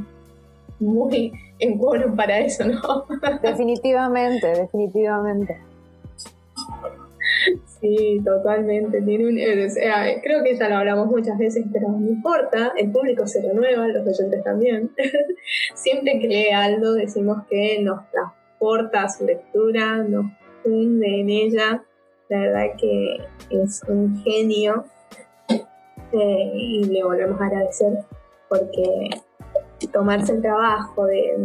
muy 0.80 1.32
en 1.58 1.78
quórum 1.78 2.16
para 2.16 2.38
eso, 2.40 2.64
¿no? 2.64 3.06
Definitivamente, 3.42 4.46
definitivamente. 4.46 5.58
Sí, 7.80 8.20
totalmente. 8.24 9.00
Tiene 9.00 9.26
un, 9.26 9.38
eh, 9.38 10.20
creo 10.22 10.42
que 10.42 10.56
ya 10.56 10.68
lo 10.68 10.76
hablamos 10.76 11.06
muchas 11.06 11.38
veces, 11.38 11.64
pero 11.72 11.88
no 11.88 12.08
importa, 12.08 12.72
el 12.76 12.90
público 12.90 13.26
se 13.26 13.40
renueva, 13.40 13.88
los 13.88 14.06
oyentes 14.06 14.42
también. 14.44 14.90
Siempre 15.74 16.18
que 16.18 16.28
lee 16.28 16.50
algo 16.50 16.92
decimos 16.92 17.44
que 17.48 17.80
nos 17.80 18.10
transporta 18.10 19.04
a 19.04 19.08
su 19.08 19.24
lectura, 19.24 19.96
nos 19.98 20.26
hunde 20.64 21.20
en 21.20 21.30
ella. 21.30 21.82
La 22.28 22.40
verdad 22.40 22.66
que 22.78 23.16
es 23.50 23.82
un 23.88 24.22
genio 24.22 24.84
eh, 26.12 26.52
y 26.54 26.84
le 26.84 27.02
volvemos 27.02 27.40
a 27.40 27.46
agradecer 27.46 27.98
porque 28.48 29.10
tomarse 29.92 30.32
el 30.32 30.42
trabajo 30.42 31.06
de, 31.06 31.36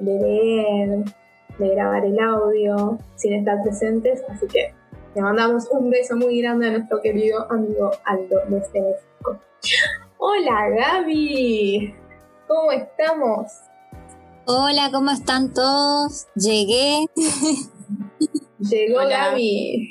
leer, 0.00 1.04
de 1.58 1.68
grabar 1.68 2.04
el 2.04 2.18
audio 2.18 2.98
sin 3.16 3.34
estar 3.34 3.62
presentes. 3.62 4.22
Así 4.28 4.46
que 4.46 4.74
le 5.14 5.22
mandamos 5.22 5.68
un 5.70 5.90
beso 5.90 6.16
muy 6.16 6.40
grande 6.40 6.68
a 6.68 6.72
nuestro 6.72 7.00
querido 7.00 7.50
amigo 7.50 7.90
Aldo 8.04 8.40
desde 8.48 8.80
México. 8.80 9.40
Hola 10.18 10.68
Gaby, 10.70 11.94
¿cómo 12.46 12.72
estamos? 12.72 13.46
Hola, 14.46 14.90
¿cómo 14.92 15.10
están 15.10 15.52
todos? 15.52 16.26
Llegué. 16.34 17.06
Llegó 18.58 18.98
Gaby. 19.06 19.90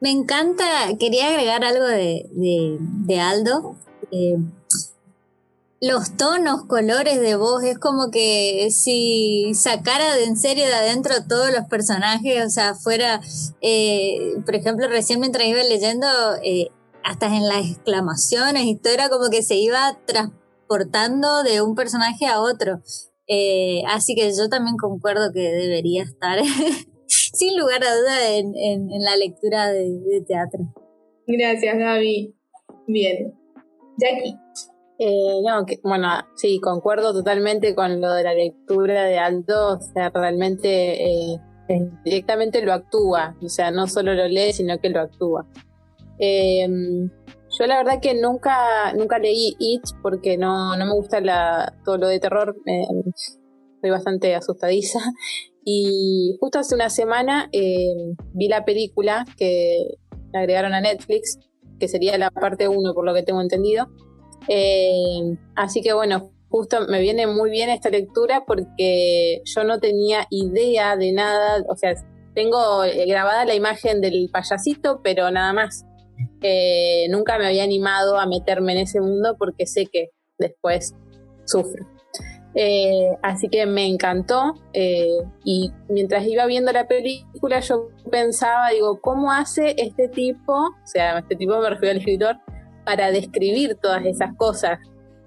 Me 0.00 0.10
encanta, 0.10 0.64
quería 1.00 1.28
agregar 1.28 1.64
algo 1.64 1.86
de, 1.86 2.26
de, 2.30 3.20
Aldo. 3.20 3.74
Eh, 4.10 4.36
los 5.86 6.16
tonos, 6.16 6.64
colores 6.64 7.20
de 7.20 7.36
voz, 7.36 7.62
es 7.62 7.78
como 7.78 8.10
que 8.10 8.68
si 8.70 9.52
sacara 9.54 10.14
de 10.14 10.24
en 10.24 10.38
serio 10.38 10.64
de 10.64 10.72
adentro 10.72 11.14
todos 11.28 11.52
los 11.52 11.68
personajes, 11.68 12.42
o 12.42 12.48
sea, 12.48 12.74
fuera, 12.74 13.20
eh, 13.60 14.32
por 14.46 14.54
ejemplo, 14.54 14.88
recién 14.88 15.20
mientras 15.20 15.46
iba 15.46 15.62
leyendo, 15.62 16.06
eh, 16.42 16.68
hasta 17.02 17.26
en 17.26 17.46
las 17.46 17.70
exclamaciones 17.70 18.64
y 18.64 18.76
todo 18.76 18.94
era 18.94 19.10
como 19.10 19.28
que 19.28 19.42
se 19.42 19.56
iba 19.56 19.98
transportando 20.06 21.42
de 21.42 21.60
un 21.60 21.74
personaje 21.74 22.24
a 22.26 22.40
otro. 22.40 22.80
Eh, 23.26 23.82
así 23.86 24.14
que 24.14 24.30
yo 24.34 24.48
también 24.48 24.76
concuerdo 24.78 25.32
que 25.34 25.40
debería 25.40 26.04
estar, 26.04 26.38
sin 27.06 27.58
lugar 27.58 27.84
a 27.84 27.94
duda, 27.94 28.28
en, 28.30 28.88
la 29.02 29.16
lectura 29.16 29.70
de, 29.70 30.00
de 30.00 30.22
teatro. 30.26 30.60
Gracias, 31.26 31.76
Gaby. 31.76 32.34
Bien. 32.86 33.34
Jackie. 33.98 34.43
Eh, 34.98 35.40
no, 35.44 35.66
bueno, 35.82 36.08
sí, 36.36 36.60
concuerdo 36.60 37.12
totalmente 37.12 37.74
con 37.74 38.00
lo 38.00 38.12
de 38.12 38.22
la 38.22 38.34
lectura 38.34 39.04
de 39.04 39.18
Aldo, 39.18 39.74
o 39.74 39.80
sea, 39.80 40.10
realmente 40.10 41.04
eh, 41.04 41.40
directamente 42.04 42.62
lo 42.62 42.72
actúa, 42.72 43.36
o 43.42 43.48
sea, 43.48 43.72
no 43.72 43.88
solo 43.88 44.14
lo 44.14 44.28
lee, 44.28 44.52
sino 44.52 44.78
que 44.78 44.90
lo 44.90 45.00
actúa. 45.00 45.46
Em, 46.18 47.10
yo 47.58 47.66
la 47.66 47.78
verdad 47.78 48.00
que 48.00 48.14
nunca, 48.14 48.92
nunca 48.94 49.18
leí 49.18 49.56
It 49.58 49.82
porque 50.00 50.36
no, 50.38 50.76
no 50.76 50.86
me 50.86 50.94
gusta 50.94 51.20
la, 51.20 51.74
todo 51.84 51.98
lo 51.98 52.06
de 52.06 52.20
terror, 52.20 52.56
soy 53.80 53.90
bastante 53.90 54.34
asustadiza. 54.34 55.00
Y 55.66 56.36
justo 56.40 56.58
hace 56.58 56.74
una 56.74 56.90
semana 56.90 57.48
em, 57.50 58.16
vi 58.34 58.48
la 58.48 58.66
película 58.66 59.24
que 59.38 59.96
agregaron 60.34 60.74
a 60.74 60.82
Netflix, 60.82 61.38
que 61.80 61.88
sería 61.88 62.18
la 62.18 62.30
parte 62.30 62.68
1 62.68 62.92
por 62.92 63.06
lo 63.06 63.14
que 63.14 63.22
tengo 63.22 63.40
entendido 63.40 63.88
eh, 64.48 65.36
así 65.54 65.82
que 65.82 65.92
bueno, 65.92 66.30
justo 66.48 66.86
me 66.88 67.00
viene 67.00 67.26
muy 67.26 67.50
bien 67.50 67.70
esta 67.70 67.90
lectura 67.90 68.44
porque 68.46 69.42
yo 69.44 69.64
no 69.64 69.80
tenía 69.80 70.26
idea 70.30 70.96
de 70.96 71.12
nada, 71.12 71.64
o 71.68 71.76
sea, 71.76 71.94
tengo 72.34 72.84
eh, 72.84 73.06
grabada 73.06 73.44
la 73.44 73.54
imagen 73.54 74.00
del 74.00 74.28
payasito, 74.32 75.00
pero 75.02 75.30
nada 75.30 75.52
más. 75.52 75.84
Eh, 76.42 77.06
nunca 77.10 77.38
me 77.38 77.46
había 77.46 77.64
animado 77.64 78.18
a 78.18 78.26
meterme 78.26 78.72
en 78.72 78.78
ese 78.78 79.00
mundo 79.00 79.34
porque 79.36 79.66
sé 79.66 79.86
que 79.86 80.10
después 80.38 80.94
sufro. 81.44 81.86
así 83.22 83.48
que 83.48 83.66
me 83.66 83.86
encantó 83.86 84.54
y 84.72 85.72
mientras 85.88 86.24
iba 86.26 86.46
viendo 86.46 86.70
la 86.70 86.86
película 86.86 87.58
yo 87.60 87.88
pensaba, 88.10 88.70
digo, 88.70 89.00
¿cómo 89.00 89.32
hace 89.32 89.74
este 89.76 90.08
tipo, 90.08 90.52
o 90.52 90.86
sea, 90.86 91.18
este 91.18 91.34
tipo 91.34 91.58
me 91.58 91.70
refiero 91.70 91.90
al 91.92 91.98
escritor, 91.98 92.36
para 92.84 93.10
describir 93.10 93.76
todas 93.80 94.04
esas 94.04 94.36
cosas, 94.36 94.78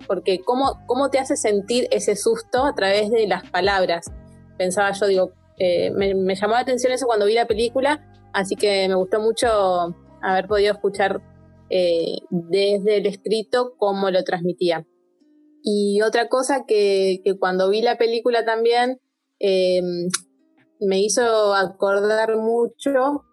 porque 0.05 0.39
cómo, 0.39 0.79
cómo 0.85 1.09
te 1.09 1.19
hace 1.19 1.35
sentir 1.35 1.87
ese 1.91 2.15
susto 2.15 2.65
a 2.65 2.73
través 2.73 3.09
de 3.09 3.27
las 3.27 3.49
palabras. 3.49 4.11
Pensaba 4.57 4.91
yo, 4.91 5.07
digo, 5.07 5.31
eh, 5.59 5.91
me, 5.91 6.35
llamó 6.35 6.53
la 6.53 6.59
atención 6.59 6.93
eso 6.93 7.07
cuando 7.07 7.25
vi 7.25 7.33
la 7.33 7.47
película, 7.47 8.05
así 8.33 8.55
que 8.55 8.87
me 8.87 8.95
gustó 8.95 9.19
mucho 9.19 9.95
haber 10.21 10.47
podido 10.47 10.73
escuchar 10.73 11.21
eh, 11.69 12.17
desde 12.29 12.97
el 12.97 13.07
escrito 13.07 13.73
cómo 13.77 14.11
lo 14.11 14.23
transmitía. 14.23 14.85
Y 15.63 16.01
otra 16.01 16.29
cosa 16.29 16.63
que, 16.67 17.21
cuando 17.39 17.69
vi 17.69 17.81
la 17.81 17.97
película 17.97 18.45
también 18.45 18.99
eh, 19.39 19.81
me 20.79 20.99
hizo 21.01 21.53
acordar 21.55 22.37
mucho 22.37 23.23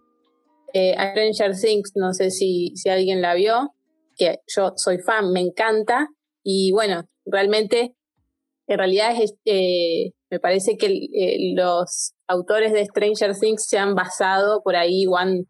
a 0.96 1.10
Stranger 1.12 1.54
Things, 1.56 1.92
no 1.94 2.12
sé 2.14 2.30
si, 2.30 2.72
si 2.74 2.88
alguien 2.88 3.22
la 3.22 3.34
vio, 3.34 3.73
que 4.16 4.38
yo 4.46 4.72
soy 4.76 4.98
fan, 4.98 5.32
me 5.32 5.40
encanta, 5.40 6.08
y 6.42 6.72
bueno, 6.72 7.04
realmente, 7.24 7.94
en 8.66 8.78
realidad 8.78 9.14
es, 9.20 9.34
me 10.30 10.40
parece 10.40 10.76
que 10.76 10.88
los 11.54 12.14
autores 12.26 12.72
de 12.72 12.84
Stranger 12.84 13.34
Things 13.38 13.66
se 13.66 13.78
han 13.78 13.94
basado 13.94 14.62
por 14.62 14.76
ahí 14.76 15.06
o 15.06 15.16
han 15.16 15.46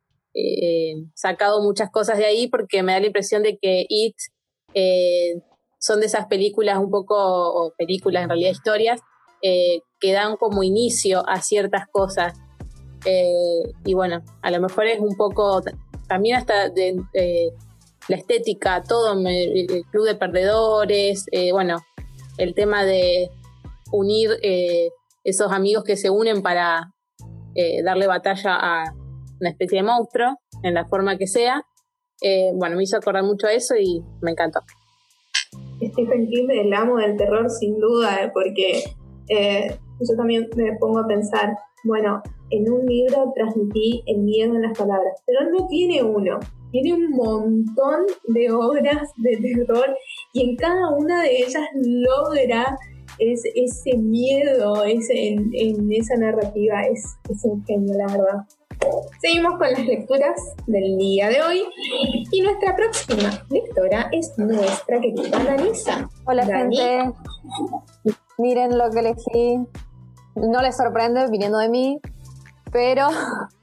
sacado 1.14 1.62
muchas 1.62 1.90
cosas 1.90 2.18
de 2.18 2.26
ahí 2.26 2.48
porque 2.48 2.82
me 2.82 2.92
da 2.92 3.00
la 3.00 3.06
impresión 3.06 3.42
de 3.42 3.56
que 3.60 3.86
It 3.88 4.16
son 5.84 6.00
de 6.00 6.06
esas 6.06 6.26
películas 6.26 6.78
un 6.78 6.90
poco, 6.90 7.14
o 7.14 7.74
películas 7.76 8.22
en 8.22 8.30
realidad 8.30 8.50
historias, 8.50 9.00
eh, 9.42 9.80
que 10.00 10.12
dan 10.12 10.36
como 10.36 10.62
inicio 10.62 11.22
a 11.28 11.42
ciertas 11.42 11.86
cosas. 11.92 12.32
Eh, 13.04 13.62
y 13.84 13.92
bueno, 13.92 14.22
a 14.40 14.50
lo 14.50 14.60
mejor 14.60 14.86
es 14.86 14.98
un 14.98 15.14
poco, 15.16 15.60
también 16.08 16.36
hasta 16.36 16.70
de, 16.70 16.96
la 18.08 18.16
estética, 18.16 18.82
todo, 18.82 19.14
el 19.26 19.84
club 19.90 20.04
de 20.06 20.14
perdedores, 20.14 21.26
eh, 21.32 21.52
bueno, 21.52 21.78
el 22.38 22.54
tema 22.54 22.84
de 22.84 23.30
unir 23.92 24.30
esos 25.22 25.52
amigos 25.52 25.84
que 25.84 25.96
se 25.96 26.10
unen 26.10 26.42
para 26.42 26.90
darle 27.84 28.08
batalla 28.08 28.56
a 28.56 28.94
una 29.40 29.50
especie 29.50 29.78
de 29.78 29.84
monstruo, 29.84 30.36
en 30.62 30.74
la 30.74 30.86
forma 30.86 31.16
que 31.16 31.26
sea. 31.26 31.62
bueno, 32.54 32.76
me 32.76 32.82
hizo 32.82 32.96
acordar 32.96 33.22
mucho 33.22 33.46
eso 33.46 33.76
y 33.76 34.02
me 34.20 34.32
encantó. 34.32 34.60
Stephen 35.82 36.28
King 36.28 36.48
el 36.50 36.72
amo 36.72 36.96
del 36.96 37.16
terror 37.16 37.50
sin 37.50 37.78
duda, 37.78 38.24
eh, 38.24 38.30
porque 38.32 38.84
eh, 39.28 39.78
yo 40.00 40.16
también 40.16 40.48
me 40.56 40.76
pongo 40.78 41.00
a 41.00 41.06
pensar, 41.06 41.56
bueno, 41.84 42.22
en 42.50 42.70
un 42.70 42.86
libro 42.86 43.32
transmití 43.34 44.02
el 44.06 44.18
miedo 44.18 44.54
en 44.54 44.62
las 44.62 44.76
palabras, 44.76 45.22
pero 45.26 45.50
no 45.50 45.66
tiene 45.66 46.02
uno, 46.02 46.38
tiene 46.74 46.92
un 46.92 47.10
montón 47.10 48.04
de 48.24 48.50
obras 48.50 49.12
de 49.18 49.36
terror 49.36 49.96
y 50.32 50.50
en 50.50 50.56
cada 50.56 50.90
una 50.90 51.22
de 51.22 51.36
ellas 51.36 51.62
logra 51.76 52.76
ese 53.20 53.96
miedo 53.96 54.82
ese, 54.82 55.34
en, 55.34 55.92
esa 55.92 56.16
narrativa, 56.16 56.82
es, 56.82 57.16
es 57.30 57.44
un 57.44 57.64
genio, 57.64 57.94
la 57.96 58.06
verdad. 58.06 58.44
Seguimos 59.20 59.52
con 59.52 59.70
las 59.70 59.86
lecturas 59.86 60.34
del 60.66 60.98
día 60.98 61.28
de 61.28 61.42
hoy 61.42 61.62
y 62.32 62.40
nuestra 62.40 62.74
próxima 62.74 63.46
lectora 63.50 64.08
es 64.10 64.36
nuestra 64.36 65.00
querida 65.00 65.44
Danisa. 65.44 66.10
Hola 66.26 66.44
gente, 66.44 67.12
miren 68.36 68.76
lo 68.76 68.90
que 68.90 68.98
elegí. 68.98 69.60
No 70.34 70.60
les 70.60 70.76
sorprende 70.76 71.30
viniendo 71.30 71.58
de 71.58 71.68
mí, 71.68 72.00
pero 72.74 73.06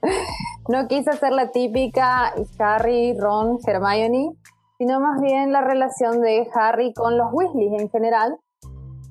no 0.69 0.87
quise 0.87 1.11
ser 1.11 1.33
la 1.33 1.51
típica 1.51 2.33
Harry, 2.57 3.13
Ron, 3.19 3.59
Hermione, 3.67 4.31
sino 4.77 5.01
más 5.01 5.19
bien 5.21 5.51
la 5.51 5.59
relación 5.59 6.21
de 6.21 6.47
Harry 6.55 6.93
con 6.93 7.17
los 7.17 7.27
Weasley 7.33 7.75
en 7.75 7.89
general, 7.89 8.37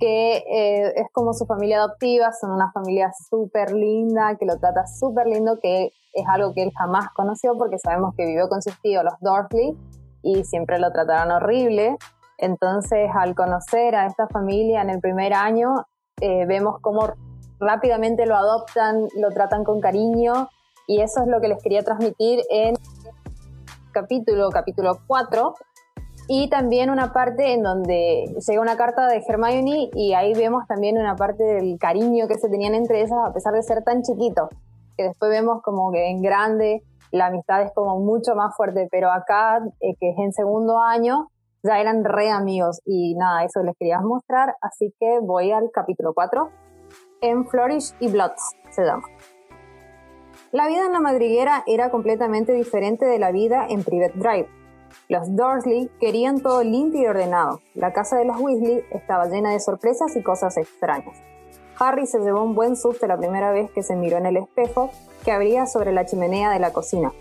que 0.00 0.38
eh, 0.38 0.92
es 0.96 1.06
como 1.12 1.34
su 1.34 1.44
familia 1.44 1.76
adoptiva, 1.80 2.32
son 2.32 2.50
una 2.52 2.72
familia 2.72 3.12
súper 3.28 3.72
linda, 3.72 4.36
que 4.38 4.46
lo 4.46 4.56
trata 4.56 4.86
súper 4.86 5.26
lindo, 5.26 5.58
que 5.60 5.90
es 6.14 6.26
algo 6.26 6.54
que 6.54 6.62
él 6.62 6.72
jamás 6.74 7.08
conoció 7.14 7.52
porque 7.58 7.78
sabemos 7.78 8.14
que 8.16 8.24
vivió 8.24 8.48
con 8.48 8.62
sus 8.62 8.80
tíos, 8.80 9.04
los 9.04 9.20
Dorsley, 9.20 9.76
y 10.22 10.44
siempre 10.44 10.78
lo 10.78 10.90
trataron 10.92 11.30
horrible. 11.30 11.98
Entonces, 12.38 13.10
al 13.14 13.34
conocer 13.34 13.94
a 13.94 14.06
esta 14.06 14.26
familia 14.28 14.80
en 14.80 14.88
el 14.88 15.00
primer 15.00 15.34
año, 15.34 15.74
eh, 16.22 16.46
vemos 16.46 16.76
cómo 16.80 17.12
rápidamente 17.60 18.26
lo 18.26 18.36
adoptan, 18.36 19.06
lo 19.16 19.30
tratan 19.30 19.64
con 19.64 19.80
cariño, 19.80 20.48
y 20.86 21.02
eso 21.02 21.22
es 21.22 21.28
lo 21.28 21.40
que 21.40 21.48
les 21.48 21.62
quería 21.62 21.82
transmitir 21.82 22.40
en 22.50 22.74
capítulo, 23.92 24.50
capítulo 24.50 24.98
4, 25.06 25.54
y 26.28 26.48
también 26.48 26.90
una 26.90 27.12
parte 27.12 27.52
en 27.52 27.62
donde 27.62 28.24
llega 28.46 28.60
una 28.60 28.76
carta 28.76 29.06
de 29.08 29.22
Hermione 29.26 29.90
y 29.94 30.14
ahí 30.14 30.32
vemos 30.34 30.66
también 30.68 30.96
una 30.96 31.16
parte 31.16 31.42
del 31.42 31.76
cariño 31.78 32.28
que 32.28 32.38
se 32.38 32.48
tenían 32.48 32.74
entre 32.74 33.00
ellas 33.00 33.18
a 33.26 33.32
pesar 33.32 33.52
de 33.52 33.62
ser 33.64 33.82
tan 33.82 34.02
chiquitos 34.02 34.48
que 34.96 35.04
después 35.08 35.30
vemos 35.30 35.60
como 35.62 35.90
que 35.90 36.08
en 36.08 36.22
grande 36.22 36.84
la 37.10 37.26
amistad 37.26 37.62
es 37.62 37.72
como 37.74 37.98
mucho 37.98 38.34
más 38.36 38.54
fuerte, 38.56 38.86
pero 38.90 39.10
acá, 39.10 39.58
eh, 39.80 39.94
que 39.98 40.10
es 40.10 40.18
en 40.18 40.32
segundo 40.32 40.78
año, 40.78 41.28
ya 41.62 41.80
eran 41.80 42.04
re 42.04 42.30
amigos 42.30 42.80
y 42.84 43.14
nada, 43.16 43.44
eso 43.44 43.62
les 43.62 43.76
quería 43.76 44.00
mostrar, 44.00 44.54
así 44.60 44.94
que 44.98 45.18
voy 45.20 45.50
al 45.50 45.70
capítulo 45.72 46.12
4, 46.14 46.50
en 47.20 47.46
Flourish 47.46 47.94
y 48.00 48.08
Bloods 48.08 48.56
se 48.70 48.84
llama. 48.84 49.06
La 50.52 50.66
vida 50.66 50.86
en 50.86 50.92
la 50.92 51.00
madriguera 51.00 51.62
era 51.66 51.90
completamente 51.90 52.52
diferente 52.52 53.04
de 53.04 53.18
la 53.18 53.30
vida 53.30 53.66
en 53.68 53.84
Private 53.84 54.18
Drive. 54.18 54.48
Los 55.08 55.36
Dursley 55.36 55.90
querían 56.00 56.40
todo 56.40 56.64
limpio 56.64 57.02
y 57.02 57.06
ordenado. 57.06 57.60
La 57.74 57.92
casa 57.92 58.16
de 58.16 58.24
los 58.24 58.40
Weasley 58.40 58.82
estaba 58.90 59.26
llena 59.26 59.52
de 59.52 59.60
sorpresas 59.60 60.16
y 60.16 60.22
cosas 60.22 60.56
extrañas. 60.56 61.16
Harry 61.78 62.06
se 62.06 62.18
llevó 62.18 62.42
un 62.42 62.54
buen 62.54 62.76
susto 62.76 63.06
la 63.06 63.16
primera 63.16 63.52
vez 63.52 63.70
que 63.70 63.82
se 63.82 63.96
miró 63.96 64.18
en 64.18 64.26
el 64.26 64.36
espejo 64.36 64.90
que 65.24 65.32
abría 65.32 65.66
sobre 65.66 65.92
la 65.92 66.04
chimenea 66.04 66.50
de 66.50 66.58
la 66.58 66.72
cocina. 66.72 67.12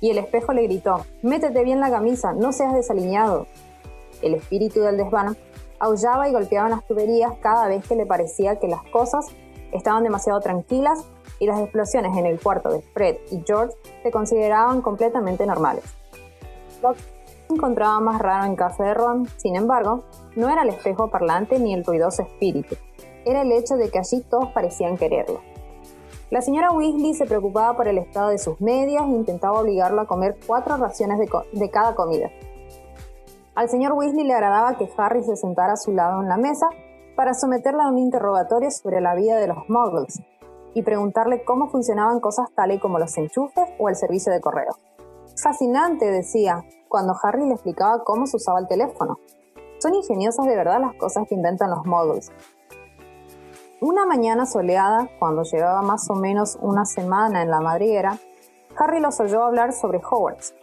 Y 0.00 0.10
el 0.10 0.18
espejo 0.18 0.52
le 0.52 0.64
gritó, 0.64 1.06
Métete 1.22 1.64
bien 1.64 1.80
la 1.80 1.90
camisa, 1.90 2.32
no 2.32 2.52
seas 2.52 2.74
desaliñado. 2.74 3.46
El 4.20 4.34
espíritu 4.34 4.80
del 4.80 4.98
desván 4.98 5.36
aullaba 5.78 6.28
y 6.28 6.32
golpeaba 6.32 6.68
las 6.68 6.86
tuberías 6.86 7.32
cada 7.40 7.68
vez 7.68 7.86
que 7.86 7.96
le 7.96 8.06
parecía 8.06 8.58
que 8.58 8.68
las 8.68 8.82
cosas 8.84 9.26
estaban 9.74 10.04
demasiado 10.04 10.40
tranquilas 10.40 11.04
y 11.38 11.46
las 11.46 11.60
explosiones 11.60 12.16
en 12.16 12.26
el 12.26 12.40
cuarto 12.40 12.70
de 12.70 12.80
Fred 12.80 13.16
y 13.30 13.42
George 13.44 13.76
se 14.02 14.10
consideraban 14.10 14.80
completamente 14.80 15.44
normales. 15.46 15.84
Lo 16.82 16.94
que 16.94 17.00
encontraba 17.50 18.00
más 18.00 18.20
raro 18.20 18.46
en 18.46 18.56
casa 18.56 18.84
de 18.84 18.94
Ron, 18.94 19.28
sin 19.36 19.56
embargo, 19.56 20.04
no 20.36 20.48
era 20.48 20.62
el 20.62 20.70
espejo 20.70 21.10
parlante 21.10 21.58
ni 21.58 21.74
el 21.74 21.84
ruidoso 21.84 22.22
espíritu, 22.22 22.76
era 23.24 23.42
el 23.42 23.52
hecho 23.52 23.76
de 23.76 23.90
que 23.90 23.98
allí 23.98 24.22
todos 24.22 24.50
parecían 24.52 24.96
quererlo. 24.96 25.40
La 26.30 26.40
señora 26.40 26.72
Weasley 26.72 27.14
se 27.14 27.26
preocupaba 27.26 27.76
por 27.76 27.86
el 27.86 27.98
estado 27.98 28.30
de 28.30 28.38
sus 28.38 28.60
medias 28.60 29.04
e 29.04 29.10
intentaba 29.10 29.60
obligarlo 29.60 30.00
a 30.00 30.06
comer 30.06 30.36
cuatro 30.46 30.76
raciones 30.76 31.18
de, 31.18 31.70
cada 31.70 31.94
comida. 31.94 32.30
Al 33.54 33.68
señor 33.68 33.92
Weasley 33.92 34.24
le 34.24 34.34
agradaba 34.34 34.76
que 34.76 34.88
Harry 34.96 35.22
se 35.22 35.36
sentara 35.36 35.74
a 35.74 35.76
su 35.76 35.92
lado 35.92 36.22
en 36.22 36.28
la 36.28 36.36
mesa 36.36 36.66
para 37.16 37.34
someterle 37.34 37.82
a 37.82 37.88
un 37.88 37.98
interrogatorio 37.98 38.70
sobre 38.70 39.00
la 39.00 39.14
vida 39.14 39.36
de 39.36 39.48
los 39.48 39.68
muggles 39.68 40.20
y 40.74 40.82
preguntarle 40.82 41.44
cómo 41.44 41.68
funcionaban 41.68 42.20
cosas 42.20 42.50
tales 42.54 42.80
como 42.80 42.98
los 42.98 43.16
enchufes 43.16 43.68
o 43.78 43.88
el 43.88 43.96
servicio 43.96 44.32
de 44.32 44.40
correo. 44.40 44.76
Fascinante, 45.40 46.10
decía, 46.10 46.64
cuando 46.88 47.14
Harry 47.22 47.46
le 47.46 47.54
explicaba 47.54 48.02
cómo 48.04 48.26
se 48.26 48.36
usaba 48.36 48.60
el 48.60 48.68
teléfono. 48.68 49.18
Son 49.78 49.94
ingeniosas 49.94 50.46
de 50.46 50.56
verdad 50.56 50.80
las 50.80 50.94
cosas 50.94 51.26
que 51.28 51.34
inventan 51.34 51.70
los 51.70 51.84
muggles. 51.86 52.30
Una 53.80 54.06
mañana 54.06 54.46
soleada, 54.46 55.08
cuando 55.18 55.42
llevaba 55.42 55.82
más 55.82 56.08
o 56.08 56.14
menos 56.14 56.56
una 56.60 56.84
semana 56.84 57.42
en 57.42 57.50
la 57.50 57.60
madriguera, 57.60 58.18
Harry 58.76 59.00
los 59.00 59.20
oyó 59.20 59.42
hablar 59.44 59.72
sobre 59.72 59.98
Hogwarts. 59.98 60.54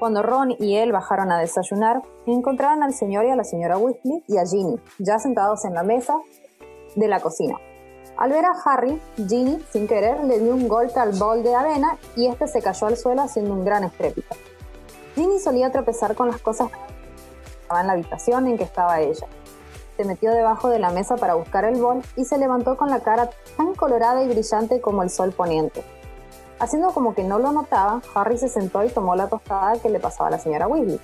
Cuando 0.00 0.22
Ron 0.22 0.56
y 0.58 0.76
él 0.76 0.92
bajaron 0.92 1.30
a 1.30 1.38
desayunar, 1.38 2.00
encontraron 2.24 2.82
al 2.82 2.94
señor 2.94 3.26
y 3.26 3.30
a 3.30 3.36
la 3.36 3.44
señora 3.44 3.76
Weasley 3.76 4.24
y 4.26 4.38
a 4.38 4.46
Ginny, 4.46 4.76
ya 4.98 5.18
sentados 5.18 5.66
en 5.66 5.74
la 5.74 5.82
mesa 5.82 6.16
de 6.96 7.06
la 7.06 7.20
cocina. 7.20 7.58
Al 8.16 8.30
ver 8.30 8.46
a 8.46 8.52
Harry, 8.64 8.98
Ginny, 9.28 9.62
sin 9.70 9.86
querer, 9.86 10.24
le 10.24 10.40
dio 10.40 10.54
un 10.54 10.68
golpe 10.68 10.98
al 10.98 11.12
bol 11.12 11.42
de 11.42 11.54
avena 11.54 11.98
y 12.16 12.28
este 12.28 12.48
se 12.48 12.62
cayó 12.62 12.86
al 12.86 12.96
suelo 12.96 13.20
haciendo 13.20 13.52
un 13.52 13.62
gran 13.62 13.84
estrépito. 13.84 14.34
Ginny 15.16 15.38
solía 15.38 15.70
tropezar 15.70 16.14
con 16.14 16.28
las 16.28 16.40
cosas 16.40 16.70
que 16.70 16.78
estaban 17.60 17.82
en 17.82 17.86
la 17.86 17.92
habitación 17.92 18.46
en 18.46 18.56
que 18.56 18.64
estaba 18.64 19.00
ella, 19.00 19.26
se 19.98 20.06
metió 20.06 20.32
debajo 20.32 20.70
de 20.70 20.78
la 20.78 20.92
mesa 20.92 21.16
para 21.16 21.34
buscar 21.34 21.66
el 21.66 21.78
bol 21.78 22.02
y 22.16 22.24
se 22.24 22.38
levantó 22.38 22.74
con 22.78 22.88
la 22.88 23.00
cara 23.00 23.28
tan 23.58 23.74
colorada 23.74 24.22
y 24.22 24.28
brillante 24.28 24.80
como 24.80 25.02
el 25.02 25.10
sol 25.10 25.32
poniente. 25.32 25.84
Haciendo 26.60 26.92
como 26.92 27.14
que 27.14 27.24
no 27.24 27.38
lo 27.38 27.50
notaba, 27.52 28.00
Harry 28.14 28.38
se 28.38 28.48
sentó 28.48 28.84
y 28.84 28.90
tomó 28.90 29.16
la 29.16 29.28
tostada 29.28 29.80
que 29.80 29.90
le 29.90 29.98
pasaba 29.98 30.28
a 30.28 30.30
la 30.30 30.38
señora 30.38 30.68
Weasley. 30.68 31.00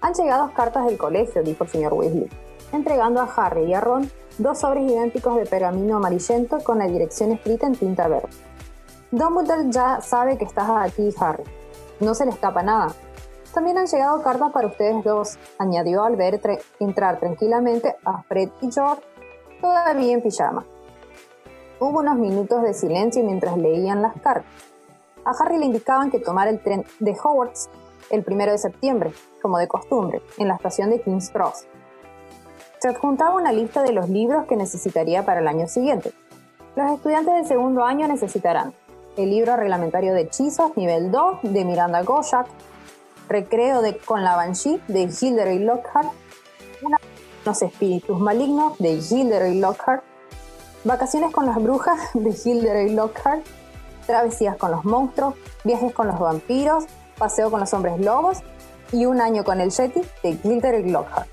Han 0.00 0.14
llegado 0.14 0.52
cartas 0.54 0.86
del 0.86 0.98
colegio, 0.98 1.42
dijo 1.42 1.64
el 1.64 1.70
señor 1.70 1.94
Weasley, 1.94 2.28
entregando 2.72 3.20
a 3.20 3.30
Harry 3.36 3.64
y 3.64 3.74
a 3.74 3.80
Ron 3.80 4.10
dos 4.38 4.58
sobres 4.58 4.90
idénticos 4.90 5.36
de 5.36 5.46
pergamino 5.46 5.96
amarillento 5.96 6.58
con 6.64 6.78
la 6.78 6.86
dirección 6.86 7.32
escrita 7.32 7.66
en 7.66 7.76
tinta 7.76 8.08
verde. 8.08 8.28
Dumbledore 9.12 9.70
ya 9.70 10.00
sabe 10.00 10.36
que 10.38 10.44
estás 10.44 10.68
aquí, 10.70 11.14
Harry. 11.20 11.44
No 12.00 12.14
se 12.14 12.24
le 12.24 12.30
escapa 12.30 12.62
nada, 12.62 12.94
también 13.58 13.78
han 13.78 13.86
llegado 13.86 14.22
cartas 14.22 14.52
para 14.52 14.68
ustedes 14.68 15.02
dos, 15.02 15.38
añadió 15.58 16.04
al 16.04 16.16
ver 16.16 16.40
entrar 16.78 17.18
tranquilamente 17.18 17.96
a 18.04 18.22
Fred 18.22 18.50
y 18.60 18.70
George, 18.70 19.02
todavía 19.60 20.12
en 20.12 20.22
pijama. 20.22 20.64
Hubo 21.80 22.00
unos 22.00 22.16
minutos 22.16 22.62
de 22.62 22.74
silencio 22.74 23.24
mientras 23.24 23.56
leían 23.56 24.02
las 24.02 24.14
cartas. 24.20 24.67
A 25.24 25.30
Harry 25.30 25.58
le 25.58 25.66
indicaban 25.66 26.10
que 26.10 26.18
tomara 26.18 26.50
el 26.50 26.60
tren 26.60 26.84
de 27.00 27.12
Hogwarts 27.12 27.68
el 28.10 28.22
primero 28.22 28.52
de 28.52 28.58
septiembre, 28.58 29.12
como 29.42 29.58
de 29.58 29.68
costumbre, 29.68 30.22
en 30.38 30.48
la 30.48 30.54
estación 30.54 30.90
de 30.90 31.00
King's 31.00 31.30
Cross. 31.30 31.66
Se 32.78 32.88
adjuntaba 32.88 33.34
una 33.34 33.52
lista 33.52 33.82
de 33.82 33.92
los 33.92 34.08
libros 34.08 34.46
que 34.46 34.56
necesitaría 34.56 35.24
para 35.24 35.40
el 35.40 35.48
año 35.48 35.66
siguiente. 35.66 36.12
Los 36.76 36.90
estudiantes 36.92 37.34
del 37.34 37.46
segundo 37.46 37.84
año 37.84 38.06
necesitarán 38.06 38.72
el 39.16 39.30
libro 39.30 39.56
reglamentario 39.56 40.14
de 40.14 40.22
hechizos 40.22 40.76
nivel 40.76 41.10
2 41.10 41.38
de 41.42 41.64
Miranda 41.64 42.02
Goshak, 42.02 42.46
Recreo 43.28 43.82
de 43.82 43.98
Con 43.98 44.22
la 44.22 44.36
Banshee 44.36 44.80
de 44.86 45.02
Hildery 45.02 45.58
Lockhart, 45.58 46.08
Los 47.44 47.62
espíritus 47.62 48.18
malignos 48.20 48.78
de 48.78 48.92
Hildery 48.92 49.58
Lockhart, 49.58 50.04
Vacaciones 50.84 51.32
con 51.32 51.46
las 51.46 51.56
brujas 51.56 51.98
de 52.14 52.30
Hildery 52.30 52.94
Lockhart, 52.94 53.44
Travesías 54.08 54.56
con 54.56 54.70
los 54.70 54.86
monstruos, 54.86 55.34
Viajes 55.64 55.92
con 55.92 56.06
los 56.06 56.18
vampiros, 56.18 56.86
Paseo 57.18 57.50
con 57.50 57.60
los 57.60 57.74
hombres 57.74 58.00
lobos 58.00 58.38
y 58.90 59.04
Un 59.04 59.20
año 59.20 59.44
con 59.44 59.60
el 59.60 59.70
Yeti 59.70 60.00
de 60.22 60.30
Hildery 60.42 60.90
Lockhart. 60.90 61.28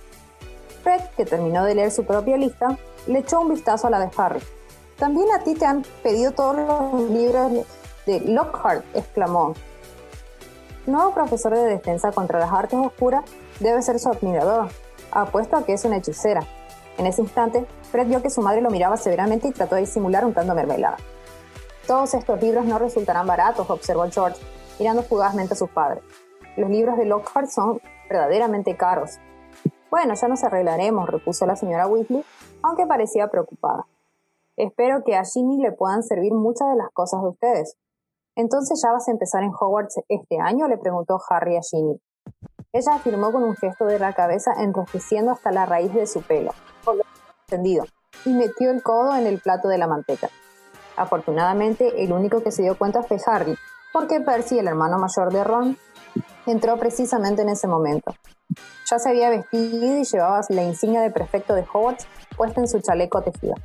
Fred, 0.83 0.99
que 1.15 1.25
terminó 1.25 1.63
de 1.63 1.73
leer 1.73 1.89
su 1.89 2.03
propia 2.03 2.35
lista, 2.35 2.77
le 3.07 3.19
echó 3.19 3.39
un 3.39 3.53
vistazo 3.53 3.87
a 3.87 3.91
la 3.91 3.99
de 3.99 4.09
Harry. 4.17 4.41
También 4.97 5.27
a 5.33 5.39
ti 5.39 5.53
te 5.55 5.65
han 5.65 5.83
pedido 6.03 6.33
todos 6.33 6.57
los 6.57 7.09
libros 7.09 7.65
de 8.05 8.19
Lockhart, 8.19 8.83
exclamó. 8.93 9.53
Nuevo 10.85 11.13
profesor 11.13 11.55
de 11.55 11.63
defensa 11.63 12.11
contra 12.11 12.39
las 12.39 12.51
artes 12.51 12.77
oscuras 12.77 13.23
debe 13.61 13.81
ser 13.83 13.99
su 13.99 14.09
admirador. 14.09 14.67
Apuesto 15.11 15.55
a 15.55 15.63
que 15.63 15.71
es 15.71 15.85
una 15.85 15.95
hechicera. 15.95 16.43
En 16.97 17.05
ese 17.05 17.21
instante, 17.21 17.65
Fred 17.89 18.07
vio 18.07 18.21
que 18.21 18.29
su 18.29 18.41
madre 18.41 18.59
lo 18.59 18.69
miraba 18.69 18.97
severamente 18.97 19.47
y 19.47 19.51
trató 19.53 19.75
de 19.75 19.81
disimular 19.81 20.25
untando 20.25 20.53
mermelada. 20.53 20.97
Todos 21.87 22.15
estos 22.15 22.41
libros 22.41 22.65
no 22.65 22.79
resultarán 22.79 23.27
baratos, 23.27 23.69
observó 23.69 24.05
George, 24.09 24.41
mirando 24.79 25.03
fugazmente 25.03 25.53
a 25.53 25.57
su 25.57 25.67
padre. 25.67 26.01
Los 26.57 26.71
libros 26.71 26.97
de 26.97 27.05
Lockhart 27.05 27.47
son 27.47 27.79
verdaderamente 28.09 28.75
caros. 28.75 29.19
Bueno, 29.91 30.15
ya 30.15 30.27
nos 30.27 30.43
arreglaremos, 30.43 31.07
repuso 31.07 31.45
la 31.45 31.55
señora 31.55 31.85
Weasley, 31.85 32.25
aunque 32.63 32.87
parecía 32.87 33.27
preocupada. 33.27 33.85
Espero 34.57 35.03
que 35.03 35.15
a 35.15 35.23
Ginny 35.25 35.61
le 35.61 35.73
puedan 35.73 36.01
servir 36.01 36.33
muchas 36.33 36.69
de 36.69 36.75
las 36.75 36.89
cosas 36.91 37.21
de 37.21 37.27
ustedes. 37.27 37.77
¿Entonces 38.35 38.81
ya 38.83 38.91
vas 38.91 39.07
a 39.07 39.11
empezar 39.11 39.43
en 39.43 39.51
Hogwarts 39.51 40.01
este 40.09 40.39
año? 40.39 40.67
le 40.67 40.77
preguntó 40.77 41.19
Harry 41.29 41.55
a 41.55 41.61
Ginny. 41.61 42.01
Ella 42.73 42.95
afirmó 42.95 43.31
con 43.31 43.43
un 43.43 43.55
gesto 43.55 43.85
de 43.85 43.99
la 43.99 44.13
cabeza 44.13 44.51
enrojeciendo 44.57 45.31
hasta 45.31 45.51
la 45.51 45.67
raíz 45.67 45.93
de 45.93 46.07
su 46.07 46.23
pelo, 46.23 46.51
y 48.25 48.33
metió 48.33 48.71
el 48.71 48.81
codo 48.81 49.15
en 49.15 49.27
el 49.27 49.39
plato 49.39 49.67
de 49.67 49.77
la 49.77 49.87
manteca. 49.87 50.29
Afortunadamente, 50.97 52.03
el 52.03 52.11
único 52.13 52.41
que 52.41 52.51
se 52.51 52.61
dio 52.61 52.77
cuenta 52.77 53.03
fue 53.03 53.17
Harry, 53.25 53.57
porque 53.91 54.19
Percy, 54.19 54.59
el 54.59 54.67
hermano 54.67 54.97
mayor 54.97 55.31
de 55.31 55.43
Ron, 55.43 55.77
entró 56.45 56.77
precisamente 56.77 57.41
en 57.41 57.49
ese 57.49 57.67
momento. 57.67 58.13
Ya 58.89 58.99
se 58.99 59.09
había 59.09 59.29
vestido 59.29 59.97
y 59.97 60.03
llevaba 60.03 60.41
la 60.49 60.63
insignia 60.63 61.01
de 61.01 61.11
prefecto 61.11 61.55
de 61.55 61.65
Hogwarts 61.71 62.07
puesta 62.37 62.61
en 62.61 62.67
su 62.67 62.79
chaleco 62.79 63.21
tejido. 63.21 63.55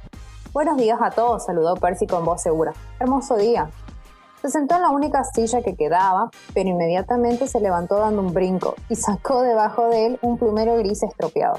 Buenos 0.52 0.76
días 0.78 0.98
a 1.00 1.10
todos, 1.10 1.44
saludó 1.44 1.74
Percy 1.76 2.06
con 2.06 2.24
voz 2.24 2.42
segura. 2.42 2.72
Hermoso 2.98 3.36
día. 3.36 3.70
Se 4.40 4.48
sentó 4.48 4.76
en 4.76 4.82
la 4.82 4.90
única 4.90 5.22
silla 5.22 5.62
que 5.62 5.76
quedaba, 5.76 6.30
pero 6.54 6.70
inmediatamente 6.70 7.46
se 7.46 7.60
levantó 7.60 7.98
dando 7.98 8.22
un 8.22 8.32
brinco 8.32 8.74
y 8.88 8.96
sacó 8.96 9.42
debajo 9.42 9.88
de 9.88 10.06
él 10.06 10.18
un 10.22 10.38
plumero 10.38 10.76
gris 10.76 11.02
estropeado. 11.02 11.58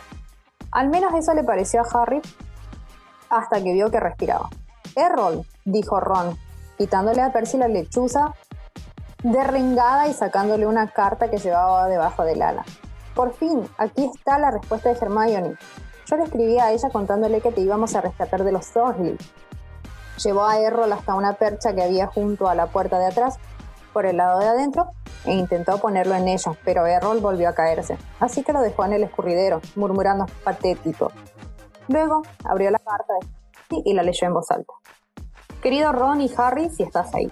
Al 0.72 0.90
menos 0.90 1.14
eso 1.14 1.34
le 1.34 1.44
pareció 1.44 1.82
a 1.82 2.02
Harry 2.02 2.22
hasta 3.30 3.62
que 3.64 3.74
vio 3.74 3.92
que 3.92 4.00
respiraba. 4.00 4.50
Errol, 4.96 5.46
dijo 5.66 6.00
Ron, 6.00 6.38
quitándole 6.78 7.22
a 7.22 7.32
Percy 7.32 7.58
la 7.58 7.68
lechuza 7.68 8.34
derrengada 9.24 10.08
y 10.08 10.14
sacándole 10.14 10.66
una 10.66 10.88
carta 10.88 11.30
que 11.30 11.38
llevaba 11.38 11.88
debajo 11.88 12.24
del 12.24 12.42
ala. 12.42 12.66
Por 13.16 13.34
fin, 13.34 13.68
aquí 13.78 14.06
está 14.06 14.39
la 14.39 14.52
respuesta 14.52 14.89
de 14.89 14.98
Hermione. 15.00 15.56
Yo 16.08 16.18
le 16.18 16.24
escribí 16.24 16.58
a 16.60 16.72
ella 16.72 16.89
contándole 16.89 17.42
que 17.42 17.52
te 17.52 17.62
íbamos 17.62 17.96
a 17.96 18.02
rescatar 18.02 18.44
de 18.44 18.52
los 18.52 18.74
Dursley. 18.74 19.18
Llevó 20.24 20.46
a 20.46 20.60
Errol 20.60 20.92
hasta 20.92 21.16
una 21.16 21.34
percha 21.34 21.74
que 21.74 21.84
había 21.84 22.08
junto 22.08 22.48
a 22.48 22.56
la 22.56 22.68
puerta 22.68 23.00
de 23.00 23.08
atrás, 23.08 23.38
por 23.94 24.06
el 24.06 24.18
lado 24.18 24.39
de 24.39 24.48
adentro, 24.48 24.92
e 25.26 25.34
intentó 25.34 25.78
ponerlo 25.78 26.16
en 26.16 26.28
ella, 26.28 26.54
pero 26.64 26.86
Errol 26.86 27.20
volvió 27.20 27.50
a 27.50 27.54
caerse, 27.54 27.98
así 28.20 28.44
que 28.44 28.54
lo 28.54 28.62
dejó 28.62 28.86
en 28.86 28.94
el 28.94 29.04
escurridero, 29.04 29.62
murmurando 29.76 30.26
patético. 30.44 31.12
Luego 31.88 32.24
abrió 32.44 32.72
la 32.72 32.80
carta 32.80 33.14
y 33.86 33.94
la 33.94 34.04
leyó 34.04 34.28
en 34.28 34.34
voz 34.34 34.50
alta. 34.52 34.74
Querido 35.62 35.92
Ron 35.92 36.22
y 36.22 36.32
Harry, 36.38 36.70
si 36.70 36.84
estás 36.84 37.14
ahí. 37.14 37.32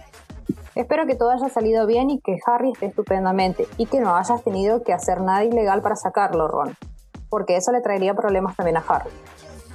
Espero 0.75 1.05
que 1.05 1.15
todo 1.15 1.31
haya 1.31 1.49
salido 1.49 1.85
bien 1.85 2.09
y 2.09 2.19
que 2.19 2.37
Harry 2.45 2.71
esté 2.71 2.85
estupendamente 2.85 3.67
y 3.77 3.87
que 3.87 3.99
no 3.99 4.15
hayas 4.15 4.43
tenido 4.43 4.83
que 4.83 4.93
hacer 4.93 5.21
nada 5.21 5.43
ilegal 5.43 5.81
para 5.81 5.95
sacarlo, 5.95 6.47
Ron, 6.47 6.75
porque 7.29 7.57
eso 7.57 7.71
le 7.71 7.81
traería 7.81 8.13
problemas 8.13 8.55
también 8.55 8.77
a 8.77 8.83
Harry. 8.87 9.09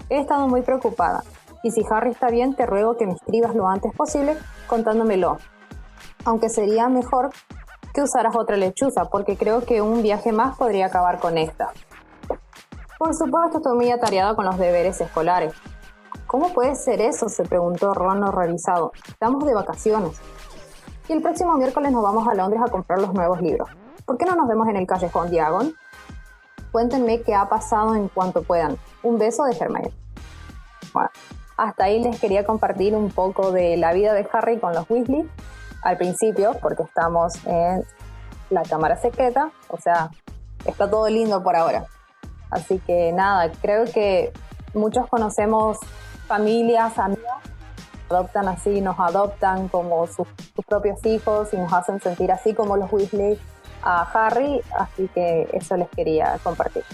He 0.09 0.19
estado 0.19 0.49
muy 0.49 0.63
preocupada 0.63 1.25
y 1.63 1.73
si 1.73 1.83
Harry 1.91 2.11
está 2.11 2.29
bien 2.29 2.55
te 2.55 2.65
ruego 2.65 2.97
que 2.97 3.07
me 3.07 3.15
escribas 3.15 3.55
lo 3.55 3.69
antes 3.69 3.93
posible 3.95 4.37
contándomelo, 4.67 5.39
aunque 6.25 6.49
sería 6.49 6.89
mejor 6.89 7.31
que 7.93 8.03
usaras 8.03 8.37
otra 8.37 8.57
lechuza 8.57 9.07
porque 9.07 9.37
creo 9.37 9.65
que 9.65 9.83
un 9.83 10.03
viaje 10.03 10.33
más 10.33 10.57
podría 10.57 10.87
acabar 10.87 11.21
con 11.21 11.39
esta. 11.39 11.73
Por 12.99 13.15
supuesto 13.15 13.59
estoy 13.59 13.77
muy 13.77 13.91
atareada 13.91 14.35
con 14.35 14.45
los 14.45 14.59
deberes 14.59 15.01
escolares. 15.01 15.53
¿Cómo 16.35 16.53
puede 16.53 16.75
ser 16.75 17.01
eso? 17.01 17.29
se 17.29 17.45
preguntó 17.45 17.95
Ron 17.95 18.25
horrorizado. 18.25 18.91
Estamos 19.07 19.45
de 19.45 19.55
vacaciones 19.55 20.21
y 21.09 21.13
el 21.13 21.23
próximo 21.23 21.55
miércoles 21.55 21.93
nos 21.93 22.03
vamos 22.03 22.27
a 22.27 22.35
Londres 22.35 22.61
a 22.61 22.69
comprar 22.73 23.01
los 23.01 23.15
nuevos 23.15 23.41
libros. 23.41 23.71
¿Por 24.05 24.19
qué 24.19 24.25
no 24.25 24.35
nos 24.35 24.49
vemos 24.49 24.67
en 24.67 24.75
el 24.75 24.85
callejón 24.85 25.31
Diagon? 25.31 25.73
Cuéntenme 26.73 27.23
qué 27.23 27.37
ha 27.37 27.49
pasado 27.49 27.95
en 27.95 28.09
cuanto 28.09 28.43
puedan. 28.43 28.77
Un 29.05 29.17
beso 29.17 29.45
de 29.45 29.57
Hermione. 29.57 29.93
Bueno, 30.93 31.09
hasta 31.57 31.85
ahí 31.85 32.03
les 32.03 32.19
quería 32.19 32.45
compartir 32.45 32.97
un 32.97 33.13
poco 33.13 33.53
de 33.53 33.77
la 33.77 33.93
vida 33.93 34.13
de 34.13 34.29
Harry 34.33 34.59
con 34.59 34.75
los 34.75 34.91
Weasley 34.91 35.31
al 35.83 35.97
principio, 35.99 36.57
porque 36.61 36.83
estamos 36.83 37.35
en 37.47 37.85
la 38.51 38.65
cámara 38.65 38.97
secreta, 38.97 39.53
o 39.69 39.79
sea, 39.79 40.11
está 40.65 40.91
todo 40.91 41.09
lindo 41.09 41.45
por 41.45 41.55
ahora. 41.55 41.87
Así 42.51 42.81
que 42.81 43.13
nada, 43.13 43.53
creo 43.63 43.85
que 43.85 44.33
muchos 44.75 45.07
conocemos 45.07 45.79
familias, 46.27 46.99
amigas 46.99 47.55
adoptan 48.15 48.49
así, 48.49 48.81
nos 48.81 48.99
adoptan 48.99 49.69
como 49.69 50.07
sus, 50.07 50.27
propios 50.67 51.05
hijos 51.05 51.53
y 51.53 51.57
nos 51.57 51.73
hacen 51.73 52.01
sentir 52.01 52.31
así 52.31 52.55
como 52.55 52.77
los 52.77 52.93
Weasley 52.93 53.39
a 53.83 54.03
Harry, 54.03 54.61
así 54.79 55.09
que 55.15 55.49
eso 55.53 55.77
les 55.77 55.89
quería 55.91 56.39
compartir. 56.43 56.85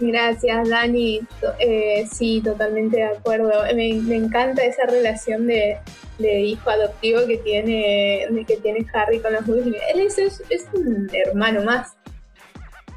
Gracias, 0.00 0.68
Dani. 0.68 1.20
Eh, 1.58 2.06
sí, 2.10 2.40
totalmente 2.44 2.98
de 2.98 3.04
acuerdo. 3.04 3.50
Me, 3.74 3.88
encanta 3.88 4.62
esa 4.62 4.86
relación 4.86 5.46
de, 5.46 5.80
hijo 6.20 6.70
adoptivo 6.70 7.20
que 7.26 7.38
tiene, 7.38 8.26
que 8.46 8.56
tiene 8.58 8.86
Harry 8.92 9.20
con 9.20 9.32
los 9.32 9.48
Weasley. 9.48 9.80
Él 9.92 10.00
es, 10.00 10.18
es, 10.18 10.68
un 10.72 11.08
hermano 11.12 11.64
más. 11.64 11.96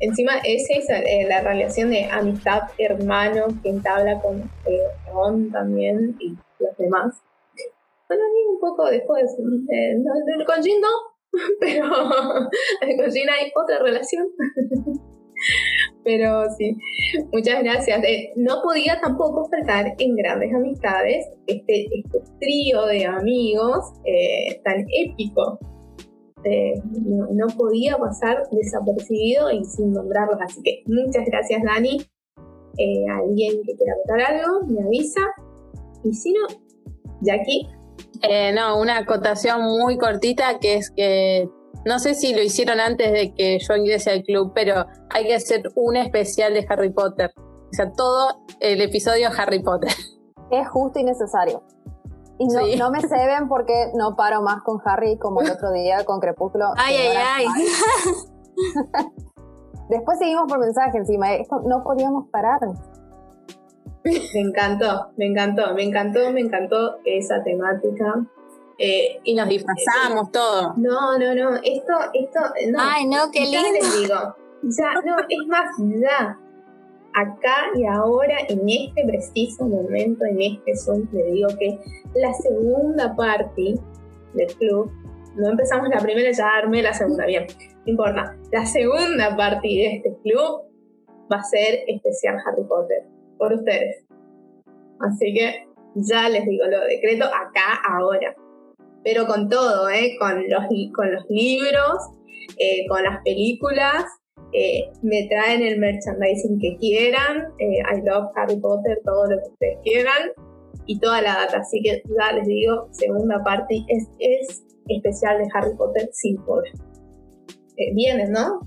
Encima, 0.01 0.33
esa 0.43 0.73
es 0.79 0.89
eh, 0.89 1.27
la 1.29 1.41
relación 1.41 1.91
de 1.91 2.05
amistad 2.05 2.61
hermano 2.79 3.45
que 3.61 3.69
entabla 3.69 4.19
con 4.19 4.41
eh, 4.65 4.79
Ron 5.13 5.51
también 5.51 6.15
y 6.19 6.29
los 6.59 6.75
demás. 6.77 7.21
Bueno, 8.07 8.23
un 8.51 8.59
poco 8.59 8.89
después, 8.89 9.25
eh, 9.71 9.95
con 10.47 10.63
Jin 10.63 10.81
no, 10.81 10.89
pero 11.59 11.87
con 12.97 13.11
Jin 13.11 13.29
hay 13.29 13.51
otra 13.55 13.77
relación. 13.77 14.27
pero 16.03 16.45
sí, 16.57 16.75
muchas 17.31 17.63
gracias. 17.63 18.01
No 18.37 18.63
podía 18.63 18.99
tampoco 18.99 19.47
faltar 19.51 19.93
en 19.99 20.15
grandes 20.15 20.51
amistades 20.51 21.27
este, 21.45 21.85
este 21.93 22.19
trío 22.39 22.87
de 22.87 23.05
amigos 23.05 23.85
tan 24.63 24.83
épico. 25.05 25.59
No, 26.43 27.47
podía 27.57 27.97
pasar 27.97 28.43
desapercibido 28.51 29.51
y 29.51 29.63
sin 29.65 29.93
nombrarlos. 29.93 30.39
Así 30.41 30.61
que 30.63 30.83
muchas 30.87 31.25
gracias, 31.25 31.61
Dani. 31.63 32.01
alguien 33.21 33.61
que 33.63 33.75
quiera 33.75 33.93
contar 34.05 34.35
algo, 34.35 34.65
me 34.67 34.83
avisa. 34.83 35.21
Y 36.03 36.13
si 36.13 36.33
no, 36.33 36.47
Jackie, 37.21 37.67
eh, 38.23 38.51
no, 38.53 38.79
una 38.79 38.99
acotación 38.99 39.61
muy 39.61 39.97
cortita 39.97 40.59
que 40.59 40.75
es 40.75 40.91
que 40.91 41.49
no 41.85 41.97
sé 41.97 42.13
si 42.13 42.35
lo 42.35 42.41
hicieron 42.43 42.79
antes 42.79 43.11
de 43.11 43.33
que 43.33 43.57
yo 43.59 43.75
ingrese 43.75 44.11
al 44.11 44.23
club, 44.23 44.51
pero 44.53 44.85
hay 45.09 45.25
que 45.25 45.35
hacer 45.35 45.63
un 45.75 45.97
especial 45.97 46.53
de 46.53 46.65
Harry 46.69 46.91
Potter. 46.91 47.31
O 47.37 47.73
sea, 47.73 47.91
todo 47.91 48.43
el 48.59 48.81
episodio 48.81 49.29
Harry 49.35 49.63
Potter. 49.63 49.91
Es 50.51 50.67
justo 50.69 50.99
y 50.99 51.03
necesario. 51.03 51.63
Y 52.41 52.47
no, 52.47 52.85
no 52.85 52.91
me 52.91 53.01
ceben 53.01 53.47
porque 53.47 53.91
no 53.93 54.15
paro 54.15 54.41
más 54.41 54.63
con 54.63 54.81
Harry 54.83 55.15
como 55.19 55.41
el 55.41 55.51
otro 55.51 55.71
día 55.71 56.03
con 56.05 56.19
Crepúsculo. 56.19 56.73
Ay, 56.75 56.95
ay, 56.95 57.15
ay. 57.15 57.45
Después 59.89 60.17
seguimos 60.17 60.45
por 60.47 60.57
mensaje 60.57 60.97
encima. 60.97 61.33
Esto 61.33 61.61
no 61.67 61.83
podíamos 61.83 62.29
parar. 62.31 62.59
Me 64.03 64.41
encantó, 64.41 65.11
me 65.17 65.27
encantó, 65.27 65.75
me 65.75 65.83
encantó, 65.83 66.31
me 66.31 66.41
encantó 66.41 66.97
esa 67.05 67.43
temática. 67.43 68.25
Eh, 68.79 69.19
y 69.23 69.35
nos 69.35 69.47
disfrazamos 69.47 70.31
todo. 70.31 70.73
No, 70.77 71.19
no, 71.19 71.35
no. 71.35 71.57
Esto, 71.57 71.93
esto. 72.11 72.39
No. 72.71 72.79
Ay, 72.79 73.05
no, 73.05 73.29
qué 73.31 73.41
lindo. 73.41 73.59
Ya 73.61 73.71
les 73.71 73.99
digo. 73.99 74.15
Ya, 74.63 74.93
no, 75.05 75.19
es 75.29 75.47
más, 75.47 75.67
ya. 75.77 76.39
Acá 77.13 77.71
y 77.75 77.85
ahora, 77.85 78.37
en 78.47 78.61
este 78.67 79.05
preciso 79.05 79.67
momento, 79.67 80.23
en 80.25 80.41
este 80.41 80.75
Zoom, 80.77 81.07
le 81.11 81.31
digo 81.31 81.49
que 81.59 81.77
la 82.15 82.33
segunda 82.33 83.15
parte 83.15 83.75
del 84.33 84.47
club, 84.57 84.89
no 85.35 85.49
empezamos 85.49 85.89
la 85.89 85.99
primera, 85.99 86.31
ya 86.31 86.47
armé 86.47 86.81
la 86.81 86.93
segunda, 86.93 87.25
bien, 87.25 87.47
no 87.85 87.91
importa. 87.91 88.37
La 88.51 88.65
segunda 88.65 89.35
parte 89.35 89.67
de 89.67 89.95
este 89.97 90.15
club 90.23 90.61
va 91.31 91.37
a 91.37 91.43
ser 91.43 91.79
especial 91.87 92.37
Harry 92.45 92.63
Potter, 92.63 93.03
por 93.37 93.53
ustedes. 93.53 94.05
Así 94.99 95.33
que 95.33 95.67
ya 95.95 96.29
les 96.29 96.45
digo, 96.45 96.65
lo 96.65 96.81
decreto 96.85 97.25
acá, 97.25 97.81
ahora. 97.89 98.35
Pero 99.03 99.25
con 99.25 99.49
todo, 99.49 99.89
¿eh? 99.89 100.15
con, 100.19 100.47
los, 100.47 100.63
con 100.93 101.11
los 101.11 101.25
libros, 101.29 101.97
eh, 102.57 102.85
con 102.87 103.03
las 103.03 103.21
películas, 103.23 104.05
eh, 104.53 104.91
me 105.01 105.27
traen 105.29 105.61
el 105.61 105.79
merchandising 105.79 106.59
que 106.59 106.77
quieran, 106.77 107.53
eh, 107.59 107.79
I 107.93 108.01
love 108.03 108.31
Harry 108.35 108.59
Potter, 108.59 108.99
todo 109.03 109.25
lo 109.25 109.37
que 109.37 109.49
ustedes 109.49 109.77
quieran 109.83 110.31
y 110.85 110.99
toda 110.99 111.21
la 111.21 111.35
data. 111.35 111.59
Así 111.59 111.81
que 111.81 112.01
ya 112.17 112.33
les 112.33 112.47
digo, 112.47 112.87
segunda 112.91 113.41
parte 113.43 113.83
es, 113.87 114.07
es 114.19 114.63
especial 114.87 115.37
de 115.37 115.47
Harry 115.53 115.75
Potter 115.75 116.09
sin 116.11 116.37
poder. 116.43 116.73
vienen, 117.93 118.31
¿no? 118.31 118.59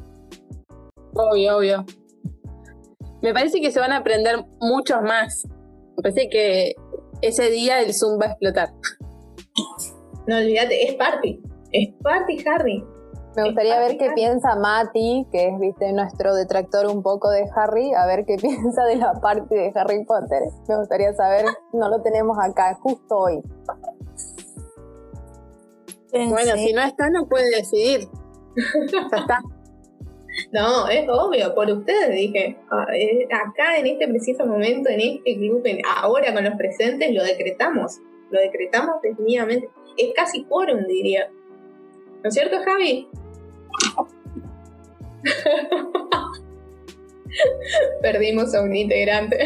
Obvio, 1.15 1.59
obvio. 1.59 1.85
Me 3.23 3.33
parece 3.33 3.61
que 3.61 3.71
se 3.71 3.81
van 3.81 3.93
a 3.93 3.99
aprender 3.99 4.37
muchos 4.61 5.01
más. 5.03 5.47
Me 5.97 6.03
parece 6.03 6.29
que 6.29 6.75
ese 7.23 7.51
día 7.51 7.81
el 7.81 7.95
Zoom 7.95 8.21
va 8.21 8.27
a 8.27 8.31
explotar. 8.31 8.69
No 10.27 10.39
olvídate, 10.39 10.85
es 10.89 10.95
party. 10.95 11.41
Es 11.73 11.95
party, 12.03 12.45
Harry. 12.47 12.85
Me 13.37 13.45
gustaría 13.45 13.81
ver 13.81 13.99
qué 13.99 14.13
piensa 14.15 14.55
Mati, 14.57 15.27
que 15.33 15.49
es 15.49 15.59
viste 15.59 15.93
nuestro 15.93 16.35
detractor 16.35 16.87
un 16.87 17.03
poco 17.03 17.31
de 17.31 17.45
Harry, 17.57 17.93
a 17.93 18.07
ver 18.07 18.25
qué 18.27 18.37
piensa 18.41 18.85
de 18.85 18.97
la 18.97 19.15
parte 19.15 19.55
de 19.55 19.73
Harry 19.75 20.05
Potter. 20.05 20.43
Me 20.69 20.77
gustaría 20.77 21.13
saber, 21.15 21.47
no 21.73 21.89
lo 21.89 22.01
tenemos 22.03 22.37
acá, 22.41 22.75
justo 22.75 23.17
hoy. 23.17 23.43
Bueno, 26.13 26.53
si 26.55 26.73
no 26.73 26.83
está, 26.83 27.11
no 27.11 27.27
puede 27.27 27.51
decidir. 27.57 28.09
ya 28.93 29.17
está. 29.17 29.41
No, 30.51 30.89
es 30.89 31.09
obvio, 31.09 31.55
por 31.55 31.71
ustedes 31.71 32.11
dije. 32.11 32.59
Ah, 32.69 32.87
eh, 32.93 33.29
acá 33.31 33.77
en 33.79 33.87
este 33.87 34.09
preciso 34.09 34.45
momento, 34.45 34.91
en 34.91 35.01
este 35.01 35.37
club, 35.37 35.63
ahora 35.97 36.35
con 36.35 36.43
los 36.43 36.55
presentes, 36.55 37.15
lo 37.15 37.23
decretamos. 37.23 38.01
Lo 38.31 38.41
decretamos 38.41 39.01
definitivamente. 39.01 39.71
Es 39.97 40.13
casi 40.13 40.45
quórum, 40.45 40.87
diría. 40.89 41.31
¿No 42.23 42.29
es 42.29 42.35
cierto, 42.35 42.57
Javi? 42.65 43.09
Perdimos 48.03 48.55
a 48.55 48.63
un 48.63 48.77
integrante. 48.77 49.39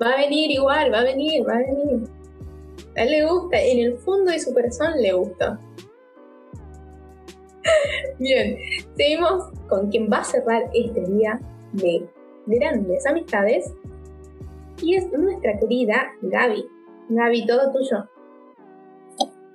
va 0.00 0.12
a 0.12 0.16
venir 0.16 0.50
igual, 0.50 0.92
va 0.92 1.00
a 1.00 1.04
venir, 1.04 1.46
va 1.46 1.54
a 1.54 1.58
venir. 1.58 2.08
Él 2.94 3.10
le 3.10 3.26
gusta, 3.26 3.60
en 3.60 3.78
el 3.78 3.98
fondo 3.98 4.30
de 4.30 4.38
su 4.38 4.54
corazón 4.54 4.92
le 5.00 5.12
gusta. 5.12 5.58
Bien, 8.18 8.58
seguimos 8.96 9.50
con 9.68 9.90
quien 9.90 10.10
va 10.10 10.18
a 10.18 10.24
cerrar 10.24 10.70
este 10.72 11.00
día 11.00 11.40
de 11.72 12.08
grandes 12.46 13.06
amistades 13.06 13.74
y 14.82 14.96
es 14.96 15.10
nuestra 15.12 15.58
querida 15.58 16.12
Gaby. 16.22 16.66
Gaby, 17.08 17.46
todo 17.46 17.72
tuyo. 17.72 18.08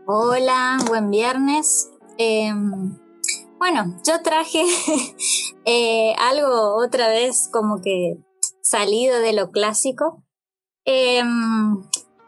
Hola, 0.06 0.78
buen 0.88 1.12
viernes. 1.12 1.92
Em, 2.22 2.98
bueno, 3.60 3.96
yo 4.06 4.22
traje 4.22 4.62
eh, 5.66 6.14
algo 6.20 6.76
otra 6.76 7.08
vez 7.08 7.50
como 7.50 7.80
que 7.82 8.18
salido 8.62 9.22
de 9.22 9.32
lo 9.32 9.52
clásico. 9.52 10.22
Em, 10.84 11.82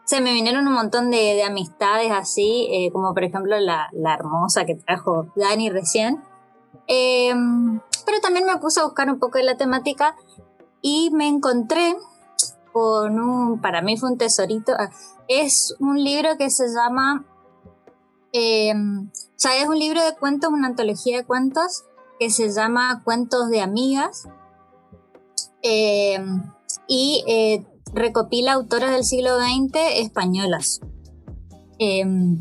se 0.06 0.22
me 0.22 0.32
vinieron 0.32 0.66
un 0.66 0.72
montón 0.72 1.10
de, 1.10 1.42
amistades 1.42 2.10
así, 2.10 2.68
eh, 2.72 2.90
como 2.90 3.12
por 3.12 3.22
ejemplo 3.22 3.54
la, 3.60 3.90
hermosa 4.14 4.64
que 4.64 4.76
trajo 4.76 5.26
Dani 5.36 5.68
recién. 5.68 6.24
Em, 6.86 7.78
pero 8.06 8.20
también 8.22 8.46
me 8.46 8.56
puse 8.56 8.80
a 8.80 8.84
buscar 8.84 9.10
un 9.10 9.18
poco 9.18 9.36
de 9.36 9.44
la 9.44 9.58
temática 9.58 10.16
y 10.80 11.10
me 11.12 11.28
encontré 11.28 11.96
con 12.72 13.20
un, 13.20 13.60
para 13.60 13.82
mí 13.82 13.98
fue 13.98 14.10
un 14.10 14.16
tesorito, 14.16 14.72
ah, 14.72 14.88
es 15.28 15.76
un 15.80 16.02
libro 16.02 16.38
que 16.38 16.48
se 16.48 16.68
llama, 16.68 17.26
sea, 18.32 19.62
es 19.62 19.68
un 19.68 19.78
libro 19.78 20.02
de 20.04 20.16
cuentos, 20.16 20.50
una 20.50 20.68
antología 20.68 21.18
de 21.18 21.24
cuentos 21.24 21.84
que 22.18 22.30
se 22.30 22.50
llama 22.52 23.02
Cuentos 23.04 23.50
de 23.50 23.60
Amigas. 23.60 24.28
Em, 25.62 26.42
y 26.88 27.24
eh, 27.26 27.64
recopila 27.92 28.52
autoras 28.52 28.90
del 28.92 29.04
siglo 29.04 29.38
XX 29.38 29.76
españolas. 29.96 30.80
Em, 31.78 32.38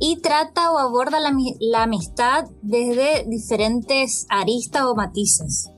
y 0.00 0.20
trata 0.20 0.70
o 0.72 0.78
aborda 0.78 1.18
la, 1.20 1.82
amistad 1.82 2.44
desde 2.62 3.24
diferentes 3.28 4.26
aristas 4.28 4.82
o 4.84 4.94
matices. 4.94 5.70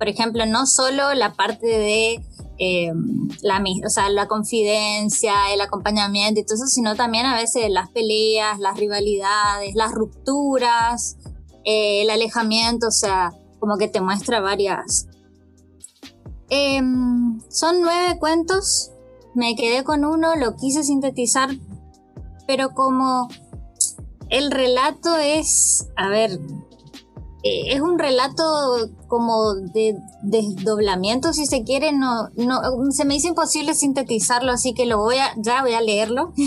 Por 0.00 0.08
ejemplo, 0.08 0.44
no 0.46 0.66
solo 0.66 1.14
la 1.14 1.34
parte 1.34 1.66
de 1.68 2.24
em, 2.58 3.28
la, 3.42 3.62
o 3.86 3.88
sea, 3.88 4.08
la 4.08 4.26
confidencia, 4.26 5.32
el 5.54 5.60
acompañamiento 5.60 6.40
y 6.40 6.44
todo 6.44 6.56
eso, 6.56 6.66
sino 6.66 6.96
también 6.96 7.26
a 7.26 7.36
veces 7.36 7.70
las 7.70 7.88
peleas, 7.90 8.58
las 8.58 8.76
rivalidades, 8.76 9.76
las 9.76 9.92
rupturas, 9.92 11.16
eh, 11.64 12.02
el 12.02 12.10
alejamiento, 12.10 12.88
o 12.88 12.90
sea, 12.90 13.32
como 13.60 13.78
que 13.78 13.86
te 13.86 14.00
muestra 14.00 14.40
varias, 14.40 15.06
Em, 16.50 17.40
son 17.48 17.80
nueve 17.80 18.18
cuentos, 18.18 18.90
me 19.34 19.54
quedé 19.54 19.84
con 19.84 20.04
uno, 20.04 20.34
lo 20.34 20.56
quise 20.56 20.82
sintetizar, 20.82 21.48
pero 22.48 22.70
como 22.70 23.28
el 24.30 24.50
relato 24.50 25.16
es, 25.16 25.86
a 25.96 26.08
ver, 26.08 26.32
eh, 26.32 26.69
es 27.42 27.80
un 27.80 27.98
relato 27.98 28.42
como 29.08 29.54
de 29.54 29.96
desdoblamiento, 30.22 31.32
si 31.32 31.46
se 31.46 31.64
quiere, 31.64 31.92
no, 31.92 32.28
no, 32.36 32.60
se 32.90 33.04
me 33.04 33.16
hizo 33.16 33.28
imposible 33.28 33.74
sintetizarlo, 33.74 34.52
así 34.52 34.74
que 34.74 34.86
lo 34.86 34.98
voy 34.98 35.16
a, 35.16 35.34
ya 35.38 35.62
voy 35.62 35.74
a 35.74 35.80
leerlo. 35.80 36.32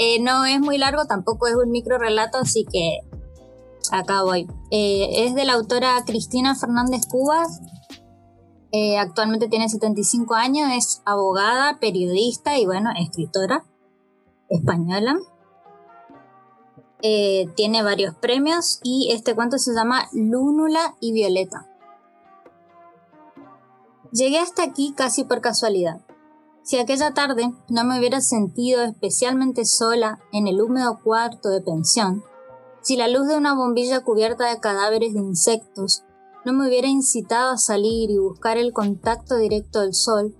Eh, 0.00 0.20
no 0.20 0.44
es 0.44 0.60
muy 0.60 0.78
largo, 0.78 1.06
tampoco 1.06 1.48
es 1.48 1.56
un 1.56 1.72
micro 1.72 1.98
relato, 1.98 2.38
así 2.38 2.64
que 2.72 3.00
acá 3.90 4.22
voy. 4.22 4.46
Eh, 4.70 5.24
es 5.24 5.34
de 5.34 5.44
la 5.44 5.54
autora 5.54 6.00
Cristina 6.06 6.54
Fernández 6.54 7.04
Cubas 7.08 7.60
eh, 8.70 8.98
actualmente 8.98 9.48
tiene 9.48 9.68
75 9.68 10.34
años, 10.34 10.70
es 10.72 11.02
abogada, 11.06 11.78
periodista 11.80 12.58
y 12.58 12.66
bueno, 12.66 12.90
escritora 12.98 13.64
española. 14.50 15.18
Eh, 17.02 17.48
tiene 17.54 17.82
varios 17.82 18.14
premios 18.16 18.80
y 18.82 19.10
este 19.12 19.34
cuento 19.34 19.58
se 19.58 19.72
llama 19.72 20.08
Lúnula 20.12 20.96
y 21.00 21.12
Violeta. 21.12 21.68
Llegué 24.10 24.38
hasta 24.38 24.64
aquí 24.64 24.94
casi 24.96 25.24
por 25.24 25.40
casualidad. 25.40 26.00
Si 26.62 26.76
aquella 26.78 27.14
tarde 27.14 27.52
no 27.68 27.84
me 27.84 27.98
hubiera 27.98 28.20
sentido 28.20 28.82
especialmente 28.82 29.64
sola 29.64 30.18
en 30.32 30.48
el 30.48 30.60
húmedo 30.60 30.98
cuarto 31.02 31.50
de 31.50 31.60
pensión, 31.60 32.24
si 32.82 32.96
la 32.96 33.08
luz 33.08 33.28
de 33.28 33.36
una 33.36 33.54
bombilla 33.54 34.00
cubierta 34.00 34.48
de 34.48 34.60
cadáveres 34.60 35.14
de 35.14 35.20
insectos 35.20 36.02
no 36.44 36.52
me 36.52 36.66
hubiera 36.66 36.88
incitado 36.88 37.52
a 37.52 37.58
salir 37.58 38.10
y 38.10 38.18
buscar 38.18 38.56
el 38.56 38.72
contacto 38.72 39.36
directo 39.36 39.80
del 39.80 39.94
sol, 39.94 40.34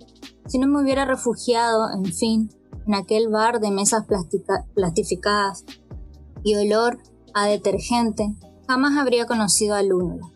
si 0.46 0.58
no 0.58 0.66
me 0.66 0.82
hubiera 0.82 1.04
refugiado, 1.04 1.90
en 1.92 2.06
fin, 2.06 2.50
en 2.86 2.94
aquel 2.94 3.28
bar 3.28 3.60
de 3.60 3.70
mesas 3.70 4.04
plastificadas 4.74 5.64
y 6.42 6.54
olor 6.54 6.98
a 7.34 7.46
detergente, 7.46 8.34
jamás 8.66 8.96
habría 8.96 9.26
conocido 9.26 9.74
a 9.74 9.82
Lúnula. 9.82 10.26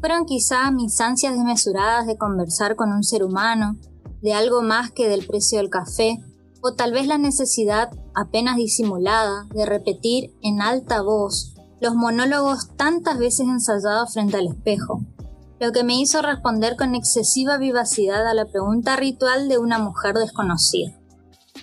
Fueron 0.00 0.26
quizá 0.26 0.70
mis 0.70 1.00
ansias 1.00 1.34
desmesuradas 1.34 2.06
de 2.06 2.16
conversar 2.16 2.76
con 2.76 2.92
un 2.92 3.02
ser 3.02 3.24
humano, 3.24 3.76
de 4.22 4.32
algo 4.32 4.62
más 4.62 4.90
que 4.90 5.08
del 5.08 5.26
precio 5.26 5.58
del 5.58 5.70
café, 5.70 6.18
o 6.60 6.74
tal 6.74 6.92
vez 6.92 7.06
la 7.06 7.18
necesidad, 7.18 7.90
apenas 8.14 8.56
disimulada, 8.56 9.46
de 9.54 9.66
repetir 9.66 10.34
en 10.42 10.60
alta 10.60 11.02
voz 11.02 11.54
los 11.80 11.94
monólogos 11.94 12.70
tantas 12.76 13.18
veces 13.18 13.46
ensayados 13.46 14.12
frente 14.12 14.36
al 14.36 14.48
espejo, 14.48 15.02
lo 15.60 15.72
que 15.72 15.84
me 15.84 15.94
hizo 16.00 16.22
responder 16.22 16.76
con 16.76 16.94
excesiva 16.94 17.58
vivacidad 17.58 18.26
a 18.26 18.34
la 18.34 18.46
pregunta 18.46 18.96
ritual 18.96 19.48
de 19.48 19.58
una 19.58 19.78
mujer 19.78 20.14
desconocida. 20.14 20.98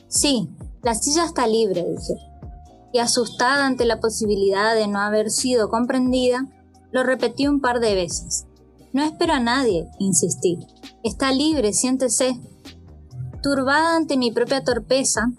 Sí, 0.08 0.50
la 0.84 0.96
silla 0.96 1.26
está 1.26 1.48
libre, 1.48 1.84
dije, 1.84 2.14
y 2.96 3.00
asustada 3.00 3.66
ante 3.66 3.84
la 3.84 4.00
posibilidad 4.00 4.74
de 4.74 4.88
no 4.88 5.02
haber 5.02 5.30
sido 5.30 5.68
comprendida, 5.68 6.48
lo 6.91 7.04
repetí 7.04 7.46
un 7.46 7.60
par 7.60 7.82
de 7.82 7.93
veces. 7.93 8.46
No 8.93 9.04
espero 9.04 9.34
a 9.34 9.41
nadie, 9.41 9.89
insistí. 10.00 10.66
Está 11.04 11.34
libre, 11.34 11.74
siéntese. 11.74 12.39
Turbada 13.43 13.98
ante 13.98 14.16
mi 14.16 14.32
propia 14.32 14.64
torpeza, 14.64 15.34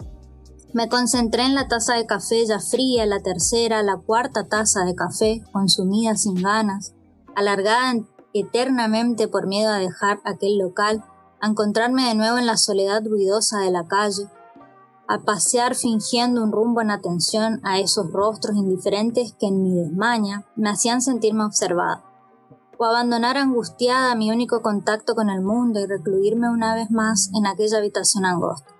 Me 0.71 0.87
concentré 0.87 1.45
en 1.45 1.55
la 1.55 1.67
taza 1.67 1.95
de 1.95 2.05
café 2.05 2.45
ya 2.45 2.59
fría, 2.59 3.07
la 3.07 3.21
tercera, 3.21 3.81
la 3.81 3.97
cuarta 3.97 4.43
taza 4.43 4.85
de 4.85 4.93
café, 4.93 5.41
consumida 5.51 6.15
sin 6.15 6.35
ganas, 6.35 6.93
alargada 7.35 7.95
eternamente 8.33 9.27
por 9.27 9.47
miedo 9.47 9.71
a 9.71 9.79
dejar 9.79 10.19
aquel 10.25 10.59
local, 10.59 11.03
a 11.41 11.47
encontrarme 11.47 12.03
de 12.03 12.13
nuevo 12.13 12.37
en 12.37 12.45
la 12.45 12.57
soledad 12.57 13.03
ruidosa 13.03 13.61
de 13.61 13.71
la 13.71 13.87
calle, 13.87 14.27
a 15.07 15.19
pasear 15.19 15.75
fingiendo 15.75 16.43
un 16.43 16.51
rumbo 16.51 16.81
en 16.81 16.91
atención 16.91 17.61
a 17.63 17.79
esos 17.79 18.11
rostros 18.11 18.57
indiferentes 18.57 19.33
que 19.39 19.47
en 19.47 19.63
mi 19.63 19.73
desmaña 19.73 20.45
me 20.55 20.69
hacían 20.69 21.01
sentirme 21.01 21.45
observada, 21.45 22.03
o 22.77 22.85
abandonar 22.85 23.37
angustiada 23.37 24.15
mi 24.15 24.31
único 24.31 24.61
contacto 24.61 25.15
con 25.15 25.29
el 25.29 25.41
mundo 25.41 25.79
y 25.79 25.85
recluirme 25.85 26.49
una 26.49 26.75
vez 26.75 26.91
más 26.91 27.31
en 27.33 27.47
aquella 27.47 27.77
habitación 27.77 28.25
angosta. 28.25 28.73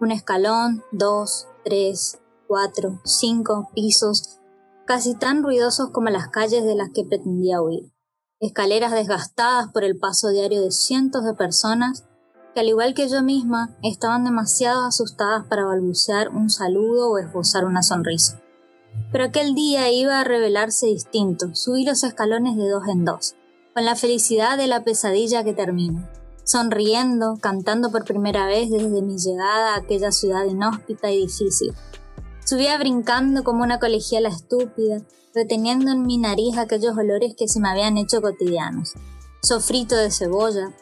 Un 0.00 0.10
escalón, 0.10 0.82
dos, 0.92 1.46
tres, 1.64 2.18
cuatro, 2.46 3.00
cinco 3.04 3.70
pisos, 3.74 4.40
casi 4.86 5.14
tan 5.14 5.42
ruidosos 5.42 5.90
como 5.90 6.10
las 6.10 6.28
calles 6.28 6.64
de 6.64 6.74
las 6.74 6.90
que 6.92 7.04
pretendía 7.04 7.62
huir. 7.62 7.92
Escaleras 8.40 8.92
desgastadas 8.92 9.72
por 9.72 9.84
el 9.84 9.98
paso 9.98 10.28
diario 10.28 10.62
de 10.62 10.70
cientos 10.70 11.24
de 11.24 11.34
personas 11.34 12.07
que 12.58 12.62
al 12.62 12.70
igual 12.70 12.92
que 12.92 13.08
yo 13.08 13.22
misma 13.22 13.70
estaban 13.84 14.24
demasiado 14.24 14.84
asustadas 14.84 15.46
para 15.46 15.64
balbucear 15.64 16.30
un 16.30 16.50
saludo 16.50 17.08
o 17.08 17.18
esbozar 17.18 17.64
una 17.64 17.84
sonrisa. 17.84 18.42
Pero 19.12 19.26
aquel 19.26 19.54
día 19.54 19.92
iba 19.92 20.18
a 20.18 20.24
revelarse 20.24 20.88
distinto, 20.88 21.54
subí 21.54 21.84
los 21.84 22.02
escalones 22.02 22.56
de 22.56 22.68
dos 22.68 22.82
en 22.88 23.04
dos, 23.04 23.36
con 23.74 23.84
la 23.84 23.94
felicidad 23.94 24.58
de 24.58 24.66
la 24.66 24.82
pesadilla 24.82 25.44
que 25.44 25.52
termina, 25.52 26.10
sonriendo, 26.42 27.36
cantando 27.40 27.92
por 27.92 28.04
primera 28.04 28.46
vez 28.46 28.70
desde 28.70 29.02
mi 29.02 29.18
llegada 29.18 29.74
a 29.74 29.78
aquella 29.78 30.10
ciudad 30.10 30.44
inhóspita 30.44 31.12
y 31.12 31.26
difícil. 31.26 31.72
Subía 32.44 32.76
brincando 32.76 33.44
como 33.44 33.62
una 33.62 33.78
colegiala 33.78 34.30
estúpida, 34.30 35.00
reteniendo 35.32 35.92
en 35.92 36.02
mi 36.02 36.18
nariz 36.18 36.58
aquellos 36.58 36.98
olores 36.98 37.36
que 37.38 37.46
se 37.46 37.60
me 37.60 37.68
habían 37.68 37.98
hecho 37.98 38.20
cotidianos. 38.20 38.94
Sofrito 39.42 39.94
de 39.94 40.10
cebolla, 40.10 40.74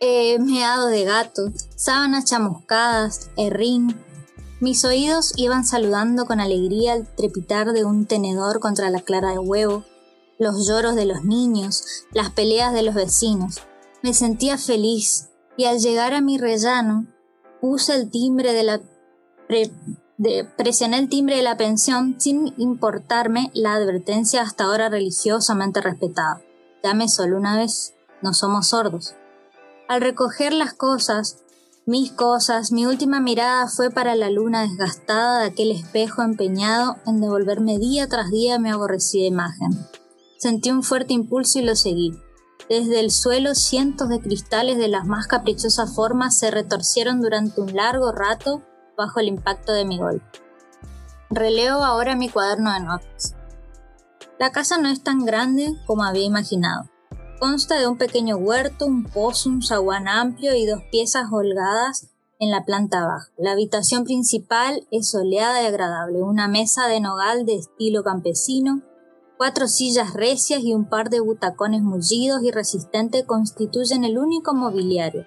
eh, 0.00 0.38
meado 0.38 0.88
de 0.88 1.04
gato, 1.04 1.42
sábanas 1.74 2.24
chamuscadas, 2.26 3.30
herrín. 3.36 3.96
Mis 4.60 4.84
oídos 4.84 5.32
iban 5.36 5.64
saludando 5.64 6.26
con 6.26 6.40
alegría 6.40 6.94
el 6.94 7.06
trepitar 7.06 7.72
de 7.72 7.84
un 7.84 8.06
tenedor 8.06 8.60
contra 8.60 8.90
la 8.90 9.00
clara 9.00 9.30
de 9.30 9.38
huevo, 9.38 9.84
los 10.38 10.66
lloros 10.66 10.94
de 10.96 11.06
los 11.06 11.24
niños, 11.24 12.04
las 12.12 12.30
peleas 12.30 12.72
de 12.72 12.82
los 12.82 12.94
vecinos. 12.94 13.62
Me 14.02 14.14
sentía 14.14 14.58
feliz 14.58 15.28
y 15.56 15.64
al 15.64 15.78
llegar 15.78 16.14
a 16.14 16.20
mi 16.20 16.38
rellano 16.38 17.06
puse 17.60 17.94
el 17.94 18.10
timbre 18.10 18.52
de 18.52 18.62
la 18.62 18.80
presioné 20.56 20.98
el 20.98 21.08
timbre 21.08 21.36
de 21.36 21.42
la 21.42 21.56
pensión 21.56 22.16
sin 22.18 22.54
importarme 22.56 23.50
la 23.54 23.74
advertencia 23.74 24.42
hasta 24.42 24.64
ahora 24.64 24.88
religiosamente 24.88 25.80
respetada. 25.80 26.40
Llame 26.82 27.08
solo 27.08 27.36
una 27.36 27.56
vez, 27.56 27.94
no 28.22 28.32
somos 28.32 28.68
sordos. 28.68 29.14
Al 29.88 30.00
recoger 30.00 30.52
las 30.52 30.74
cosas, 30.74 31.44
mis 31.86 32.10
cosas, 32.10 32.72
mi 32.72 32.86
última 32.86 33.20
mirada 33.20 33.68
fue 33.68 33.90
para 33.90 34.16
la 34.16 34.28
luna 34.28 34.62
desgastada 34.62 35.38
de 35.38 35.46
aquel 35.46 35.70
espejo 35.70 36.22
empeñado 36.22 36.96
en 37.06 37.20
devolverme 37.20 37.78
día 37.78 38.08
tras 38.08 38.32
día 38.32 38.58
mi 38.58 38.70
aborrecida 38.70 39.26
imagen. 39.26 39.70
Sentí 40.38 40.72
un 40.72 40.82
fuerte 40.82 41.12
impulso 41.12 41.60
y 41.60 41.62
lo 41.62 41.76
seguí. 41.76 42.20
Desde 42.68 42.98
el 42.98 43.12
suelo 43.12 43.54
cientos 43.54 44.08
de 44.08 44.20
cristales 44.20 44.76
de 44.76 44.88
las 44.88 45.06
más 45.06 45.28
caprichosas 45.28 45.94
formas 45.94 46.36
se 46.36 46.50
retorcieron 46.50 47.20
durante 47.20 47.60
un 47.60 47.76
largo 47.76 48.10
rato 48.10 48.62
bajo 48.96 49.20
el 49.20 49.28
impacto 49.28 49.72
de 49.72 49.84
mi 49.84 49.98
golpe. 49.98 50.26
Releo 51.30 51.84
ahora 51.84 52.16
mi 52.16 52.28
cuaderno 52.28 52.72
de 52.72 52.80
notas. 52.80 53.36
La 54.40 54.50
casa 54.50 54.78
no 54.78 54.88
es 54.88 55.04
tan 55.04 55.24
grande 55.24 55.76
como 55.86 56.02
había 56.02 56.24
imaginado. 56.24 56.90
Consta 57.38 57.78
de 57.78 57.86
un 57.86 57.98
pequeño 57.98 58.36
huerto, 58.38 58.86
un 58.86 59.04
pozo, 59.04 59.50
un 59.50 59.62
zaguán 59.62 60.08
amplio 60.08 60.54
y 60.54 60.64
dos 60.64 60.82
piezas 60.90 61.26
holgadas 61.30 62.08
en 62.38 62.50
la 62.50 62.64
planta 62.64 63.04
baja. 63.04 63.28
La 63.36 63.52
habitación 63.52 64.04
principal 64.04 64.86
es 64.90 65.10
soleada 65.10 65.62
y 65.62 65.66
agradable, 65.66 66.22
una 66.22 66.48
mesa 66.48 66.88
de 66.88 67.00
nogal 67.00 67.44
de 67.44 67.56
estilo 67.56 68.02
campesino, 68.02 68.82
cuatro 69.36 69.68
sillas 69.68 70.14
recias 70.14 70.60
y 70.62 70.72
un 70.72 70.88
par 70.88 71.10
de 71.10 71.20
butacones 71.20 71.82
mullidos 71.82 72.42
y 72.42 72.50
resistentes 72.50 73.24
constituyen 73.24 74.04
el 74.04 74.16
único 74.16 74.54
mobiliario, 74.54 75.26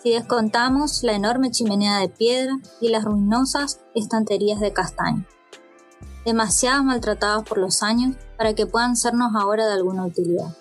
si 0.00 0.10
descontamos 0.10 1.02
la 1.02 1.14
enorme 1.14 1.50
chimenea 1.50 1.98
de 1.98 2.08
piedra 2.08 2.52
y 2.80 2.88
las 2.90 3.04
ruinosas 3.04 3.80
estanterías 3.96 4.60
de 4.60 4.72
castaño, 4.72 5.26
demasiado 6.24 6.84
maltratadas 6.84 7.42
por 7.42 7.58
los 7.58 7.82
años 7.82 8.14
para 8.36 8.54
que 8.54 8.66
puedan 8.66 8.94
sernos 8.94 9.32
ahora 9.34 9.66
de 9.66 9.72
alguna 9.72 10.06
utilidad. 10.06 10.54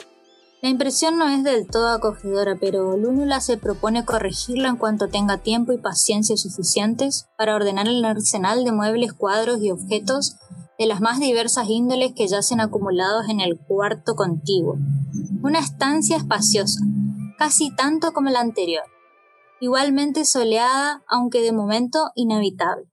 La 0.59 0.69
impresión 0.69 1.19
no 1.19 1.29
es 1.29 1.43
del 1.43 1.67
todo 1.67 1.89
acogedora, 1.89 2.55
pero 2.59 2.97
Lúnula 2.97 3.41
se 3.41 3.57
propone 3.57 4.05
corregirla 4.05 4.69
en 4.69 4.77
cuanto 4.77 5.07
tenga 5.07 5.37
tiempo 5.37 5.71
y 5.71 5.77
paciencia 5.77 6.35
suficientes 6.35 7.27
para 7.37 7.55
ordenar 7.55 7.87
el 7.87 8.03
arsenal 8.03 8.63
de 8.63 8.71
muebles, 8.71 9.13
cuadros 9.13 9.61
y 9.61 9.69
objetos 9.69 10.35
de 10.79 10.87
las 10.87 10.99
más 10.99 11.19
diversas 11.19 11.69
índoles 11.69 12.13
que 12.15 12.27
yacen 12.27 12.59
acumulados 12.59 13.29
en 13.29 13.39
el 13.39 13.59
cuarto 13.59 14.15
contiguo. 14.15 14.77
Una 15.43 15.59
estancia 15.59 16.17
espaciosa, 16.17 16.79
casi 17.37 17.69
tanto 17.75 18.11
como 18.11 18.31
la 18.31 18.39
anterior, 18.39 18.83
igualmente 19.59 20.25
soleada, 20.25 21.03
aunque 21.07 21.41
de 21.41 21.51
momento 21.51 22.09
inevitable. 22.15 22.89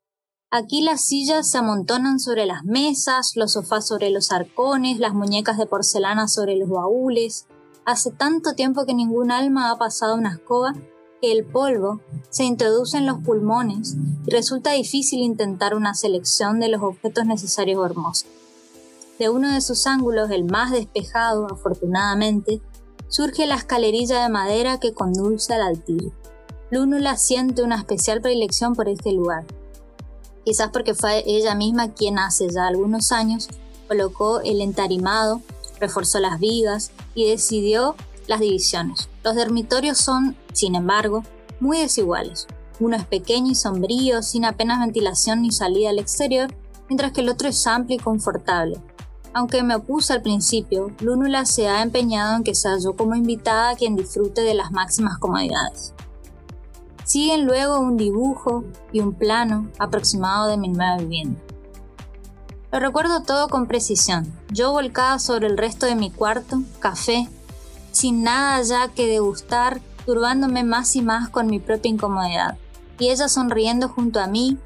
Aquí 0.51 0.83
las 0.83 1.05
sillas 1.07 1.51
se 1.51 1.59
amontonan 1.59 2.21
sobre 2.21 2.47
las 2.47 2.63
mesas, 2.63 3.33
los 3.35 3.53
sofás 3.55 3.89
sobre 3.89 4.11
los 4.11 4.31
arcones, 4.31 4.99
las 4.99 5.13
muñecas 5.13 5.59
de 5.59 5.67
porcelana 5.67 6.29
sobre 6.29 6.57
los 6.57 6.69
baúles, 6.69 7.47
Hace 7.87 8.11
tanto 8.11 8.55
tiempo 8.55 8.87
que 8.87 8.95
ningún 8.95 9.31
alma 9.31 9.71
ha 9.71 9.77
pasado 9.77 10.15
una 10.15 10.33
escoba 10.33 10.73
que 11.21 11.33
el 11.33 11.45
polvo 11.45 12.01
se 12.31 12.45
introduce 12.45 12.97
en 12.97 13.05
los 13.05 13.19
pulmones 13.19 13.97
y 14.27 14.31
resulta 14.31 14.73
difícil 14.73 15.21
intentar 15.21 15.75
una 15.75 15.95
selección 15.95 16.61
de 16.61 16.69
los 16.69 16.83
objetos 16.83 17.27
necesarios 17.27 17.79
o 17.79 17.85
hermosos. 17.85 18.27
De 19.19 19.29
uno 19.29 19.53
de 19.53 19.61
sus 19.61 19.87
ángulos, 19.87 20.31
el 20.31 20.45
más 20.45 20.73
despejado, 20.73 21.47
afortunadamente, 21.47 22.63
surge 23.09 23.47
la 23.47 23.57
escalerilla 23.57 24.23
de 24.23 24.31
madera 24.31 24.81
que 24.81 24.95
conduce 24.95 25.53
al 25.53 25.63
altillo. 25.63 26.11
Lúnula 26.71 27.19
siente 27.19 27.63
una 27.63 27.77
especial 27.77 28.23
predilección 28.23 28.75
por 28.75 28.89
este 28.89 29.13
lugar, 29.13 29.45
quizás 30.43 30.71
porque 30.71 30.95
fue 30.95 31.23
ella 31.27 31.55
misma 31.55 31.93
quien 31.93 32.19
hace 32.19 32.49
ya 32.49 32.67
algunos 32.67 33.13
años 33.13 33.49
colocó 33.89 34.41
el 34.41 34.63
entarimado 34.63 35.43
reforzó 35.81 36.19
las 36.21 36.41
vigas 36.41 36.91
y 37.15 37.29
decidió 37.29 37.95
las 38.27 38.41
divisiones. 38.41 39.09
Los 39.23 39.37
dormitorios 39.37 39.99
son, 39.99 40.37
sin 40.53 40.75
embargo, 40.75 41.23
muy 41.61 41.79
desiguales. 41.79 42.47
Uno 42.81 42.97
es 42.97 43.07
pequeño 43.07 43.53
y 43.53 43.55
sombrío, 43.55 44.23
sin 44.23 44.45
apenas 44.45 44.81
ventilación 44.81 45.43
ni 45.43 45.53
salida 45.53 45.91
al 45.91 45.99
exterior, 45.99 46.53
mientras 46.89 47.13
que 47.13 47.21
el 47.21 47.29
otro 47.29 47.49
es 47.49 47.67
amplio 47.67 47.97
y 47.99 48.03
confortable. 48.03 48.81
Aunque 49.33 49.63
me 49.63 49.75
opuse 49.75 50.13
al 50.13 50.23
principio, 50.23 50.93
Lúnula 51.01 51.45
se 51.45 51.69
ha 51.69 51.83
empeñado 51.83 52.37
en 52.37 52.45
que 52.45 52.55
sea 52.55 52.79
yo 52.79 52.95
como 52.95 53.15
invitada 53.15 53.75
quien 53.75 53.97
disfrute 53.97 54.43
de 54.43 54.55
las 54.55 54.71
máximas 54.71 55.19
comodidades. 55.19 55.93
Siguen 57.05 57.45
luego 57.45 57.81
un 57.81 57.97
dibujo 57.97 58.65
y 58.93 59.01
un 59.01 59.13
plano 59.13 59.69
aproximado 59.79 60.49
de 60.49 60.57
mi 60.57 60.69
nueva 60.69 60.99
vivienda. 60.99 61.41
Lo 62.75 62.81
recuerdo 62.81 63.23
todo 63.23 63.47
con 63.47 63.69
precisión. 63.69 64.33
Yo 64.51 64.73
volcada 64.73 65.21
sobre 65.21 65.47
el 65.47 65.57
resto 65.57 65.87
de 65.87 65.95
mi 65.95 66.11
cuarto, 66.11 66.61
café, 66.81 67.29
sin 67.93 68.25
nada 68.25 68.61
ya 68.63 68.89
que 68.89 69.07
degustar, 69.07 69.81
turbándome 70.05 70.65
más 70.65 70.97
y 70.97 71.01
más 71.01 71.29
con 71.29 71.47
mi 71.47 71.61
propia 71.61 71.93
incomodidad. 71.93 72.59
Y 72.99 73.11
ella 73.11 73.29
sonriendo 73.29 73.89
junto 73.89 74.19
a 74.19 74.27
mí, 74.27 74.59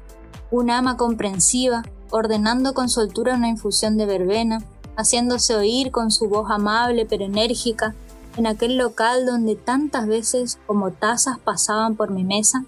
una 0.49 0.79
ama 0.79 0.97
comprensiva, 0.97 1.83
ordenando 2.09 2.73
con 2.73 2.89
soltura 2.89 3.35
una 3.35 3.47
infusión 3.47 3.95
de 3.95 4.07
verbena, 4.07 4.63
haciéndose 4.97 5.55
oír 5.55 5.91
con 5.91 6.09
su 6.09 6.27
voz 6.29 6.49
amable 6.49 7.05
pero 7.05 7.25
enérgica 7.25 7.93
en 8.37 8.47
aquel 8.47 8.77
local 8.77 9.27
donde 9.27 9.55
tantas 9.55 10.07
veces 10.07 10.57
como 10.65 10.89
tazas 10.89 11.37
pasaban 11.37 11.95
por 11.95 12.09
mi 12.09 12.23
mesa, 12.23 12.65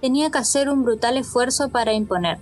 tenía 0.00 0.30
que 0.30 0.38
hacer 0.38 0.70
un 0.70 0.82
brutal 0.82 1.18
esfuerzo 1.18 1.68
para 1.68 1.92
imponer 1.92 2.38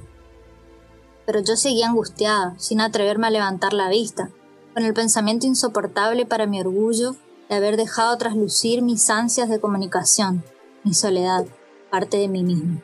pero 1.26 1.40
yo 1.40 1.56
seguía 1.56 1.88
angustiada, 1.88 2.54
sin 2.56 2.80
atreverme 2.80 3.26
a 3.26 3.30
levantar 3.30 3.72
la 3.72 3.90
vista, 3.90 4.30
con 4.72 4.84
el 4.84 4.94
pensamiento 4.94 5.46
insoportable 5.46 6.24
para 6.24 6.46
mi 6.46 6.60
orgullo 6.60 7.16
de 7.48 7.56
haber 7.56 7.76
dejado 7.76 8.16
traslucir 8.16 8.82
mis 8.82 9.10
ansias 9.10 9.48
de 9.48 9.60
comunicación, 9.60 10.44
mi 10.84 10.94
soledad, 10.94 11.44
parte 11.90 12.16
de 12.16 12.28
mí 12.28 12.42
mismo. 12.42 12.80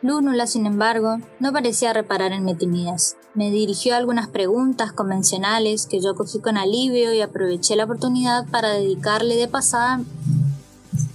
Lúnula, 0.00 0.48
sin 0.48 0.66
embargo, 0.66 1.18
no 1.38 1.52
parecía 1.52 1.92
reparar 1.92 2.32
en 2.32 2.44
mi 2.44 2.56
timidez. 2.56 3.16
Me 3.34 3.50
dirigió 3.50 3.94
algunas 3.94 4.26
preguntas 4.26 4.92
convencionales 4.92 5.86
que 5.86 6.00
yo 6.00 6.16
cogí 6.16 6.40
con 6.40 6.56
alivio 6.56 7.12
y 7.12 7.20
aproveché 7.20 7.76
la 7.76 7.84
oportunidad 7.84 8.46
para 8.48 8.70
dedicarle 8.70 9.36
de 9.36 9.46
pasada, 9.46 10.00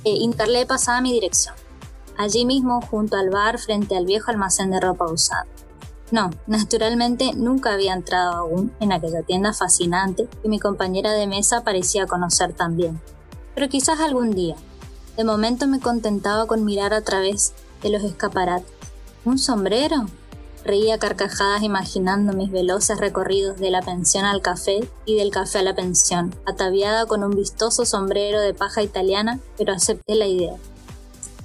eh, 0.06 0.16
indicarle 0.16 0.60
de 0.60 0.66
pasada 0.66 1.02
mi 1.02 1.12
dirección. 1.12 1.56
allí 2.18 2.46
mismo 2.46 2.82
junto 2.82 3.16
al 3.16 3.30
bar 3.30 3.60
frente 3.60 3.96
al 3.96 4.08
viejo 4.08 4.32
almacén 4.32 4.72
de 4.72 4.80
ropa 4.80 5.06
usada. 5.06 5.46
No, 6.10 6.30
naturalmente 6.48 7.34
nunca 7.36 7.74
había 7.74 7.94
entrado 7.94 8.34
aún 8.34 8.72
en 8.80 8.94
aquella 8.94 9.24
tienda 9.24 9.52
fascinante 9.54 10.28
que 10.42 10.48
mi 10.48 10.60
compañera 10.60 11.12
de 11.12 11.28
mesa 11.28 11.64
parecía 11.64 12.08
conocer 12.08 12.54
también. 12.54 13.02
Pero 13.56 13.68
quizás 13.68 14.00
algún 14.00 14.32
día. 14.32 14.56
De 15.18 15.24
momento 15.24 15.68
me 15.68 15.80
contentaba 15.80 16.46
con 16.46 16.64
mirar 16.64 16.94
a 16.94 17.02
través 17.02 17.54
de 17.82 17.90
los 17.90 18.04
escaparates. 18.04 18.72
¿Un 19.26 19.38
sombrero? 19.38 20.06
Reía 20.64 20.98
carcajadas 20.98 21.64
imaginando 21.64 22.34
mis 22.34 22.52
veloces 22.52 23.00
recorridos 23.00 23.58
de 23.58 23.72
la 23.72 23.82
pensión 23.82 24.26
al 24.26 24.42
café 24.42 24.88
y 25.06 25.16
del 25.16 25.32
café 25.32 25.60
a 25.60 25.64
la 25.64 25.76
pensión, 25.76 26.36
ataviada 26.46 27.06
con 27.06 27.24
un 27.24 27.36
vistoso 27.36 27.86
sombrero 27.86 28.40
de 28.40 28.54
paja 28.54 28.84
italiana, 28.84 29.40
pero 29.58 29.74
acepté 29.74 30.16
la 30.16 30.28
idea. 30.28 30.56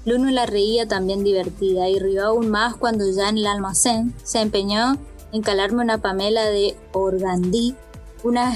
Luna 0.05 0.47
reía 0.47 0.89
también 0.89 1.23
divertida 1.23 1.89
y 1.89 1.99
rió 1.99 2.27
aún 2.27 2.51
más 2.51 2.77
cuando 2.77 3.09
ya 3.11 3.29
en 3.29 3.39
el 3.39 3.47
almacén 3.47 4.15
se 4.25 4.41
empeñó 4.41 4.97
en 5.33 5.43
calarme 5.43 5.83
una 5.83 5.99
pamela 5.99 6.45
de 6.45 6.77
organdí, 6.93 7.77
una, 8.25 8.53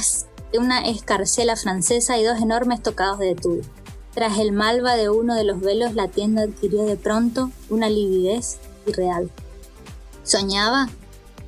una 0.59 0.87
escarcela 0.87 1.57
francesa 1.57 2.19
y 2.19 2.25
dos 2.25 2.41
enormes 2.41 2.83
tocados 2.83 3.19
de 3.21 3.35
tul. 3.35 3.63
Tras 4.13 4.39
el 4.39 4.53
malva 4.53 4.97
de 4.97 5.09
uno 5.09 5.35
de 5.35 5.45
los 5.45 5.61
velos, 5.61 5.95
la 5.95 6.09
tienda 6.09 6.43
adquirió 6.43 6.85
de 6.85 6.97
pronto 6.97 7.51
una 7.69 7.89
lividez 7.89 8.59
irreal. 8.87 9.31
¿Soñaba? 10.25 10.89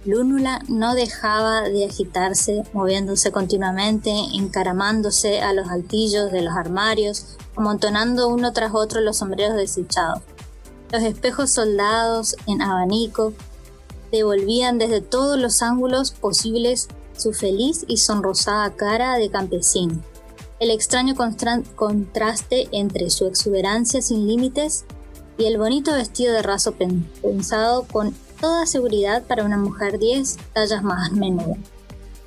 Lúnula 0.05 0.61
no 0.69 0.95
dejaba 0.95 1.63
de 1.63 1.87
agitarse, 1.87 2.63
moviéndose 2.73 3.33
continuamente, 3.33 4.13
encaramándose 4.35 5.41
a 5.41 5.53
los 5.53 5.69
altillos 5.69 6.31
de 6.31 6.43
los 6.43 6.55
armarios, 6.55 7.37
amontonando 7.59 8.29
uno 8.29 8.53
tras 8.53 8.73
otro 8.73 9.01
los 9.01 9.19
sombreros 9.19 9.57
desechados. 9.57 10.23
Los 10.93 11.03
espejos 11.03 11.51
soldados 11.51 12.37
en 12.47 12.63
abanico 12.63 13.33
devolvían 14.13 14.79
desde 14.79 15.01
todos 15.01 15.39
los 15.39 15.61
ángulos 15.63 16.13
posibles 16.13 16.89
su 17.17 17.33
feliz 17.33 17.85
y 17.89 17.97
sonrosada 17.97 18.75
cara 18.77 19.19
de 19.19 19.29
campesino. 19.29 20.01
El 20.61 20.71
extraño 20.71 21.15
contraste 21.75 22.69
entre 22.73 23.11
su 23.11 23.27
exuberancia 23.27 24.03
sin 24.03 24.27
límites 24.27 24.85
y 25.37 25.45
el 25.45 25.59
bonito 25.59 25.93
vestido 25.93 26.35
de 26.35 26.43
raso 26.43 26.75
pensado 27.23 27.85
con 27.85 28.15
toda 28.41 28.67
seguridad 28.67 29.25
para 29.25 29.45
una 29.45 29.57
mujer 29.57 29.99
10 29.99 30.37
tallas 30.55 30.83
más 30.83 31.13
menuda. 31.13 31.57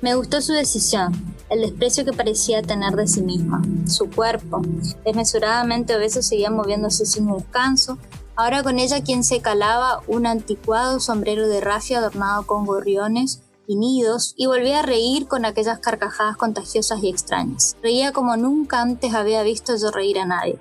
Me 0.02 0.16
gustó 0.16 0.40
su 0.40 0.52
decisión, 0.52 1.12
el 1.48 1.60
desprecio 1.60 2.04
que 2.04 2.12
parecía 2.12 2.60
tener 2.60 2.96
de 2.96 3.06
sí 3.06 3.22
misma. 3.22 3.62
Su 3.86 4.10
cuerpo, 4.10 4.60
desmesuradamente 5.04 5.94
obeso, 5.94 6.22
seguía 6.22 6.50
moviéndose 6.50 7.06
sin 7.06 7.32
descanso, 7.32 7.98
ahora 8.34 8.64
con 8.64 8.80
ella 8.80 9.04
quien 9.04 9.22
se 9.22 9.40
calaba 9.40 10.00
un 10.08 10.26
anticuado 10.26 10.98
sombrero 10.98 11.46
de 11.46 11.60
rafia 11.60 11.98
adornado 11.98 12.44
con 12.48 12.66
gorriones 12.66 13.42
y 13.68 13.76
nidos 13.76 14.34
y 14.36 14.46
volvía 14.46 14.80
a 14.80 14.82
reír 14.82 15.28
con 15.28 15.44
aquellas 15.44 15.78
carcajadas 15.78 16.36
contagiosas 16.36 17.00
y 17.00 17.08
extrañas. 17.08 17.76
Reía 17.80 18.10
como 18.10 18.36
nunca 18.36 18.82
antes 18.82 19.14
había 19.14 19.44
visto 19.44 19.76
yo 19.76 19.92
reír 19.92 20.18
a 20.18 20.26
nadie, 20.26 20.58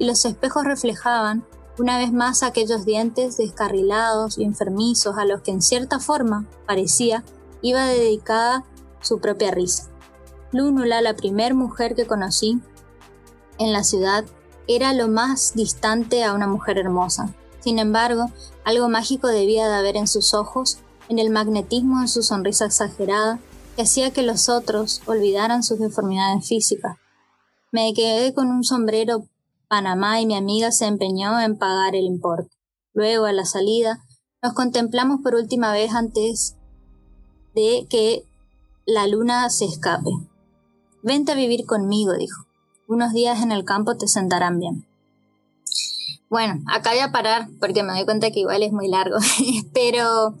y 0.00 0.06
los 0.06 0.24
espejos 0.24 0.64
reflejaban 0.64 1.44
una 1.78 1.96
vez 1.96 2.12
más 2.12 2.42
aquellos 2.42 2.84
dientes 2.84 3.36
descarrilados 3.36 4.36
y 4.36 4.42
enfermizos 4.42 5.16
a 5.16 5.26
los 5.26 5.42
que 5.42 5.52
en 5.52 5.62
cierta 5.62 6.00
forma, 6.00 6.44
parecía, 6.66 7.22
iba 7.62 7.86
dedicada 7.86 8.64
su 9.00 9.20
propia 9.20 9.50
risa. 9.50 9.90
Lúnula, 10.52 11.00
la 11.00 11.14
primer 11.14 11.54
mujer 11.54 11.94
que 11.94 12.06
conocí 12.06 12.60
en 13.58 13.72
la 13.72 13.84
ciudad, 13.84 14.24
era 14.66 14.92
lo 14.92 15.08
más 15.08 15.54
distante 15.54 16.24
a 16.24 16.32
una 16.32 16.46
mujer 16.46 16.78
hermosa. 16.78 17.34
Sin 17.60 17.78
embargo, 17.78 18.30
algo 18.64 18.88
mágico 18.88 19.28
debía 19.28 19.68
de 19.68 19.74
haber 19.74 19.96
en 19.96 20.08
sus 20.08 20.32
ojos, 20.32 20.78
en 21.08 21.18
el 21.18 21.30
magnetismo 21.30 22.00
de 22.00 22.08
su 22.08 22.22
sonrisa 22.22 22.66
exagerada, 22.66 23.38
que 23.76 23.82
hacía 23.82 24.12
que 24.12 24.22
los 24.22 24.48
otros 24.48 25.02
olvidaran 25.06 25.62
sus 25.62 25.78
deformidades 25.78 26.46
físicas. 26.46 26.96
Me 27.70 27.92
quedé 27.94 28.32
con 28.34 28.48
un 28.48 28.64
sombrero 28.64 29.24
Panamá 29.68 30.20
y 30.20 30.26
mi 30.26 30.34
amiga 30.34 30.72
se 30.72 30.86
empeñó 30.86 31.38
en 31.40 31.56
pagar 31.56 31.94
el 31.94 32.04
importe. 32.04 32.56
Luego, 32.92 33.26
a 33.26 33.32
la 33.32 33.44
salida, 33.44 34.00
nos 34.42 34.54
contemplamos 34.54 35.20
por 35.22 35.34
última 35.34 35.72
vez 35.72 35.92
antes 35.94 36.56
de 37.54 37.86
que 37.88 38.24
la 38.90 39.06
luna 39.06 39.48
se 39.50 39.66
escape. 39.66 40.10
Vente 41.02 41.32
a 41.32 41.36
vivir 41.36 41.64
conmigo, 41.64 42.12
dijo. 42.14 42.44
Unos 42.88 43.12
días 43.12 43.40
en 43.40 43.52
el 43.52 43.64
campo 43.64 43.96
te 43.96 44.08
sentarán 44.08 44.58
bien. 44.58 44.86
Bueno, 46.28 46.60
acá 46.66 46.90
voy 46.90 46.98
a 46.98 47.12
parar 47.12 47.48
porque 47.60 47.82
me 47.82 47.92
doy 47.92 48.04
cuenta 48.04 48.30
que 48.30 48.40
igual 48.40 48.62
es 48.62 48.72
muy 48.72 48.88
largo, 48.88 49.16
pero 49.74 50.34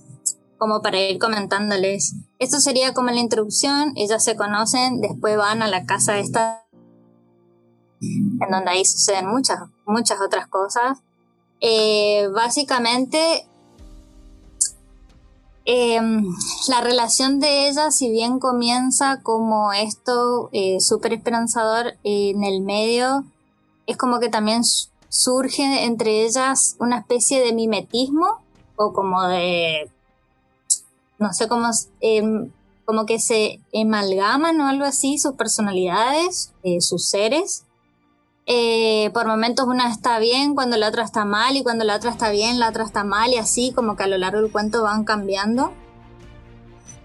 como 0.58 0.82
para 0.82 1.00
ir 1.00 1.18
comentándoles. 1.18 2.16
Esto 2.38 2.58
sería 2.58 2.92
como 2.92 3.10
la 3.10 3.20
introducción, 3.20 3.92
ellas 3.96 4.22
se 4.22 4.36
conocen, 4.36 5.00
después 5.00 5.36
van 5.36 5.62
a 5.62 5.68
la 5.68 5.86
casa 5.86 6.18
esta, 6.18 6.64
en 8.00 8.50
donde 8.50 8.70
ahí 8.70 8.84
suceden 8.84 9.28
muchas, 9.28 9.60
muchas 9.86 10.20
otras 10.20 10.48
cosas. 10.48 10.98
Eh, 11.60 12.28
básicamente 12.34 13.49
Em, 15.66 16.24
la 16.68 16.80
relación 16.80 17.38
de 17.38 17.68
ella, 17.68 17.90
si 17.90 18.10
bien 18.10 18.38
comienza 18.38 19.20
como 19.22 19.72
esto 19.72 20.48
eh, 20.52 20.80
súper 20.80 21.12
esperanzador 21.12 21.94
en 22.02 22.44
el 22.44 22.62
medio, 22.62 23.24
es 23.86 23.96
como 23.96 24.20
que 24.20 24.28
también 24.28 24.62
surge 25.08 25.84
entre 25.84 26.24
ellas 26.24 26.76
una 26.78 26.98
especie 26.98 27.40
de 27.40 27.52
mimetismo 27.52 28.40
o 28.76 28.92
como 28.92 29.22
de, 29.24 29.90
no 31.18 31.32
sé 31.32 31.48
cómo, 31.48 31.68
em, 32.00 32.50
como 32.86 33.04
que 33.04 33.18
se 33.18 33.60
amalgaman 33.74 34.60
o 34.60 34.66
algo 34.66 34.84
así 34.84 35.18
sus 35.18 35.34
personalidades, 35.34 36.52
eh, 36.62 36.80
sus 36.80 37.06
seres. 37.06 37.64
Eh, 38.52 39.10
por 39.14 39.28
momentos 39.28 39.68
una 39.68 39.88
está 39.88 40.18
bien 40.18 40.56
cuando 40.56 40.76
la 40.76 40.88
otra 40.88 41.04
está 41.04 41.24
mal 41.24 41.56
y 41.56 41.62
cuando 41.62 41.84
la 41.84 41.94
otra 41.94 42.10
está 42.10 42.30
bien 42.30 42.58
la 42.58 42.68
otra 42.68 42.82
está 42.82 43.04
mal 43.04 43.30
y 43.30 43.36
así 43.36 43.70
como 43.72 43.94
que 43.94 44.02
a 44.02 44.08
lo 44.08 44.18
largo 44.18 44.42
del 44.42 44.50
cuento 44.50 44.82
van 44.82 45.04
cambiando. 45.04 45.72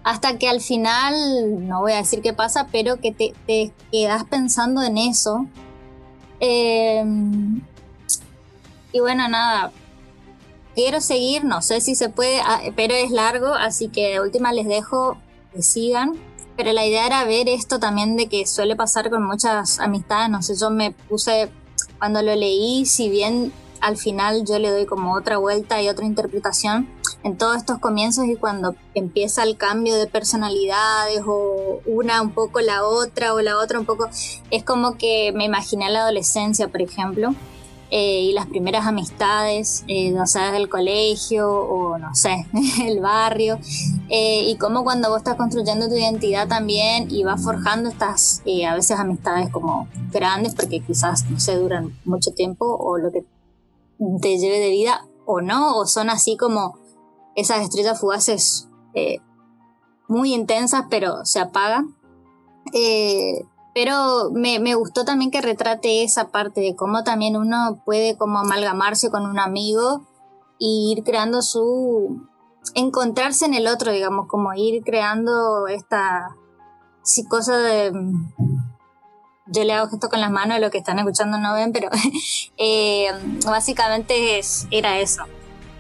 Hasta 0.03 0.39
que 0.39 0.49
al 0.49 0.59
final, 0.59 1.67
no 1.67 1.81
voy 1.81 1.91
a 1.91 1.97
decir 1.97 2.23
qué 2.23 2.33
pasa, 2.33 2.67
pero 2.71 2.99
que 2.99 3.11
te, 3.11 3.73
quedas 3.91 4.23
pensando 4.23 4.81
en 4.81 4.97
eso. 4.97 5.45
Em, 6.39 7.61
y 8.91 8.99
bueno, 8.99 9.27
nada, 9.27 9.71
quiero 10.73 10.99
seguir, 10.99 11.45
no 11.45 11.61
sé 11.61 11.79
si 11.79 11.93
se 11.93 12.09
puede, 12.09 12.41
ah, 12.41 12.61
pero 12.75 12.95
es 12.95 13.11
largo, 13.11 13.53
así 13.53 13.89
que 13.89 14.13
de 14.13 14.19
última 14.19 14.51
les 14.51 14.65
dejo 14.67 15.17
que 15.53 15.61
sigan. 15.61 16.13
Pero 16.57 16.73
la 16.73 16.85
idea 16.85 17.05
era 17.05 17.23
ver 17.25 17.49
esto 17.49 17.79
también 17.79 18.15
de 18.15 18.27
que 18.27 18.45
suele 18.45 18.75
pasar 18.75 19.09
con 19.09 19.23
muchas 19.23 19.79
amistades. 19.79 20.29
No 20.29 20.41
sé, 20.41 20.55
yo 20.55 20.69
me 20.69 20.91
puse, 20.91 21.49
cuando 21.99 22.21
lo 22.21 22.35
leí, 22.35 22.85
si 22.85 23.09
bien 23.09 23.51
al 23.81 23.97
final 23.97 24.45
yo 24.45 24.57
le 24.57 24.71
doy 24.71 24.85
como 24.85 25.13
otra 25.13 25.37
vuelta 25.37 25.81
y 25.81 25.89
otra 25.89 26.05
interpretación 26.05 26.89
en 27.23 27.37
todos 27.37 27.57
estos 27.57 27.79
comienzos 27.79 28.25
y 28.25 28.35
cuando 28.35 28.75
empieza 28.93 29.43
el 29.43 29.57
cambio 29.57 29.95
de 29.95 30.07
personalidades 30.07 31.21
o 31.25 31.81
una 31.85 32.21
un 32.21 32.31
poco 32.31 32.61
la 32.61 32.85
otra 32.85 33.33
o 33.33 33.41
la 33.41 33.57
otra 33.57 33.79
un 33.79 33.85
poco, 33.85 34.07
es 34.51 34.63
como 34.63 34.97
que 34.97 35.31
me 35.33 35.45
imaginé 35.45 35.89
la 35.89 36.01
adolescencia, 36.01 36.67
por 36.67 36.81
ejemplo, 36.81 37.33
eh, 37.97 38.23
y 38.23 38.33
las 38.33 38.47
primeras 38.47 38.85
amistades, 38.87 39.85
eh, 39.87 40.11
no 40.11 40.27
sé, 40.27 40.41
del 40.51 40.67
colegio 40.67 41.49
o 41.49 41.97
no 41.97 42.13
sé, 42.13 42.45
el 42.83 42.99
barrio, 42.99 43.57
eh, 44.09 44.49
y 44.49 44.57
cómo 44.57 44.83
cuando 44.83 45.07
vos 45.07 45.19
estás 45.19 45.37
construyendo 45.37 45.87
tu 45.87 45.95
identidad 45.95 46.45
también 46.49 47.07
y 47.09 47.23
vas 47.23 47.41
forjando 47.41 47.87
estas, 47.89 48.41
a 48.67 48.75
veces 48.75 48.99
amistades 48.99 49.49
como 49.49 49.87
grandes, 50.11 50.55
porque 50.55 50.81
quizás, 50.81 51.23
no 51.29 51.39
sé, 51.39 51.55
duran 51.55 51.97
mucho 52.03 52.31
tiempo 52.31 52.65
o 52.65 52.97
lo 52.97 53.13
que 53.13 53.23
te 54.21 54.39
lleve 54.39 54.59
de 54.59 54.71
vida 54.71 55.07
o 55.25 55.39
no, 55.39 55.77
o 55.77 55.85
son 55.85 56.09
así 56.09 56.35
como 56.35 56.77
esas 57.33 57.61
estrellas 57.61 57.97
fugaces 57.97 58.67
muy 60.09 60.33
intensas, 60.33 60.83
pero 60.89 61.23
se 61.23 61.39
apagan. 61.39 61.95
Pero 63.75 64.31
me, 64.31 64.59
me, 64.59 64.73
gustó 64.73 65.03
también 65.03 65.31
que 65.31 65.41
retrate 65.41 66.01
esa 66.01 66.29
parte 66.29 66.61
de 66.61 66.77
cómo 66.77 67.03
también 67.03 67.35
uno 67.35 67.81
puede 67.83 68.15
como 68.15 68.39
amalgamarse 68.39 69.11
con 69.11 69.25
un 69.25 69.37
amigo 69.37 70.07
y 70.57 70.93
ir 70.95 71.03
creando 71.03 71.41
su... 71.41 72.25
encontrarse 72.73 73.43
en 73.43 73.53
el 73.53 73.67
otro, 73.67 73.91
digamos, 73.91 74.27
como 74.29 74.53
ir 74.53 74.81
creando 74.85 75.67
esta 75.67 76.37
sí, 77.03 77.25
cosa 77.25 77.57
de... 77.57 77.91
Yo 79.47 79.65
le 79.65 79.73
hago 79.73 79.89
esto 79.93 80.07
con 80.07 80.21
las 80.21 80.31
manos, 80.31 80.61
lo 80.61 80.71
que 80.71 80.77
están 80.77 80.97
escuchando 80.97 81.37
no 81.37 81.53
ven, 81.53 81.73
pero 81.73 81.89
eh, 82.57 83.11
básicamente 83.45 84.39
es, 84.39 84.67
era 84.71 84.99
eso. 84.99 85.23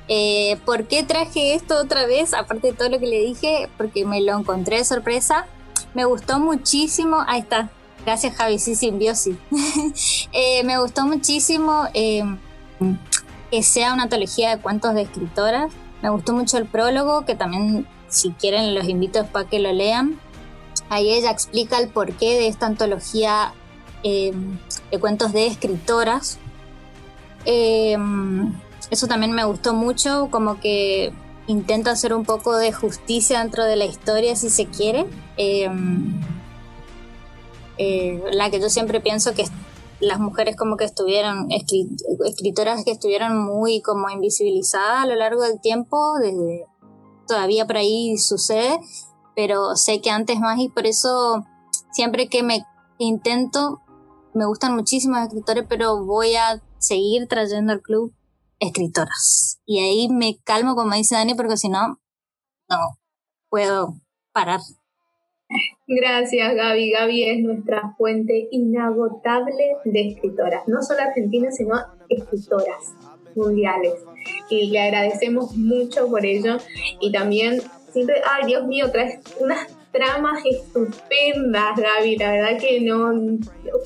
Eh, 0.09 0.59
¿Por 0.65 0.87
qué 0.89 1.03
traje 1.03 1.55
esto 1.55 1.79
otra 1.79 2.05
vez? 2.07 2.33
Aparte 2.33 2.67
de 2.67 2.73
todo 2.73 2.89
lo 2.89 2.99
que 2.99 3.07
le 3.07 3.19
dije, 3.19 3.69
porque 3.77 4.05
me 4.05 4.19
lo 4.19 4.37
encontré 4.37 4.79
de 4.79 4.83
sorpresa. 4.83 5.47
Me 5.93 6.03
gustó 6.03 6.39
muchísimo. 6.39 7.23
Ahí 7.25 7.39
está, 7.39 7.71
Gracias 8.05 8.35
Javi, 8.35 8.59
sí, 8.59 8.75
simbiosis. 8.75 9.35
eh, 10.31 10.63
me 10.63 10.77
gustó 10.79 11.07
muchísimo 11.07 11.85
eh, 11.95 12.23
que 13.49 13.63
sea 13.63 13.93
una 13.93 14.03
antología 14.03 14.55
de 14.55 14.61
cuentos 14.61 14.93
de 14.93 15.01
escritoras. 15.01 15.73
Me 16.03 16.09
gustó 16.09 16.33
mucho 16.33 16.59
el 16.59 16.67
prólogo, 16.67 17.25
que 17.25 17.33
también 17.33 17.87
si 18.07 18.29
quieren 18.31 18.75
los 18.75 18.87
invito 18.87 19.25
para 19.25 19.49
que 19.49 19.57
lo 19.57 19.73
lean. 19.73 20.19
Ahí 20.89 21.11
ella 21.11 21.31
explica 21.31 21.79
el 21.79 21.89
porqué 21.89 22.35
de 22.35 22.47
esta 22.47 22.67
antología 22.67 23.53
em, 24.03 24.59
de 24.91 24.99
cuentos 24.99 25.33
de 25.33 25.47
escritoras. 25.47 26.37
Em, 27.45 28.53
eso 28.91 29.07
también 29.07 29.31
me 29.31 29.45
gustó 29.45 29.73
mucho, 29.73 30.27
como 30.29 30.59
que 30.59 31.11
intenta 31.47 31.91
hacer 31.91 32.13
un 32.13 32.23
poco 32.23 32.55
de 32.55 32.71
justicia 32.71 33.39
dentro 33.39 33.63
de 33.63 33.75
la 33.75 33.85
historia 33.85 34.35
si 34.35 34.51
se 34.51 34.67
quiere. 34.67 35.07
Eh, 37.77 38.21
la 38.31 38.49
que 38.49 38.59
yo 38.59 38.69
siempre 38.69 39.01
pienso 39.01 39.33
que 39.33 39.45
las 39.99 40.19
mujeres 40.19 40.55
como 40.55 40.77
que 40.77 40.85
estuvieron, 40.85 41.47
escritoras 41.51 42.83
que 42.83 42.91
estuvieron 42.91 43.37
muy 43.45 43.81
como 43.81 44.09
invisibilizadas 44.09 45.03
a 45.03 45.05
lo 45.05 45.15
largo 45.15 45.43
del 45.43 45.59
tiempo, 45.61 45.97
desde 46.19 46.65
todavía 47.27 47.65
por 47.65 47.77
ahí 47.77 48.17
sucede, 48.17 48.79
pero 49.35 49.75
sé 49.75 50.01
que 50.01 50.09
antes 50.09 50.39
más 50.39 50.59
y 50.59 50.69
por 50.69 50.85
eso 50.85 51.43
siempre 51.91 52.27
que 52.27 52.43
me 52.43 52.63
intento, 52.97 53.81
me 54.33 54.45
gustan 54.45 54.75
muchísimos 54.75 55.19
escritores, 55.19 55.65
pero 55.67 56.05
voy 56.05 56.35
a 56.35 56.61
seguir 56.77 57.27
trayendo 57.27 57.73
al 57.73 57.81
club 57.81 58.13
escritoras. 58.59 59.59
Y 59.65 59.79
ahí 59.79 60.09
me 60.09 60.37
calmo, 60.43 60.75
como 60.75 60.93
dice 60.95 61.15
Dani, 61.15 61.35
porque 61.35 61.57
si 61.57 61.69
no, 61.69 61.99
no 62.69 62.77
puedo 63.49 63.95
parar. 64.33 64.59
Gracias, 65.87 66.55
Gaby. 66.55 66.91
Gaby 66.91 67.23
es 67.23 67.39
nuestra 67.39 67.93
fuente 67.97 68.47
inagotable 68.51 69.77
de 69.85 70.09
escritoras, 70.09 70.67
no 70.67 70.81
solo 70.81 71.01
argentinas, 71.01 71.55
sino 71.57 71.75
escritoras 72.09 72.93
mundiales. 73.35 73.93
Y 74.49 74.71
le 74.71 74.79
agradecemos 74.79 75.55
mucho 75.55 76.07
por 76.07 76.25
ello. 76.25 76.57
Y 76.99 77.11
también 77.11 77.61
siempre, 77.91 78.15
ay 78.27 78.47
Dios 78.47 78.65
mío, 78.65 78.91
traes 78.91 79.19
unas 79.39 79.67
tramas 79.91 80.43
estupendas, 80.43 81.75
Gaby. 81.77 82.17
La 82.17 82.31
verdad 82.31 82.59
que 82.59 82.81
no, 82.81 83.13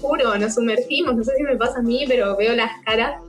juro, 0.01 0.37
nos 0.37 0.55
sumergimos. 0.55 1.15
No 1.15 1.23
sé 1.23 1.35
si 1.35 1.43
me 1.43 1.57
pasa 1.57 1.79
a 1.79 1.83
mí, 1.83 2.05
pero 2.07 2.37
veo 2.37 2.55
las 2.55 2.71
caras 2.85 3.21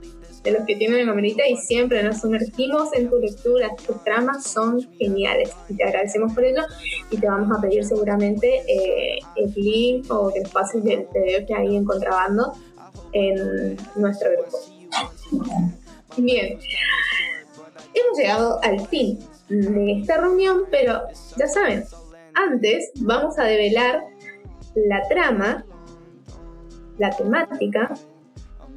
de 0.43 0.51
los 0.51 0.65
que 0.65 0.75
tienen 0.75 1.05
camerita 1.05 1.47
y 1.47 1.55
siempre 1.55 2.01
nos 2.03 2.21
sumergimos 2.21 2.93
en 2.95 3.09
tu 3.09 3.19
lectura. 3.19 3.69
Tus 3.85 4.03
tramas 4.03 4.43
son 4.43 4.81
geniales 4.97 5.51
y 5.69 5.75
te 5.75 5.83
agradecemos 5.83 6.33
por 6.33 6.43
ello 6.43 6.63
y 7.11 7.17
te 7.17 7.27
vamos 7.27 7.55
a 7.55 7.61
pedir 7.61 7.83
seguramente 7.83 8.63
eh, 8.67 9.19
el 9.35 9.53
link 9.55 10.11
o 10.11 10.31
que 10.33 10.41
nos 10.41 10.51
pases 10.51 10.83
del 10.83 11.07
video 11.13 11.45
que 11.45 11.53
hay 11.53 11.75
en 11.75 11.85
contrabando 11.85 12.53
en 13.13 13.77
nuestro 13.95 14.31
grupo. 14.31 14.57
Bien, 16.17 16.59
hemos 17.93 18.17
llegado 18.17 18.59
al 18.63 18.85
fin 18.87 19.19
de 19.49 19.99
esta 19.99 20.17
reunión, 20.17 20.63
pero 20.71 21.03
ya 21.37 21.47
saben, 21.47 21.83
antes 22.33 22.91
vamos 23.01 23.37
a 23.37 23.43
develar 23.43 24.01
la 24.75 25.07
trama, 25.07 25.65
la 26.97 27.09
temática 27.11 27.93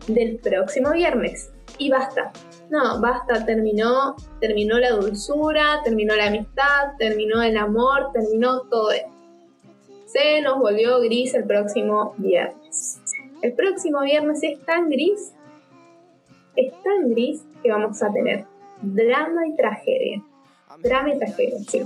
del 0.08 0.38
próximo 0.38 0.92
viernes 0.92 1.53
y 1.78 1.90
basta. 1.90 2.32
No, 2.70 3.00
basta, 3.00 3.44
terminó, 3.44 4.16
terminó 4.40 4.78
la 4.78 4.90
dulzura, 4.90 5.80
terminó 5.84 6.14
la 6.14 6.26
amistad, 6.26 6.92
terminó 6.98 7.42
el 7.42 7.56
amor, 7.56 8.10
terminó 8.12 8.62
todo 8.62 8.90
esto. 8.92 9.10
Se 10.06 10.40
nos 10.40 10.58
volvió 10.58 11.00
gris 11.00 11.34
el 11.34 11.44
próximo 11.44 12.14
viernes. 12.18 13.00
El 13.42 13.52
próximo 13.52 14.00
viernes 14.00 14.42
es 14.42 14.64
tan 14.64 14.88
gris, 14.88 15.32
es 16.56 16.72
tan 16.82 17.10
gris 17.10 17.42
que 17.62 17.70
vamos 17.70 18.02
a 18.02 18.12
tener 18.12 18.44
drama 18.80 19.46
y 19.46 19.56
tragedia. 19.56 20.22
Drama 20.82 21.14
y 21.14 21.18
tragedia, 21.18 21.58
sí. 21.68 21.82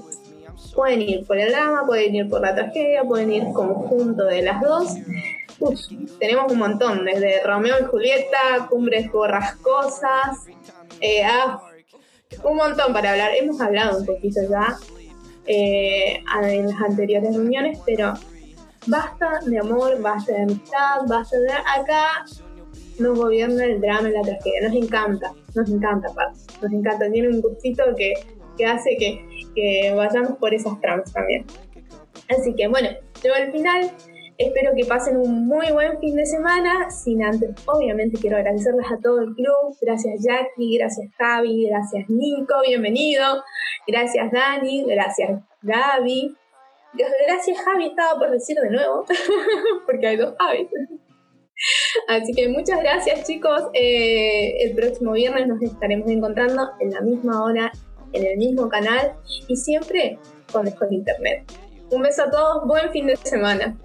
Pueden 0.75 1.03
ir 1.03 1.27
por 1.27 1.39
el 1.39 1.51
drama, 1.51 1.87
pueden 1.87 2.15
ir 2.15 2.29
por 2.29 2.41
la 2.41 2.55
tragedia, 2.55 3.03
pueden 3.05 3.33
ir 3.33 3.45
conjunto 3.53 4.25
de 4.25 4.43
las 4.43 4.61
dos 4.61 4.97
tenemos 6.19 6.53
un 6.53 6.59
montón, 6.59 7.05
desde 7.05 7.43
Romeo 7.45 7.77
y 7.81 7.85
Julieta, 7.85 8.67
Cumbres 8.69 9.11
Borrascosas, 9.11 10.47
eh, 11.01 11.25
ah, 11.25 11.61
un 12.45 12.57
montón 12.57 12.93
para 12.93 13.13
hablar. 13.13 13.33
Hemos 13.35 13.61
hablado 13.61 13.99
un 13.99 14.07
poquito 14.07 14.41
ya 14.49 14.77
eh, 15.47 16.23
en 16.43 16.67
las 16.67 16.81
anteriores 16.81 17.35
reuniones, 17.35 17.81
pero 17.85 18.15
basta 18.87 19.41
de 19.45 19.59
amor, 19.59 20.01
basta 20.01 20.33
de 20.33 20.43
amistad, 20.43 21.01
basta 21.07 21.39
de 21.39 21.53
acá 21.53 22.25
nos 22.99 23.19
gobierna 23.19 23.65
el 23.65 23.81
drama 23.81 24.09
y 24.09 24.13
la 24.13 24.23
tragedia. 24.23 24.69
Nos 24.69 24.75
encanta, 24.75 25.33
nos 25.55 25.71
encanta, 25.71 26.09
Nos 26.63 26.73
encanta. 26.73 27.11
Tiene 27.11 27.29
un 27.29 27.41
gustito 27.41 27.85
que, 27.97 28.15
hace 28.65 28.97
que, 28.99 29.25
que, 29.55 29.95
vayamos 29.95 30.37
por 30.39 30.53
esas 30.53 30.81
tramas 30.81 31.13
también. 31.13 31.45
Así 32.29 32.55
que 32.55 32.69
bueno, 32.69 32.89
yo 33.23 33.35
al 33.35 33.53
final 33.53 33.93
Espero 34.39 34.71
que 34.77 34.85
pasen 34.85 35.17
un 35.17 35.49
muy 35.49 35.73
buen 35.73 35.99
fin 35.99 36.15
de 36.15 36.25
semana. 36.25 36.89
Sin 36.91 37.25
antes, 37.25 37.51
obviamente, 37.67 38.21
quiero 38.21 38.37
agradecerles 38.37 38.87
a 38.87 38.97
todo 39.03 39.21
el 39.21 39.35
club. 39.35 39.77
Gracias 39.81 40.23
Jackie, 40.23 40.79
gracias 40.79 41.11
Javi, 41.19 41.67
gracias 41.67 42.09
Nico, 42.09 42.55
bienvenido. 42.65 43.43
Gracias 43.85 44.31
Dani, 44.31 44.85
gracias 44.85 45.43
Gaby. 45.63 46.37
Gracias 47.27 47.61
Javi, 47.65 47.87
estaba 47.87 48.17
por 48.17 48.31
decir 48.31 48.57
de 48.57 48.71
nuevo, 48.71 49.05
porque 49.87 50.07
hay 50.07 50.17
dos 50.17 50.37
Javis. 50.39 50.69
Así 52.07 52.33
que 52.33 52.49
muchas 52.49 52.81
gracias 52.81 53.27
chicos. 53.27 53.65
Eh, 53.75 54.63
el 54.63 54.77
próximo 54.77 55.15
viernes 55.15 55.49
nos 55.49 55.61
estaremos 55.61 56.09
encontrando 56.09 56.71
en 56.79 56.93
la 56.93 57.01
misma 57.01 57.43
hora, 57.43 57.73
en 58.13 58.25
el 58.25 58.37
mismo 58.37 58.69
canal 58.69 59.15
y 59.49 59.57
siempre 59.57 60.17
con 60.53 60.65
mejor 60.65 60.93
internet. 60.93 61.43
Un 61.91 62.03
beso 62.03 62.23
a 62.23 62.31
todos, 62.31 62.69
buen 62.69 62.89
fin 62.93 63.09
de 63.09 63.17
semana. 63.17 63.77